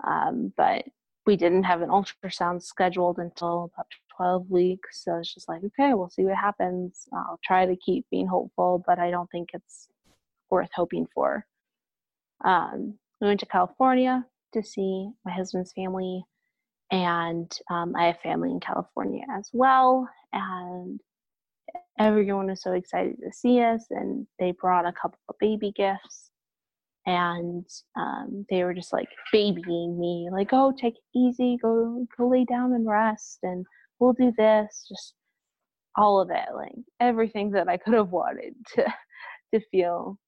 Um, 0.06 0.52
but 0.56 0.84
we 1.26 1.36
didn't 1.36 1.64
have 1.64 1.82
an 1.82 1.90
ultrasound 1.90 2.62
scheduled 2.62 3.18
until 3.18 3.70
about 3.74 3.86
12 4.16 4.50
weeks. 4.50 5.04
So 5.04 5.16
it's 5.16 5.32
just 5.32 5.48
like, 5.48 5.62
okay, 5.64 5.94
we'll 5.94 6.10
see 6.10 6.24
what 6.24 6.36
happens. 6.36 7.06
I'll 7.12 7.40
try 7.44 7.66
to 7.66 7.76
keep 7.76 8.06
being 8.10 8.26
hopeful, 8.26 8.82
but 8.86 8.98
I 8.98 9.10
don't 9.10 9.30
think 9.30 9.50
it's 9.52 9.88
worth 10.50 10.70
hoping 10.74 11.06
for. 11.14 11.46
Um, 12.44 12.98
we 13.20 13.28
went 13.28 13.40
to 13.40 13.46
California 13.46 14.24
to 14.52 14.62
see 14.62 15.10
my 15.24 15.32
husband's 15.32 15.72
family, 15.72 16.24
and 16.90 17.56
um, 17.70 17.94
I 17.96 18.06
have 18.06 18.20
family 18.20 18.50
in 18.50 18.60
California 18.60 19.24
as 19.30 19.48
well. 19.52 20.08
And 20.32 21.00
everyone 21.98 22.46
was 22.46 22.62
so 22.62 22.72
excited 22.72 23.16
to 23.22 23.32
see 23.32 23.60
us, 23.60 23.86
and 23.90 24.26
they 24.38 24.52
brought 24.52 24.86
a 24.86 24.92
couple 24.92 25.18
of 25.28 25.36
baby 25.38 25.72
gifts. 25.74 26.30
And 27.10 27.66
um, 27.96 28.46
they 28.50 28.62
were 28.62 28.74
just 28.74 28.92
like 28.92 29.08
babying 29.32 29.98
me, 29.98 30.28
like, 30.32 30.50
"Oh, 30.52 30.72
take 30.72 30.94
it 30.96 31.18
easy, 31.18 31.58
go 31.60 32.06
go 32.16 32.28
lay 32.28 32.44
down 32.44 32.72
and 32.74 32.86
rest, 32.88 33.40
and 33.42 33.66
we'll 33.98 34.12
do 34.12 34.32
this." 34.38 34.86
Just 34.88 35.14
all 35.96 36.20
of 36.20 36.30
it, 36.30 36.54
like 36.54 36.76
everything 37.00 37.50
that 37.52 37.68
I 37.68 37.78
could 37.78 37.94
have 37.94 38.10
wanted 38.12 38.54
to 38.76 38.84
to 39.54 39.60
feel 39.72 40.18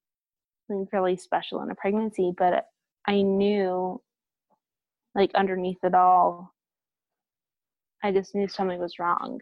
something 0.68 0.88
really 0.92 1.16
special 1.16 1.62
in 1.62 1.70
a 1.70 1.74
pregnancy, 1.76 2.32
but 2.36 2.66
I 3.06 3.22
knew, 3.22 4.02
like, 5.14 5.32
underneath 5.34 5.78
it 5.84 5.94
all, 5.94 6.52
I 8.02 8.12
just 8.12 8.34
knew 8.34 8.48
something 8.48 8.78
was 8.80 8.98
wrong. 8.98 9.40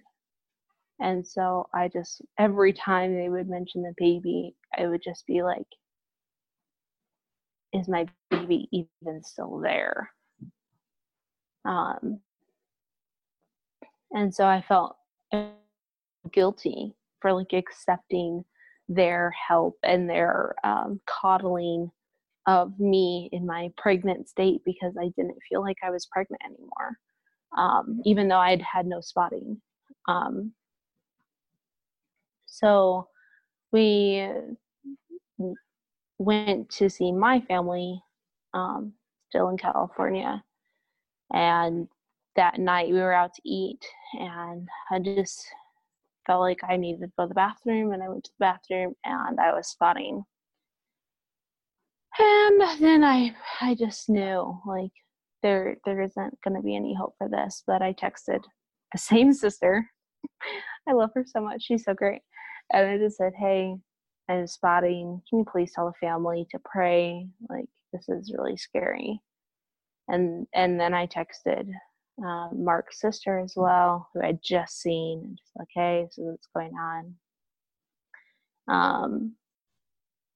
And 1.01 1.27
so 1.27 1.69
I 1.75 1.89
just, 1.89 2.23
every 2.39 2.73
time 2.73 3.15
they 3.15 3.29
would 3.29 3.49
mention 3.49 3.83
the 3.83 3.95
baby, 3.97 4.55
I 4.77 4.87
would 4.87 5.03
just 5.03 5.27
be 5.27 5.43
like, 5.43 5.67
is 7.73 7.89
my 7.89 8.07
baby 8.31 8.69
even 8.73 9.23
still 9.23 9.59
there? 9.59 10.11
Um, 11.65 12.21
and 14.13 14.35
so 14.35 14.45
I 14.47 14.63
felt 14.63 14.97
guilty 16.33 16.95
for 17.21 17.33
like 17.33 17.53
accepting 17.53 18.45
their 18.89 19.33
help 19.49 19.79
and 19.83 20.09
their 20.09 20.55
um, 20.65 21.01
coddling 21.07 21.91
of 22.47 22.79
me 22.81 23.29
in 23.33 23.47
my 23.47 23.71
pregnant 23.77 24.29
state 24.29 24.63
because 24.65 24.95
I 24.99 25.11
didn't 25.17 25.39
feel 25.49 25.61
like 25.61 25.77
I 25.85 25.91
was 25.91 26.07
pregnant 26.07 26.43
anymore, 26.45 26.99
um, 27.57 28.01
even 28.05 28.29
though 28.29 28.39
I'd 28.39 28.63
had 28.63 28.87
no 28.87 29.01
spotting. 29.01 29.61
Um, 30.09 30.53
so 32.47 33.09
we 33.73 34.29
went 36.21 36.69
to 36.69 36.91
see 36.91 37.11
my 37.11 37.41
family 37.41 38.03
um, 38.53 38.93
still 39.31 39.49
in 39.49 39.57
California. 39.57 40.45
And 41.33 41.89
that 42.37 42.59
night 42.59 42.93
we 42.93 43.01
were 43.01 43.13
out 43.13 43.33
to 43.35 43.43
eat, 43.45 43.85
and 44.15 44.69
I 44.91 44.99
just 44.99 45.47
felt 46.27 46.43
like 46.43 46.59
I 46.63 46.77
needed 46.77 47.01
to 47.01 47.13
go 47.17 47.25
to 47.25 47.29
the 47.29 47.35
bathroom, 47.35 47.93
and 47.93 48.03
I 48.03 48.09
went 48.09 48.25
to 48.25 48.31
the 48.39 48.45
bathroom, 48.45 48.95
and 49.05 49.41
I 49.41 49.53
was 49.53 49.69
spotting. 49.69 50.25
And 52.19 52.61
then 52.81 53.03
I, 53.03 53.35
I 53.61 53.75
just 53.75 54.11
knew 54.11 54.61
like 54.67 54.93
there, 55.43 55.77
there 55.87 56.03
isn't 56.03 56.39
going 56.43 56.57
to 56.57 56.63
be 56.63 56.77
any 56.77 56.95
hope 56.95 57.15
for 57.17 57.29
this. 57.29 57.63
But 57.67 57.81
I 57.83 57.95
texted 57.95 58.43
the 58.93 58.99
same 58.99 59.33
sister. 59.33 59.87
I 60.89 60.93
love 60.93 61.11
her 61.15 61.25
so 61.27 61.41
much. 61.41 61.63
She's 61.63 61.85
so 61.85 61.95
great. 61.95 62.21
And 62.73 62.87
I 62.87 62.99
just 62.99 63.17
said, 63.17 63.33
"Hey, 63.39 63.77
I'm 64.31 64.47
spotting. 64.47 65.23
Can 65.29 65.41
you 65.41 65.45
please 65.51 65.73
tell 65.75 65.87
the 65.87 66.07
family 66.07 66.47
to 66.53 66.59
pray? 66.65 67.29
Like 67.49 67.69
this 67.93 68.09
is 68.09 68.33
really 68.37 68.57
scary." 68.57 69.21
And 70.09 70.47
and 70.55 70.81
then 70.81 70.95
I 70.95 71.07
texted 71.07 71.71
um, 72.25 72.65
Mark's 72.65 73.01
sister 73.01 73.39
as 73.39 73.55
well, 73.57 74.09
who 74.15 74.23
I'd 74.23 74.43
just 74.43 74.81
seen, 74.81 75.21
and 75.25 75.39
just 75.39 75.53
like, 75.57 75.69
hey, 75.75 76.07
is 76.11 76.15
what's 76.19 76.49
going 76.55 76.75
on. 76.75 77.15
Um, 78.69 79.35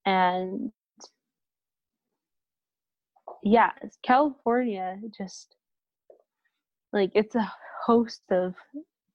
and 0.06 0.72
yeah, 3.42 3.70
California 4.02 4.98
just 5.16 5.54
like 6.92 7.10
it's 7.14 7.34
a 7.34 7.52
host 7.86 8.22
of 8.30 8.54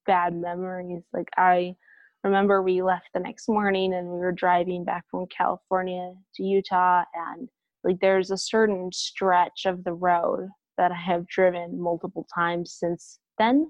bad 0.06 0.36
memories. 0.36 1.04
Like 1.14 1.30
I 1.38 1.76
remember 2.24 2.62
we 2.62 2.82
left 2.82 3.10
the 3.14 3.20
next 3.20 3.48
morning 3.48 3.94
and 3.94 4.08
we 4.08 4.20
were 4.20 4.32
driving 4.32 4.84
back 4.84 5.06
from 5.10 5.26
California 5.28 6.14
to 6.36 6.44
Utah 6.44 7.04
and 7.14 7.50
like 7.84 8.00
there's 8.02 8.32
a 8.32 8.38
certain 8.38 8.92
stretch 8.92 9.66
of 9.66 9.84
the 9.84 9.94
road 9.94 10.50
that 10.78 10.92
I 10.92 10.96
have 10.96 11.28
driven 11.28 11.80
multiple 11.80 12.28
times 12.34 12.74
since 12.74 13.20
then. 13.38 13.70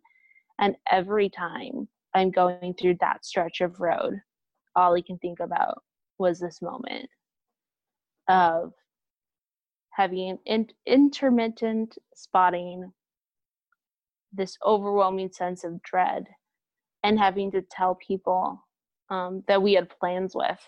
And 0.60 0.76
every 0.92 1.30
time 1.30 1.88
I'm 2.14 2.32
going 2.32 2.76
through 2.80 2.98
that 3.02 3.26
stretch 3.26 3.62
of 3.62 3.80
road, 3.80 4.20
all 4.76 4.96
I 4.96 5.02
can 5.02 5.18
think 5.20 5.40
about 5.40 5.84
was 6.18 6.40
this 6.40 6.62
moment 6.62 7.10
of 8.28 8.74
having 9.92 10.38
in- 10.46 10.70
intermittent 10.86 11.98
spotting, 12.14 12.92
this 14.32 14.58
overwhelming 14.66 15.32
sense 15.32 15.64
of 15.64 15.82
dread, 15.82 16.28
and 17.04 17.20
having 17.20 17.52
to 17.52 17.62
tell 17.62 17.96
people 17.96 18.64
um, 19.10 19.44
that 19.48 19.62
we 19.62 19.74
had 19.74 19.90
plans 19.90 20.36
with, 20.36 20.60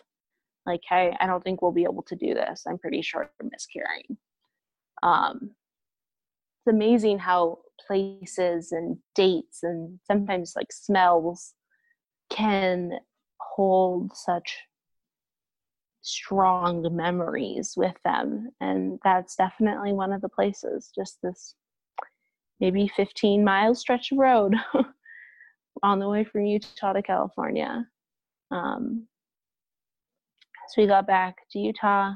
like, 0.65 0.81
hey, 0.87 1.15
I 1.19 1.27
don't 1.27 1.43
think 1.43 1.61
we'll 1.61 1.71
be 1.71 1.83
able 1.83 2.03
to 2.03 2.15
do 2.15 2.33
this. 2.33 2.63
I'm 2.67 2.77
pretty 2.77 3.01
sure 3.01 3.29
I'm 3.39 3.49
miscarrying. 3.51 4.17
Um, 5.03 5.51
it's 6.61 6.73
amazing 6.73 7.19
how 7.19 7.59
places 7.87 8.71
and 8.71 8.97
dates 9.15 9.63
and 9.63 9.99
sometimes 10.05 10.53
like 10.55 10.71
smells 10.71 11.53
can 12.29 12.99
hold 13.39 14.15
such 14.15 14.59
strong 16.01 16.87
memories 16.95 17.73
with 17.75 17.95
them 18.03 18.49
and 18.59 18.99
that's 19.03 19.35
definitely 19.35 19.93
one 19.93 20.11
of 20.11 20.21
the 20.21 20.29
places 20.29 20.91
just 20.95 21.17
this 21.21 21.55
maybe 22.59 22.87
15 22.87 23.43
mile 23.43 23.75
stretch 23.75 24.11
of 24.11 24.17
road 24.17 24.55
on 25.83 25.99
the 25.99 26.09
way 26.09 26.23
from 26.23 26.45
utah 26.45 26.93
to 26.93 27.01
california 27.01 27.85
um, 28.51 29.07
so 30.69 30.81
we 30.81 30.87
got 30.87 31.07
back 31.07 31.37
to 31.51 31.59
utah 31.59 32.13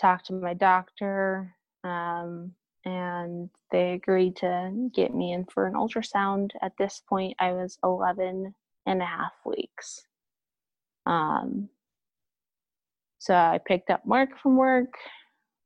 talked 0.00 0.26
to 0.26 0.32
my 0.32 0.54
doctor 0.54 1.54
um, 1.84 2.52
and 2.84 3.48
they 3.70 3.92
agreed 3.92 4.36
to 4.36 4.90
get 4.94 5.14
me 5.14 5.32
in 5.32 5.44
for 5.46 5.66
an 5.66 5.74
ultrasound. 5.74 6.50
At 6.60 6.72
this 6.78 7.02
point, 7.08 7.34
I 7.38 7.52
was 7.52 7.78
11 7.84 8.54
and 8.86 9.02
a 9.02 9.04
half 9.04 9.32
weeks. 9.46 10.04
Um, 11.06 11.68
so 13.18 13.34
I 13.34 13.60
picked 13.64 13.90
up 13.90 14.04
Mark 14.04 14.30
from 14.42 14.56
work. 14.56 14.94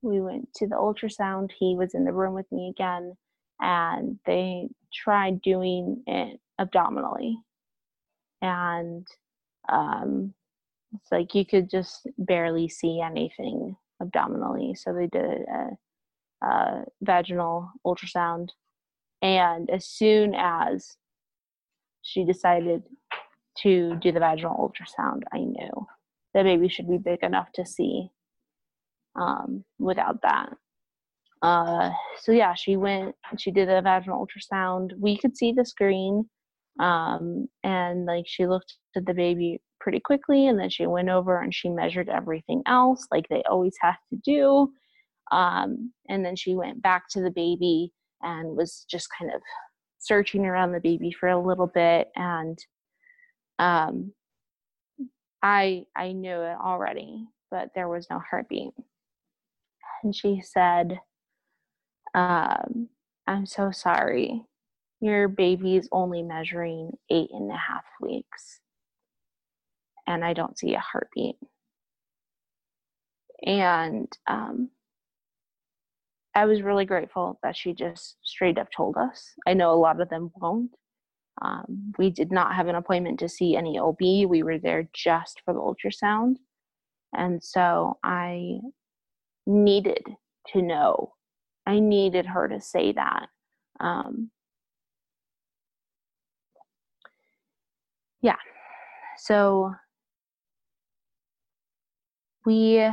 We 0.03 0.21
went 0.21 0.53
to 0.57 0.67
the 0.67 0.77
ultrasound. 0.77 1.51
He 1.59 1.75
was 1.77 1.95
in 1.95 2.05
the 2.05 2.13
room 2.13 2.35
with 2.35 2.51
me 2.53 2.69
again, 2.69 3.17
and 3.61 4.19
they 4.27 4.69
tried 4.93 5.41
doing 5.41 6.03
it 6.07 6.39
abdominally. 6.59 7.37
And 8.43 9.07
um, 9.69 10.35
it's 10.95 11.11
like 11.11 11.35
you 11.35 11.45
could 11.45 11.71
just 11.71 12.07
barely 12.19 12.69
see 12.69 13.01
anything 13.01 13.77
abdominally. 14.01 14.75
So 14.75 14.93
they 14.93 15.07
did 15.07 15.43
a 15.49 16.47
uh, 16.47 16.83
vaginal 17.03 17.71
ultrasound. 17.85 18.49
And 19.23 19.71
as 19.71 19.87
soon 19.87 20.35
as 20.35 20.97
she 22.03 22.25
decided 22.25 22.83
to 23.63 23.97
do 23.97 24.13
the 24.13 24.21
vaginal 24.21 24.57
ultrasound, 24.57 25.23
I 25.33 25.39
knew 25.39 25.87
that 26.35 26.45
baby 26.45 26.69
should 26.69 26.89
be 26.89 26.99
big 26.99 27.23
enough 27.23 27.51
to 27.55 27.65
see 27.65 28.11
um, 29.17 29.65
without 29.79 30.21
that. 30.23 30.51
Uh, 31.43 31.91
so 32.21 32.33
yeah, 32.33 32.55
she 32.55 32.77
went. 32.77 33.15
She 33.39 33.51
did 33.51 33.69
a 33.69 33.83
vaginal 33.83 34.27
ultrasound. 34.27 34.93
We 34.99 35.17
could 35.19 35.37
see 35.37 35.53
the 35.53 35.65
screen, 35.65 36.29
um, 36.81 37.47
and 37.63 38.05
like 38.07 38.25
she 38.27 38.47
looked 38.47 38.77
at 38.97 39.07
the 39.07 39.15
baby 39.15 39.61
pretty 39.81 40.01
quickly, 40.01 40.47
and 40.49 40.59
then 40.59 40.71
she 40.71 40.87
went 40.87 41.09
over 41.09 41.41
and 41.41 41.55
she 41.55 41.69
measured 41.69 42.09
everything 42.09 42.63
else, 42.67 43.07
like 43.11 43.27
they 43.29 43.43
always 43.49 43.75
have 43.81 43.97
to 44.11 44.19
do. 44.25 44.71
Um, 45.33 45.93
and 46.09 46.25
then 46.25 46.37
she 46.37 46.55
went 46.55 46.83
back 46.83 47.05
to 47.11 47.21
the 47.21 47.31
baby 47.31 47.93
and 48.23 48.57
was 48.57 48.85
just 48.91 49.09
kind 49.19 49.33
of 49.35 49.41
searching 49.99 50.47
around 50.47 50.73
the 50.73 50.81
baby 50.81 51.11
for 51.19 51.29
a 51.29 51.41
little 51.41 51.67
bit. 51.67 52.09
And 52.17 52.59
um, 53.59 54.13
I 55.43 55.85
I 55.97 56.13
knew 56.13 56.41
it 56.41 56.57
already, 56.63 57.27
but 57.51 57.71
there 57.75 57.89
was 57.89 58.07
no 58.11 58.21
heartbeat. 58.31 58.71
And 60.03 60.15
she 60.15 60.43
said, 60.45 60.99
um, 62.15 62.89
"I'm 63.27 63.47
so 63.47 63.71
sorry. 63.71 64.45
Your 65.01 65.29
baby's 65.29 65.89
only 65.93 66.23
measuring 66.23 66.93
eight 67.11 67.31
and 67.33 67.51
a 67.51 67.57
half 67.57 67.85
weeks, 68.01 68.61
and 70.07 70.25
I 70.25 70.33
don't 70.33 70.59
see 70.59 70.75
a 70.75 70.81
heartbeat." 70.81 71.37
And 73.45 74.09
um, 74.27 74.71
I 76.35 76.45
was 76.45 76.63
really 76.63 76.85
grateful 76.85 77.39
that 77.43 77.57
she 77.57 77.73
just 77.73 78.17
straight 78.23 78.59
up 78.59 78.69
told 78.71 78.97
us. 78.99 79.33
I 79.47 79.55
know 79.55 79.73
a 79.73 79.75
lot 79.81 80.01
of 80.01 80.11
them 80.11 80.31
won't. 80.37 80.71
Um, 81.41 81.93
we 81.99 82.11
did 82.11 82.31
not 82.31 82.55
have 82.55 82.69
an 82.69 82.75
appointment 82.75 83.19
to 83.21 83.29
see 83.29 83.57
any 83.57 83.79
OB. 83.79 83.99
We 84.01 84.43
were 84.43 84.59
there 84.59 84.89
just 84.93 85.41
for 85.45 85.55
the 85.55 85.61
ultrasound. 85.61 86.37
And 87.15 87.43
so 87.43 87.99
I 88.03 88.59
needed 89.47 90.05
to 90.49 90.63
know. 90.63 91.15
I 91.67 91.79
needed 91.81 92.27
her 92.27 92.49
to 92.49 92.61
say 92.61 92.93
that. 92.93 93.29
Um, 93.81 94.31
yeah. 98.27 98.37
So 99.19 99.73
we 102.45 102.85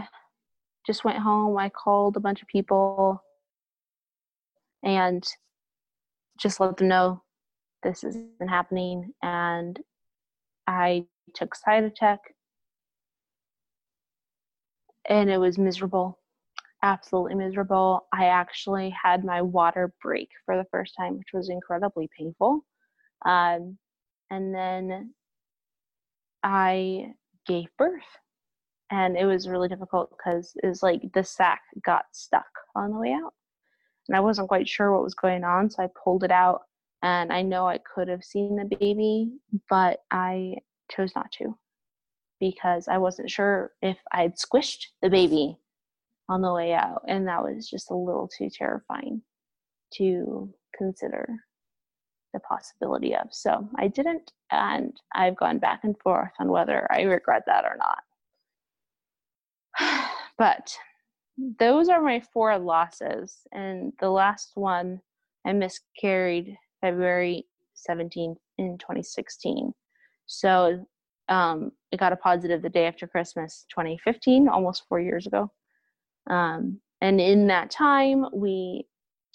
just 0.85 1.03
went 1.03 1.17
home. 1.17 1.57
I 1.57 1.69
called 1.69 2.15
a 2.15 2.19
bunch 2.19 2.43
of 2.43 2.47
people 2.47 3.19
and 4.83 5.27
just 6.39 6.59
let 6.59 6.77
them 6.77 6.87
know 6.87 7.23
this 7.81 8.03
isn't 8.03 8.47
happening. 8.47 9.11
And 9.23 9.79
I 10.67 11.07
took 11.33 11.55
Cytotec, 11.55 12.19
and 15.09 15.31
it 15.31 15.39
was 15.39 15.57
miserable, 15.57 16.19
absolutely 16.83 17.35
miserable. 17.35 18.05
I 18.13 18.25
actually 18.25 18.91
had 18.91 19.25
my 19.25 19.41
water 19.41 19.93
break 19.99 20.29
for 20.45 20.55
the 20.55 20.67
first 20.69 20.93
time, 20.95 21.17
which 21.17 21.33
was 21.33 21.49
incredibly 21.49 22.07
painful. 22.15 22.63
Um, 23.25 23.79
and 24.29 24.53
then 24.53 25.13
I 26.43 27.13
gave 27.47 27.67
birth, 27.77 28.03
and 28.91 29.17
it 29.17 29.25
was 29.25 29.47
really 29.47 29.69
difficult 29.69 30.11
because 30.11 30.53
it 30.61 30.67
was 30.67 30.83
like 30.83 31.01
the 31.13 31.23
sac 31.23 31.61
got 31.83 32.05
stuck 32.11 32.45
on 32.75 32.91
the 32.91 32.99
way 32.99 33.13
out 33.13 33.33
and 34.07 34.17
I 34.17 34.19
wasn't 34.19 34.47
quite 34.47 34.67
sure 34.67 34.91
what 34.91 35.03
was 35.03 35.13
going 35.13 35.43
on, 35.43 35.69
so 35.69 35.83
I 35.83 35.89
pulled 36.03 36.23
it 36.23 36.31
out. 36.31 36.63
And 37.01 37.33
I 37.33 37.41
know 37.41 37.67
I 37.67 37.79
could 37.79 38.07
have 38.07 38.23
seen 38.23 38.55
the 38.55 38.77
baby, 38.77 39.31
but 39.69 40.03
I 40.11 40.55
chose 40.89 41.11
not 41.15 41.31
to 41.33 41.57
because 42.39 42.87
I 42.87 42.97
wasn't 42.97 43.29
sure 43.29 43.71
if 43.81 43.97
I'd 44.11 44.35
squished 44.35 44.85
the 45.01 45.09
baby 45.09 45.57
on 46.29 46.41
the 46.41 46.53
way 46.53 46.73
out. 46.73 47.03
And 47.07 47.27
that 47.27 47.43
was 47.43 47.69
just 47.69 47.91
a 47.91 47.95
little 47.95 48.29
too 48.29 48.49
terrifying 48.49 49.21
to 49.95 50.53
consider 50.77 51.27
the 52.33 52.39
possibility 52.39 53.15
of. 53.15 53.27
So 53.31 53.69
I 53.77 53.87
didn't, 53.87 54.31
and 54.51 54.93
I've 55.13 55.37
gone 55.37 55.59
back 55.59 55.81
and 55.83 55.97
forth 55.99 56.31
on 56.39 56.49
whether 56.49 56.87
I 56.91 57.03
regret 57.03 57.43
that 57.47 57.65
or 57.65 57.77
not. 57.77 58.03
but 60.37 60.75
those 61.59 61.89
are 61.89 62.01
my 62.01 62.21
four 62.33 62.57
losses 62.57 63.39
and 63.51 63.93
the 63.99 64.09
last 64.09 64.51
one 64.55 65.01
I 65.45 65.53
miscarried 65.53 66.55
February 66.81 67.45
17th 67.89 68.37
in 68.57 68.77
2016. 68.77 69.73
So 70.25 70.85
um, 71.29 71.71
it 71.91 71.99
got 71.99 72.13
a 72.13 72.17
positive 72.17 72.61
the 72.61 72.69
day 72.69 72.85
after 72.85 73.07
Christmas 73.07 73.65
2015, 73.69 74.47
almost 74.47 74.83
four 74.87 74.99
years 74.99 75.27
ago. 75.27 75.51
Um, 76.29 76.79
and 77.01 77.19
in 77.19 77.47
that 77.47 77.69
time, 77.69 78.25
we 78.33 78.85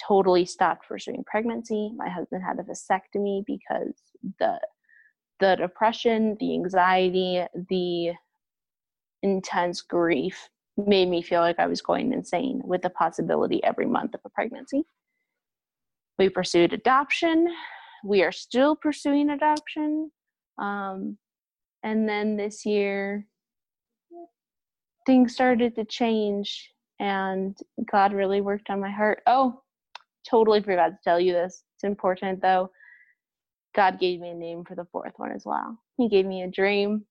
totally 0.07 0.45
stopped 0.45 0.89
pursuing 0.89 1.25
pregnancy. 1.25 1.93
My 1.97 2.09
husband 2.09 2.43
had 2.43 2.59
a 2.59 2.63
vasectomy 2.63 3.45
because 3.47 3.95
the 4.39 4.59
the 5.41 5.57
depression, 5.57 6.37
the 6.41 6.55
anxiety, 6.55 7.45
the 7.69 8.13
intense 9.23 9.83
grief 9.83 10.49
made 10.77 11.09
me 11.09 11.23
feel 11.23 11.41
like 11.41 11.59
I 11.59 11.67
was 11.67 11.81
going 11.81 12.13
insane 12.13 12.61
with 12.65 12.83
the 12.83 12.91
possibility 12.91 13.63
every 13.63 13.87
month 13.87 14.15
of 14.15 14.21
a 14.25 14.31
pregnancy. 14.31 14.85
We 16.19 16.29
pursued 16.29 16.73
adoption. 16.73 17.49
We 18.05 18.23
are 18.23 18.33
still 18.33 18.77
pursuing 18.77 19.31
adoption. 19.31 20.11
Um, 20.59 21.19
and 21.83 22.09
then 22.09 22.37
this 22.37 22.67
year, 22.67 23.27
things 25.07 25.33
started 25.33 25.75
to 25.77 25.85
change, 25.85 26.73
and 26.99 27.57
God 27.91 28.13
really 28.13 28.41
worked 28.41 28.71
on 28.71 28.81
my 28.81 28.91
heart. 28.91 29.23
Oh, 29.27 29.63
totally 30.29 30.63
forgot 30.63 30.89
to 30.89 30.99
tell 31.03 31.21
you 31.21 31.33
this. 31.33 31.63
It's 31.77 31.85
important 31.85 32.41
though. 32.43 32.71
God 33.75 34.01
gave 34.01 34.21
me 34.21 34.31
a 34.31 34.35
name 34.35 34.65
for 34.65 34.75
the 34.75 34.87
fourth 34.91 35.13
one 35.17 35.31
as 35.31 35.45
well. 35.45 35.79
He 35.97 36.09
gave 36.09 36.27
me 36.27 36.43
a 36.43 36.49
dream, 36.49 37.05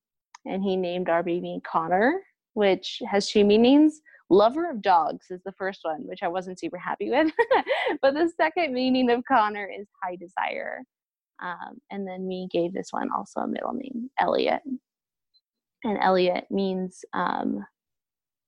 and 0.46 0.64
He 0.64 0.76
named 0.76 1.10
our 1.10 1.24
baby 1.24 1.62
Connor, 1.70 2.22
which 2.54 3.02
has 3.10 3.30
two 3.30 3.46
meanings. 3.46 4.02
Lover 4.30 4.70
of 4.70 4.82
dogs 4.82 5.28
is 5.30 5.42
the 5.46 5.54
first 5.54 5.80
one, 5.84 6.06
which 6.06 6.24
I 6.24 6.28
wasn't 6.28 6.60
super 6.60 6.78
happy 6.78 7.10
with. 7.10 7.32
but 8.02 8.14
the 8.14 8.30
second 8.36 8.74
meaning 8.74 9.10
of 9.10 9.24
Connor 9.26 9.70
is 9.70 9.88
high 10.04 10.18
desire. 10.18 10.84
Um, 11.42 11.78
and 11.92 12.06
then 12.06 12.28
we 12.28 12.48
gave 12.52 12.74
this 12.74 12.90
one 12.92 13.10
also 13.16 13.42
a 13.42 13.48
middle 13.48 13.74
name, 13.74 14.10
Elliot. 14.20 14.62
And 15.84 15.98
Elliot 16.02 16.46
means 16.50 17.06
um, 17.14 17.66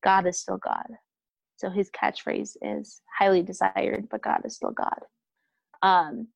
God 0.04 0.28
is 0.28 0.40
still 0.40 0.58
God. 0.58 0.88
So 1.60 1.70
his 1.70 1.92
catchphrase 1.92 2.56
is 2.62 3.02
highly 3.18 3.42
desired, 3.42 4.08
but 4.10 4.22
God 4.22 4.42
is 4.46 4.56
still 4.56 4.72
God. 4.72 5.00
Um, 5.82 6.28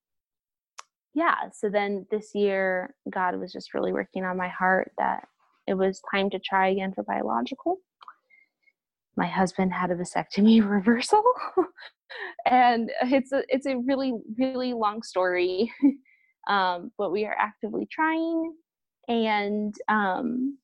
yeah, 1.14 1.50
so 1.54 1.70
then 1.70 2.06
this 2.12 2.36
year, 2.36 2.94
God 3.10 3.40
was 3.40 3.54
just 3.54 3.74
really 3.74 3.94
working 3.94 4.26
on 4.26 4.36
my 4.36 4.50
heart 4.50 4.92
that 4.98 5.28
it 5.66 5.76
was 5.76 6.02
time 6.12 6.30
to 6.32 6.40
try 6.40 6.70
again 6.70 6.92
for 6.94 7.04
biological. 7.04 7.78
My 9.16 9.28
husband 9.28 9.72
had 9.72 9.92
a 9.92 9.96
vasectomy 9.96 10.68
reversal, 10.70 11.24
and 12.46 12.92
it's 13.04 13.32
a 13.32 13.44
it's 13.48 13.66
a 13.66 13.78
really 13.78 14.14
really 14.38 14.74
long 14.74 15.04
story. 15.04 15.72
um, 16.50 16.92
but 16.98 17.14
we 17.14 17.24
are 17.26 17.36
actively 17.40 17.88
trying 17.90 18.54
and 19.08 19.74
um, 19.88 20.58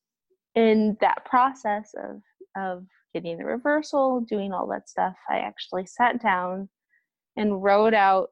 in 0.54 0.98
that 1.00 1.24
process 1.24 1.94
of 1.96 2.20
of 2.56 2.84
getting 3.12 3.38
the 3.38 3.44
reversal 3.44 4.20
doing 4.20 4.52
all 4.52 4.66
that 4.66 4.88
stuff 4.88 5.14
i 5.28 5.38
actually 5.38 5.86
sat 5.86 6.22
down 6.22 6.68
and 7.36 7.62
wrote 7.62 7.94
out 7.94 8.30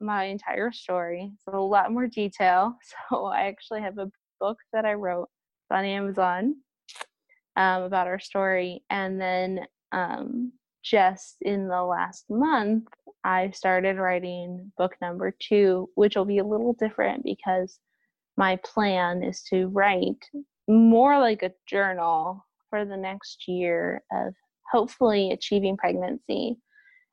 my 0.00 0.24
entire 0.24 0.72
story. 0.72 1.30
So 1.44 1.56
a 1.56 1.62
lot 1.62 1.92
more 1.92 2.08
detail 2.08 2.76
so 3.10 3.26
i 3.26 3.42
actually 3.42 3.82
have 3.82 3.98
a 3.98 4.10
book 4.40 4.58
that 4.72 4.84
i 4.84 4.94
wrote 4.94 5.28
on 5.70 5.84
amazon 5.84 6.56
um, 7.56 7.82
about 7.82 8.06
our 8.06 8.20
story. 8.20 8.82
And 8.90 9.20
then 9.20 9.60
um, 9.92 10.52
just 10.82 11.36
in 11.42 11.68
the 11.68 11.82
last 11.82 12.24
month, 12.30 12.88
I 13.24 13.50
started 13.50 13.96
writing 13.98 14.72
book 14.76 14.94
number 15.00 15.34
two, 15.38 15.88
which 15.94 16.16
will 16.16 16.24
be 16.24 16.38
a 16.38 16.44
little 16.44 16.72
different 16.72 17.24
because 17.24 17.78
my 18.36 18.56
plan 18.64 19.22
is 19.22 19.42
to 19.50 19.66
write 19.68 20.24
more 20.68 21.18
like 21.18 21.42
a 21.42 21.52
journal 21.66 22.44
for 22.72 22.86
the 22.86 22.96
next 22.96 23.46
year 23.46 24.02
of 24.10 24.34
hopefully 24.72 25.30
achieving 25.30 25.76
pregnancy 25.76 26.56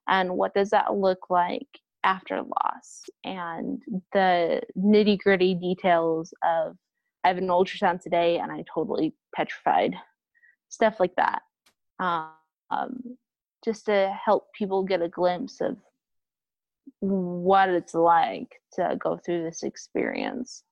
and 0.08 0.32
what 0.32 0.54
does 0.54 0.70
that 0.70 0.96
look 0.96 1.30
like 1.30 1.68
after 2.06 2.38
loss 2.42 3.04
and 3.26 3.82
the 4.14 4.62
nitty 4.78 5.20
gritty 5.20 5.54
details 5.54 6.34
of 6.46 6.78
I 7.26 7.28
have 7.28 7.38
an 7.38 7.48
ultrasound 7.48 8.02
today 8.02 8.40
and 8.40 8.50
I 8.54 8.64
totally 8.74 9.14
petrified 9.36 9.96
stuff 10.70 10.98
like 10.98 11.14
that. 11.18 11.42
Um, 12.00 13.18
just 13.66 13.88
to 13.88 14.18
help 14.26 14.54
people 14.54 14.84
get 14.84 15.02
a 15.02 15.10
glimpse 15.10 15.60
of 15.60 15.76
what 17.02 17.68
it's 17.68 17.94
like 17.94 18.62
to 18.76 18.96
go 18.98 19.18
through 19.18 19.44
this 19.44 19.64
experience. 19.64 20.64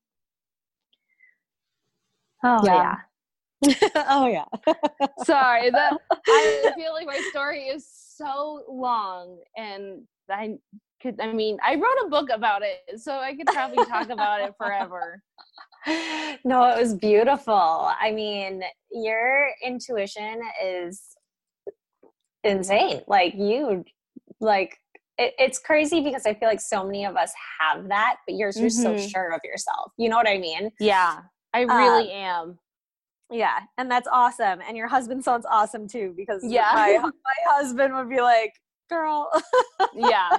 Oh 2.45 2.61
yeah. 2.63 2.75
yeah. 2.75 2.95
oh 3.95 4.27
yeah. 4.27 4.45
Sorry, 5.23 5.69
that 5.69 5.93
I 6.27 6.71
feel 6.75 6.93
like 6.93 7.07
my 7.07 7.19
story 7.31 7.63
is 7.63 7.87
so 7.89 8.63
long 8.69 9.39
and 9.55 10.03
I 10.29 10.57
could 11.01 11.19
I 11.21 11.31
mean, 11.31 11.57
I 11.63 11.75
wrote 11.75 12.05
a 12.05 12.09
book 12.09 12.29
about 12.31 12.61
it, 12.63 12.99
so 12.99 13.17
I 13.17 13.35
could 13.35 13.47
probably 13.47 13.83
talk 13.85 14.09
about 14.09 14.41
it 14.41 14.53
forever. 14.57 15.21
No, 16.43 16.63
it 16.69 16.79
was 16.79 16.95
beautiful. 16.95 17.53
I 17.53 18.11
mean, 18.11 18.61
your 18.91 19.49
intuition 19.63 20.41
is 20.63 21.01
insane. 22.43 23.01
Like 23.07 23.33
you, 23.35 23.85
like 24.39 24.77
it, 25.17 25.33
it's 25.37 25.59
crazy 25.59 26.01
because 26.01 26.25
I 26.25 26.33
feel 26.33 26.49
like 26.49 26.61
so 26.61 26.83
many 26.83 27.05
of 27.05 27.15
us 27.15 27.31
have 27.59 27.87
that, 27.89 28.17
but 28.25 28.35
you're 28.35 28.51
just 28.51 28.83
mm-hmm. 28.83 28.97
so 28.97 29.07
sure 29.07 29.33
of 29.33 29.41
yourself. 29.43 29.91
You 29.97 30.09
know 30.09 30.17
what 30.17 30.27
I 30.27 30.37
mean? 30.37 30.71
Yeah, 30.79 31.19
I 31.53 31.61
really 31.61 32.11
um, 32.13 32.19
am. 32.19 32.59
Yeah, 33.31 33.59
and 33.77 33.91
that's 33.91 34.07
awesome. 34.11 34.59
And 34.67 34.77
your 34.77 34.87
husband 34.87 35.23
sounds 35.23 35.45
awesome 35.49 35.87
too 35.87 36.13
because 36.15 36.43
yeah, 36.45 36.71
my, 36.73 36.99
my 37.01 37.53
husband 37.53 37.93
would 37.95 38.09
be 38.09 38.21
like, 38.21 38.53
"Girl." 38.89 39.29
yeah. 39.93 40.29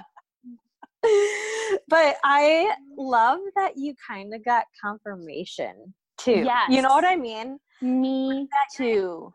but 1.88 2.16
I 2.24 2.74
love 2.96 3.38
that 3.56 3.76
you 3.76 3.94
kind 4.06 4.34
of 4.34 4.44
got 4.44 4.64
confirmation 4.82 5.94
too. 6.18 6.42
Yeah. 6.44 6.64
You 6.68 6.82
know 6.82 6.88
what 6.88 7.04
I 7.04 7.16
mean? 7.16 7.58
Me 7.80 8.48
too 8.74 9.30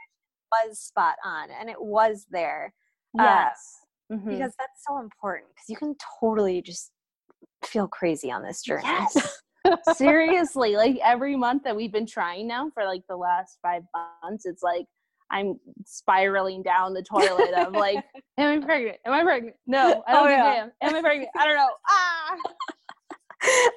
was 0.52 0.80
spot 0.80 1.16
on 1.24 1.50
and 1.60 1.70
it 1.70 1.82
was 1.82 2.26
there. 2.30 2.74
Uh, 3.18 3.24
yes. 3.24 3.78
Uh, 4.12 4.16
mm-hmm. 4.16 4.30
Because 4.30 4.54
that's 4.60 4.84
so 4.88 5.00
important 5.00 5.50
because 5.56 5.70
you 5.70 5.76
can 5.76 5.96
totally 6.20 6.62
just 6.62 6.92
feel 7.64 7.88
crazy 7.88 8.32
on 8.32 8.44
this 8.44 8.62
journey. 8.62 8.84
Yes. 8.86 9.40
Seriously, 9.96 10.76
like 10.76 10.98
every 11.04 11.36
month 11.36 11.64
that 11.64 11.76
we've 11.76 11.92
been 11.92 12.06
trying 12.06 12.48
now 12.48 12.70
for 12.74 12.86
like 12.86 13.04
the 13.08 13.16
last 13.16 13.60
five 13.62 13.84
months, 14.24 14.46
it's 14.46 14.64
like 14.64 14.86
I'm 15.32 15.60
spiraling 15.86 16.64
down 16.64 16.94
the 16.94 17.04
toilet 17.04 17.54
of 17.54 17.74
like, 17.74 18.04
am 18.38 18.62
I 18.62 18.66
pregnant? 18.66 18.98
Am 19.06 19.14
I 19.14 19.24
pregnant? 19.24 19.56
No, 19.66 20.04
I 20.08 20.12
don't 20.12 20.24
oh, 20.24 20.28
think 20.28 20.38
yeah. 20.38 20.46
I 20.46 20.56
am. 20.56 20.72
Am 20.82 20.96
I 20.96 21.02
pregnant? 21.02 21.30
I 21.38 21.48
don't 21.48 21.56
know. 21.56 21.70
Ah. 21.90 22.36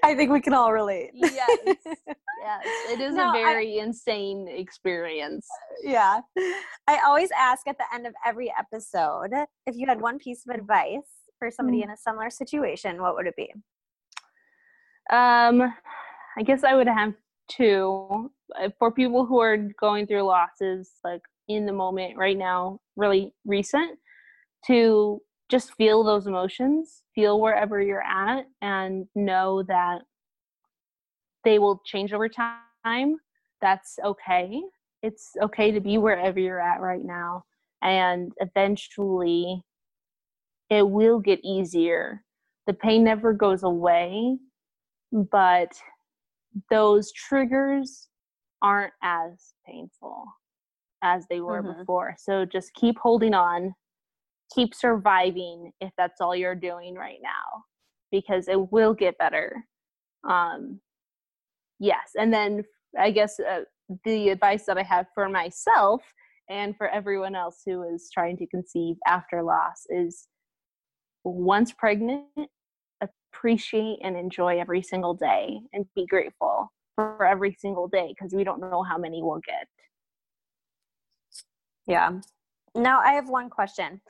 I 0.05 0.15
think 0.15 0.31
we 0.31 0.41
can 0.41 0.55
all 0.55 0.73
relate. 0.73 1.11
yes. 1.15 1.59
Yes. 1.67 2.67
It 2.91 3.01
is 3.01 3.15
no, 3.15 3.31
a 3.31 3.33
very 3.33 3.81
I, 3.81 3.85
insane 3.85 4.47
experience. 4.49 5.49
Yeah. 5.83 6.21
I 6.87 7.01
always 7.05 7.31
ask 7.37 7.67
at 7.67 7.77
the 7.77 7.85
end 7.93 8.07
of 8.07 8.15
every 8.25 8.53
episode 8.57 9.31
if 9.67 9.75
you 9.75 9.89
had 9.89 10.01
one 10.01 10.19
piece 10.19 10.45
of 10.49 10.55
advice 10.55 11.09
for 11.41 11.51
somebody 11.51 11.79
mm-hmm. 11.79 11.91
in 11.91 11.95
a 11.95 11.97
similar 11.97 12.31
situation, 12.31 13.03
what 13.03 13.17
would 13.17 13.27
it 13.27 13.35
be? 13.37 13.53
Um, 15.11 15.73
I 16.39 16.43
guess 16.45 16.65
I 16.65 16.75
would 16.75 16.89
have 16.89 17.15
two. 17.49 18.31
Uh, 18.61 18.69
for 18.79 18.93
people 18.93 19.27
who 19.27 19.41
are 19.41 19.57
going 19.81 20.07
through 20.07 20.23
losses, 20.23 20.93
like 21.03 21.23
in 21.49 21.67
the 21.67 21.73
moment 21.73 22.17
right 22.17 22.37
now, 22.39 22.81
really 22.97 23.33
recent, 23.45 23.99
to 24.67 25.21
just 25.49 25.75
feel 25.75 26.03
those 26.03 26.27
emotions, 26.27 27.03
feel 27.15 27.41
wherever 27.41 27.81
you're 27.81 28.03
at, 28.03 28.47
and 28.63 29.07
know 29.15 29.63
that 29.65 30.03
they 31.45 31.59
will 31.59 31.81
change 31.85 32.13
over 32.13 32.29
time. 32.29 33.17
That's 33.61 33.99
okay. 34.05 34.61
It's 35.03 35.33
okay 35.43 35.71
to 35.71 35.81
be 35.81 35.99
wherever 35.99 36.39
you're 36.39 36.61
at 36.61 36.81
right 36.81 37.05
now. 37.05 37.45
And 37.83 38.33
eventually, 38.39 39.63
it 40.71 40.89
will 40.89 41.21
get 41.21 41.41
easier. 41.45 42.25
The 42.67 42.75
pain 42.75 43.05
never 43.05 43.33
goes 43.33 43.63
away, 43.63 44.39
but 45.13 45.73
those 46.71 47.13
triggers 47.13 48.09
aren't 48.63 48.93
as 49.03 49.55
painful 49.67 50.25
as 51.03 51.27
they 51.29 51.41
were 51.41 51.63
mm-hmm. 51.63 51.81
before. 51.81 52.15
So 52.19 52.45
just 52.45 52.73
keep 52.75 52.99
holding 52.99 53.35
on 53.35 53.75
keep 54.55 54.75
surviving 54.75 55.73
if 55.81 55.91
that's 55.97 56.21
all 56.21 56.35
you're 56.35 56.55
doing 56.55 56.95
right 56.95 57.19
now 57.23 57.65
because 58.13 58.49
it 58.49 58.71
will 58.73 58.95
get 58.95 59.19
better 59.19 59.65
um 60.29 60.81
yes 61.79 62.13
and 62.17 62.33
then 62.33 62.63
i 62.99 63.11
guess 63.11 63.39
uh, 63.41 63.61
the 64.05 64.31
advice 64.31 64.65
that 64.67 64.79
i 64.79 64.83
have 64.83 65.07
for 65.15 65.29
myself 65.29 66.03
and 66.49 66.77
for 66.77 66.89
everyone 66.89 67.35
else 67.35 67.63
who 67.67 67.83
is 67.95 68.09
trying 68.13 68.37
to 68.37 68.47
conceive 68.47 68.97
after 69.07 69.43
loss 69.43 69.85
is 69.91 70.29
once 71.25 71.73
pregnant 71.73 72.25
appreciate 73.37 73.99
and 74.03 74.17
enjoy 74.17 74.59
every 74.59 74.83
single 74.83 75.15
day 75.15 75.61
and 75.73 75.85
be 75.95 76.07
grateful 76.07 76.73
for 76.95 77.25
every 77.25 77.57
single 77.59 77.89
day 77.89 78.15
because 78.17 78.35
we 78.35 78.45
don't 78.45 78.61
know 78.61 78.83
how 78.83 78.97
many 78.97 79.23
we'll 79.23 79.41
get. 79.47 79.69
Yeah. 81.87 82.21
Now 82.75 83.01
I 83.01 83.13
have 83.13 83.29
one 83.29 83.51
question. 83.51 84.01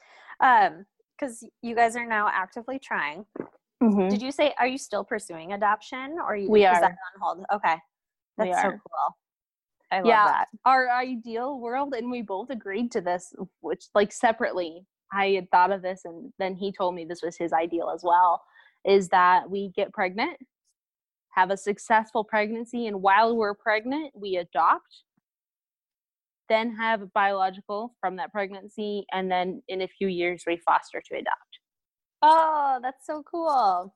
Um, 0.40 0.86
because 1.18 1.46
you 1.62 1.74
guys 1.74 1.96
are 1.96 2.04
now 2.04 2.28
actively 2.30 2.78
trying. 2.78 3.24
Mm-hmm. 3.82 4.08
Did 4.08 4.20
you 4.20 4.30
say 4.30 4.52
are 4.58 4.66
you 4.66 4.76
still 4.76 5.02
pursuing 5.02 5.54
adoption 5.54 6.16
or 6.22 6.36
you, 6.36 6.50
we 6.50 6.66
are 6.66 6.84
on 6.84 6.94
hold? 7.20 7.44
Okay. 7.54 7.76
That's 8.36 8.60
so 8.60 8.68
cool. 8.68 9.16
I 9.90 9.96
love 9.98 10.06
yeah, 10.06 10.24
that. 10.26 10.48
Our 10.66 10.90
ideal 10.90 11.58
world, 11.58 11.94
and 11.94 12.10
we 12.10 12.20
both 12.20 12.50
agreed 12.50 12.92
to 12.92 13.00
this, 13.00 13.32
which 13.60 13.84
like 13.94 14.12
separately, 14.12 14.84
I 15.10 15.28
had 15.28 15.50
thought 15.50 15.72
of 15.72 15.80
this, 15.80 16.02
and 16.04 16.32
then 16.38 16.54
he 16.54 16.70
told 16.70 16.94
me 16.94 17.06
this 17.06 17.22
was 17.22 17.36
his 17.36 17.52
ideal 17.54 17.90
as 17.94 18.02
well. 18.02 18.42
Is 18.86 19.08
that 19.08 19.50
we 19.50 19.72
get 19.74 19.92
pregnant, 19.92 20.38
have 21.30 21.50
a 21.50 21.56
successful 21.56 22.24
pregnancy, 22.24 22.86
and 22.86 23.02
while 23.02 23.36
we're 23.36 23.54
pregnant, 23.54 24.12
we 24.14 24.36
adopt, 24.36 25.02
then 26.48 26.76
have 26.76 27.02
a 27.02 27.06
biological 27.06 27.94
from 28.00 28.16
that 28.16 28.32
pregnancy, 28.32 29.04
and 29.12 29.30
then 29.30 29.62
in 29.68 29.82
a 29.82 29.88
few 29.88 30.08
years 30.08 30.44
we 30.46 30.56
foster 30.64 31.02
to 31.04 31.14
adopt. 31.16 31.58
Oh, 32.22 32.78
that's 32.80 33.06
so 33.06 33.22
cool. 33.30 33.94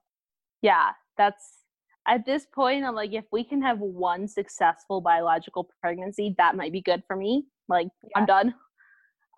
Yeah, 0.60 0.90
that's 1.16 1.60
at 2.06 2.24
this 2.26 2.46
point 2.52 2.84
i'm 2.84 2.94
like 2.94 3.12
if 3.12 3.24
we 3.32 3.44
can 3.44 3.62
have 3.62 3.78
one 3.78 4.26
successful 4.26 5.00
biological 5.00 5.68
pregnancy 5.80 6.34
that 6.38 6.56
might 6.56 6.72
be 6.72 6.80
good 6.80 7.02
for 7.06 7.16
me 7.16 7.44
like 7.68 7.88
yeah. 8.02 8.10
i'm 8.16 8.26
done 8.26 8.54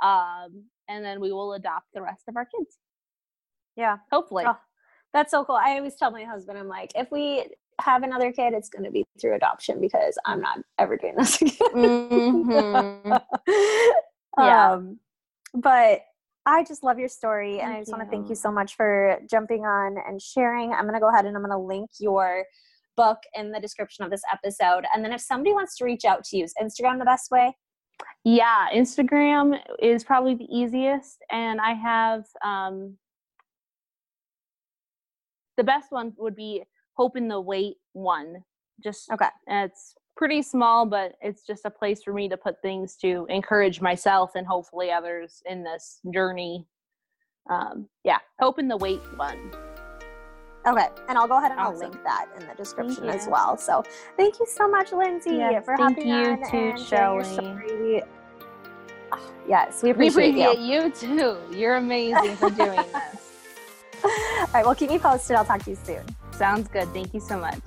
um 0.02 0.64
and 0.88 1.04
then 1.04 1.20
we 1.20 1.32
will 1.32 1.54
adopt 1.54 1.86
the 1.94 2.02
rest 2.02 2.22
of 2.28 2.36
our 2.36 2.46
kids 2.46 2.78
yeah 3.76 3.96
hopefully 4.10 4.44
oh, 4.46 4.56
that's 5.12 5.30
so 5.30 5.44
cool 5.44 5.56
i 5.56 5.76
always 5.76 5.94
tell 5.94 6.10
my 6.10 6.24
husband 6.24 6.58
i'm 6.58 6.68
like 6.68 6.90
if 6.94 7.10
we 7.10 7.46
have 7.80 8.02
another 8.02 8.32
kid 8.32 8.52
it's 8.52 8.68
going 8.68 8.84
to 8.84 8.90
be 8.90 9.04
through 9.20 9.34
adoption 9.34 9.80
because 9.80 10.18
i'm 10.24 10.40
not 10.40 10.58
ever 10.78 10.96
doing 10.96 11.14
this 11.16 11.40
again 11.42 11.56
mm-hmm. 11.74 13.12
yeah 14.38 14.72
um, 14.72 14.98
but 15.54 16.02
I 16.44 16.64
just 16.64 16.82
love 16.82 16.98
your 16.98 17.08
story 17.08 17.60
and 17.60 17.72
I 17.72 17.78
just 17.78 17.92
want 17.92 18.02
to 18.02 18.10
thank 18.10 18.28
you 18.28 18.34
so 18.34 18.50
much 18.50 18.74
for 18.74 19.20
jumping 19.30 19.64
on 19.64 19.96
and 20.08 20.20
sharing. 20.20 20.72
I'm 20.72 20.82
going 20.82 20.94
to 20.94 21.00
go 21.00 21.08
ahead 21.08 21.24
and 21.24 21.36
I'm 21.36 21.42
going 21.42 21.52
to 21.52 21.58
link 21.58 21.90
your 22.00 22.44
book 22.96 23.18
in 23.34 23.52
the 23.52 23.60
description 23.60 24.04
of 24.04 24.10
this 24.10 24.22
episode. 24.32 24.84
And 24.94 25.04
then 25.04 25.12
if 25.12 25.20
somebody 25.20 25.52
wants 25.52 25.76
to 25.78 25.84
reach 25.84 26.04
out 26.04 26.24
to 26.24 26.36
you, 26.36 26.44
is 26.44 26.54
Instagram 26.60 26.98
the 26.98 27.04
best 27.04 27.30
way? 27.30 27.56
Yeah, 28.24 28.66
Instagram 28.74 29.58
is 29.80 30.02
probably 30.02 30.34
the 30.34 30.48
easiest. 30.50 31.18
And 31.30 31.60
I 31.60 31.74
have 31.74 32.24
um, 32.44 32.96
the 35.56 35.64
best 35.64 35.90
one 35.90 36.12
would 36.18 36.36
be 36.36 36.62
Hope 36.94 37.16
in 37.16 37.28
the 37.28 37.40
Wait 37.40 37.76
one. 37.92 38.44
Just 38.82 39.10
okay. 39.10 39.28
It's 39.46 39.94
pretty 40.16 40.42
small, 40.42 40.86
but 40.86 41.14
it's 41.20 41.46
just 41.46 41.64
a 41.64 41.70
place 41.70 42.02
for 42.02 42.12
me 42.12 42.28
to 42.28 42.36
put 42.36 42.60
things 42.62 42.96
to 42.96 43.26
encourage 43.28 43.80
myself 43.80 44.32
and 44.34 44.46
hopefully 44.46 44.90
others 44.90 45.42
in 45.46 45.62
this 45.64 46.00
journey. 46.12 46.66
Um, 47.50 47.88
yeah, 48.04 48.18
hope 48.40 48.58
in 48.58 48.68
the 48.68 48.76
wait 48.76 49.00
one. 49.16 49.52
Okay, 50.66 50.86
and 51.08 51.18
I'll 51.18 51.26
go 51.26 51.38
ahead 51.38 51.50
and 51.50 51.58
awesome. 51.58 51.74
I'll 51.74 51.90
link 51.90 52.04
that 52.04 52.26
in 52.38 52.46
the 52.46 52.54
description 52.54 53.08
as 53.08 53.26
well. 53.26 53.56
So 53.56 53.82
thank 54.16 54.38
you 54.38 54.46
so 54.46 54.68
much, 54.68 54.92
Lindsay, 54.92 55.36
yes, 55.36 55.64
for 55.64 55.76
thank 55.76 55.96
hopping 55.96 56.08
you 56.08 56.14
on 56.14 56.50
too, 56.50 56.56
and 56.56 56.80
Shelley. 56.80 58.02
yes, 59.48 59.82
we 59.82 59.90
appreciate, 59.90 60.34
we 60.36 60.42
appreciate 60.44 60.58
you. 60.60 60.84
you 60.84 60.90
too. 60.90 61.56
You're 61.56 61.76
amazing 61.76 62.36
for 62.36 62.50
doing 62.50 62.76
this. 62.92 63.21
All 64.04 64.46
right, 64.54 64.64
well, 64.64 64.74
keep 64.74 64.90
me 64.90 64.98
posted. 64.98 65.36
I'll 65.36 65.44
talk 65.44 65.62
to 65.64 65.70
you 65.70 65.78
soon. 65.84 66.04
Sounds 66.32 66.68
good. 66.68 66.88
Thank 66.92 67.14
you 67.14 67.20
so 67.20 67.38
much. 67.38 67.60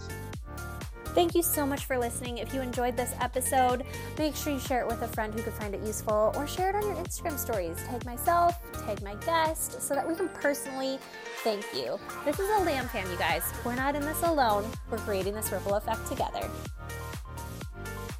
Thank 1.16 1.34
you 1.34 1.44
so 1.44 1.66
much 1.66 1.86
for 1.86 1.98
listening. 1.98 2.40
If 2.40 2.54
you 2.54 2.60
enjoyed 2.60 2.98
this 2.98 3.16
episode, 3.22 3.86
make 4.18 4.36
sure 4.36 4.52
you 4.52 4.60
share 4.60 4.82
it 4.82 4.88
with 4.88 5.02
a 5.02 5.08
friend 5.08 5.34
who 5.34 5.42
could 5.42 5.54
find 5.54 5.74
it 5.74 5.80
useful 5.80 6.34
or 6.36 6.46
share 6.46 6.72
it 6.72 6.76
on 6.76 6.84
your 6.84 6.96
Instagram 6.96 7.38
stories. 7.38 7.78
Tag 7.88 8.06
myself, 8.06 8.60
tag 8.86 9.02
my 9.02 9.16
guest, 9.26 9.82
so 9.82 9.96
that 9.96 10.06
we 10.06 10.14
can 10.14 10.28
personally 10.28 11.00
thank 11.38 11.64
you. 11.74 11.98
This 12.26 12.38
is 12.38 12.50
a 12.50 12.64
lamb 12.66 12.90
fam, 12.90 13.10
you 13.10 13.18
guys. 13.18 13.44
We're 13.64 13.76
not 13.76 13.96
in 13.96 14.02
this 14.02 14.24
alone. 14.24 14.66
We're 14.92 14.98
creating 14.98 15.36
this 15.36 15.54
ripple 15.54 15.76
effect 15.76 16.06
together. 16.08 16.50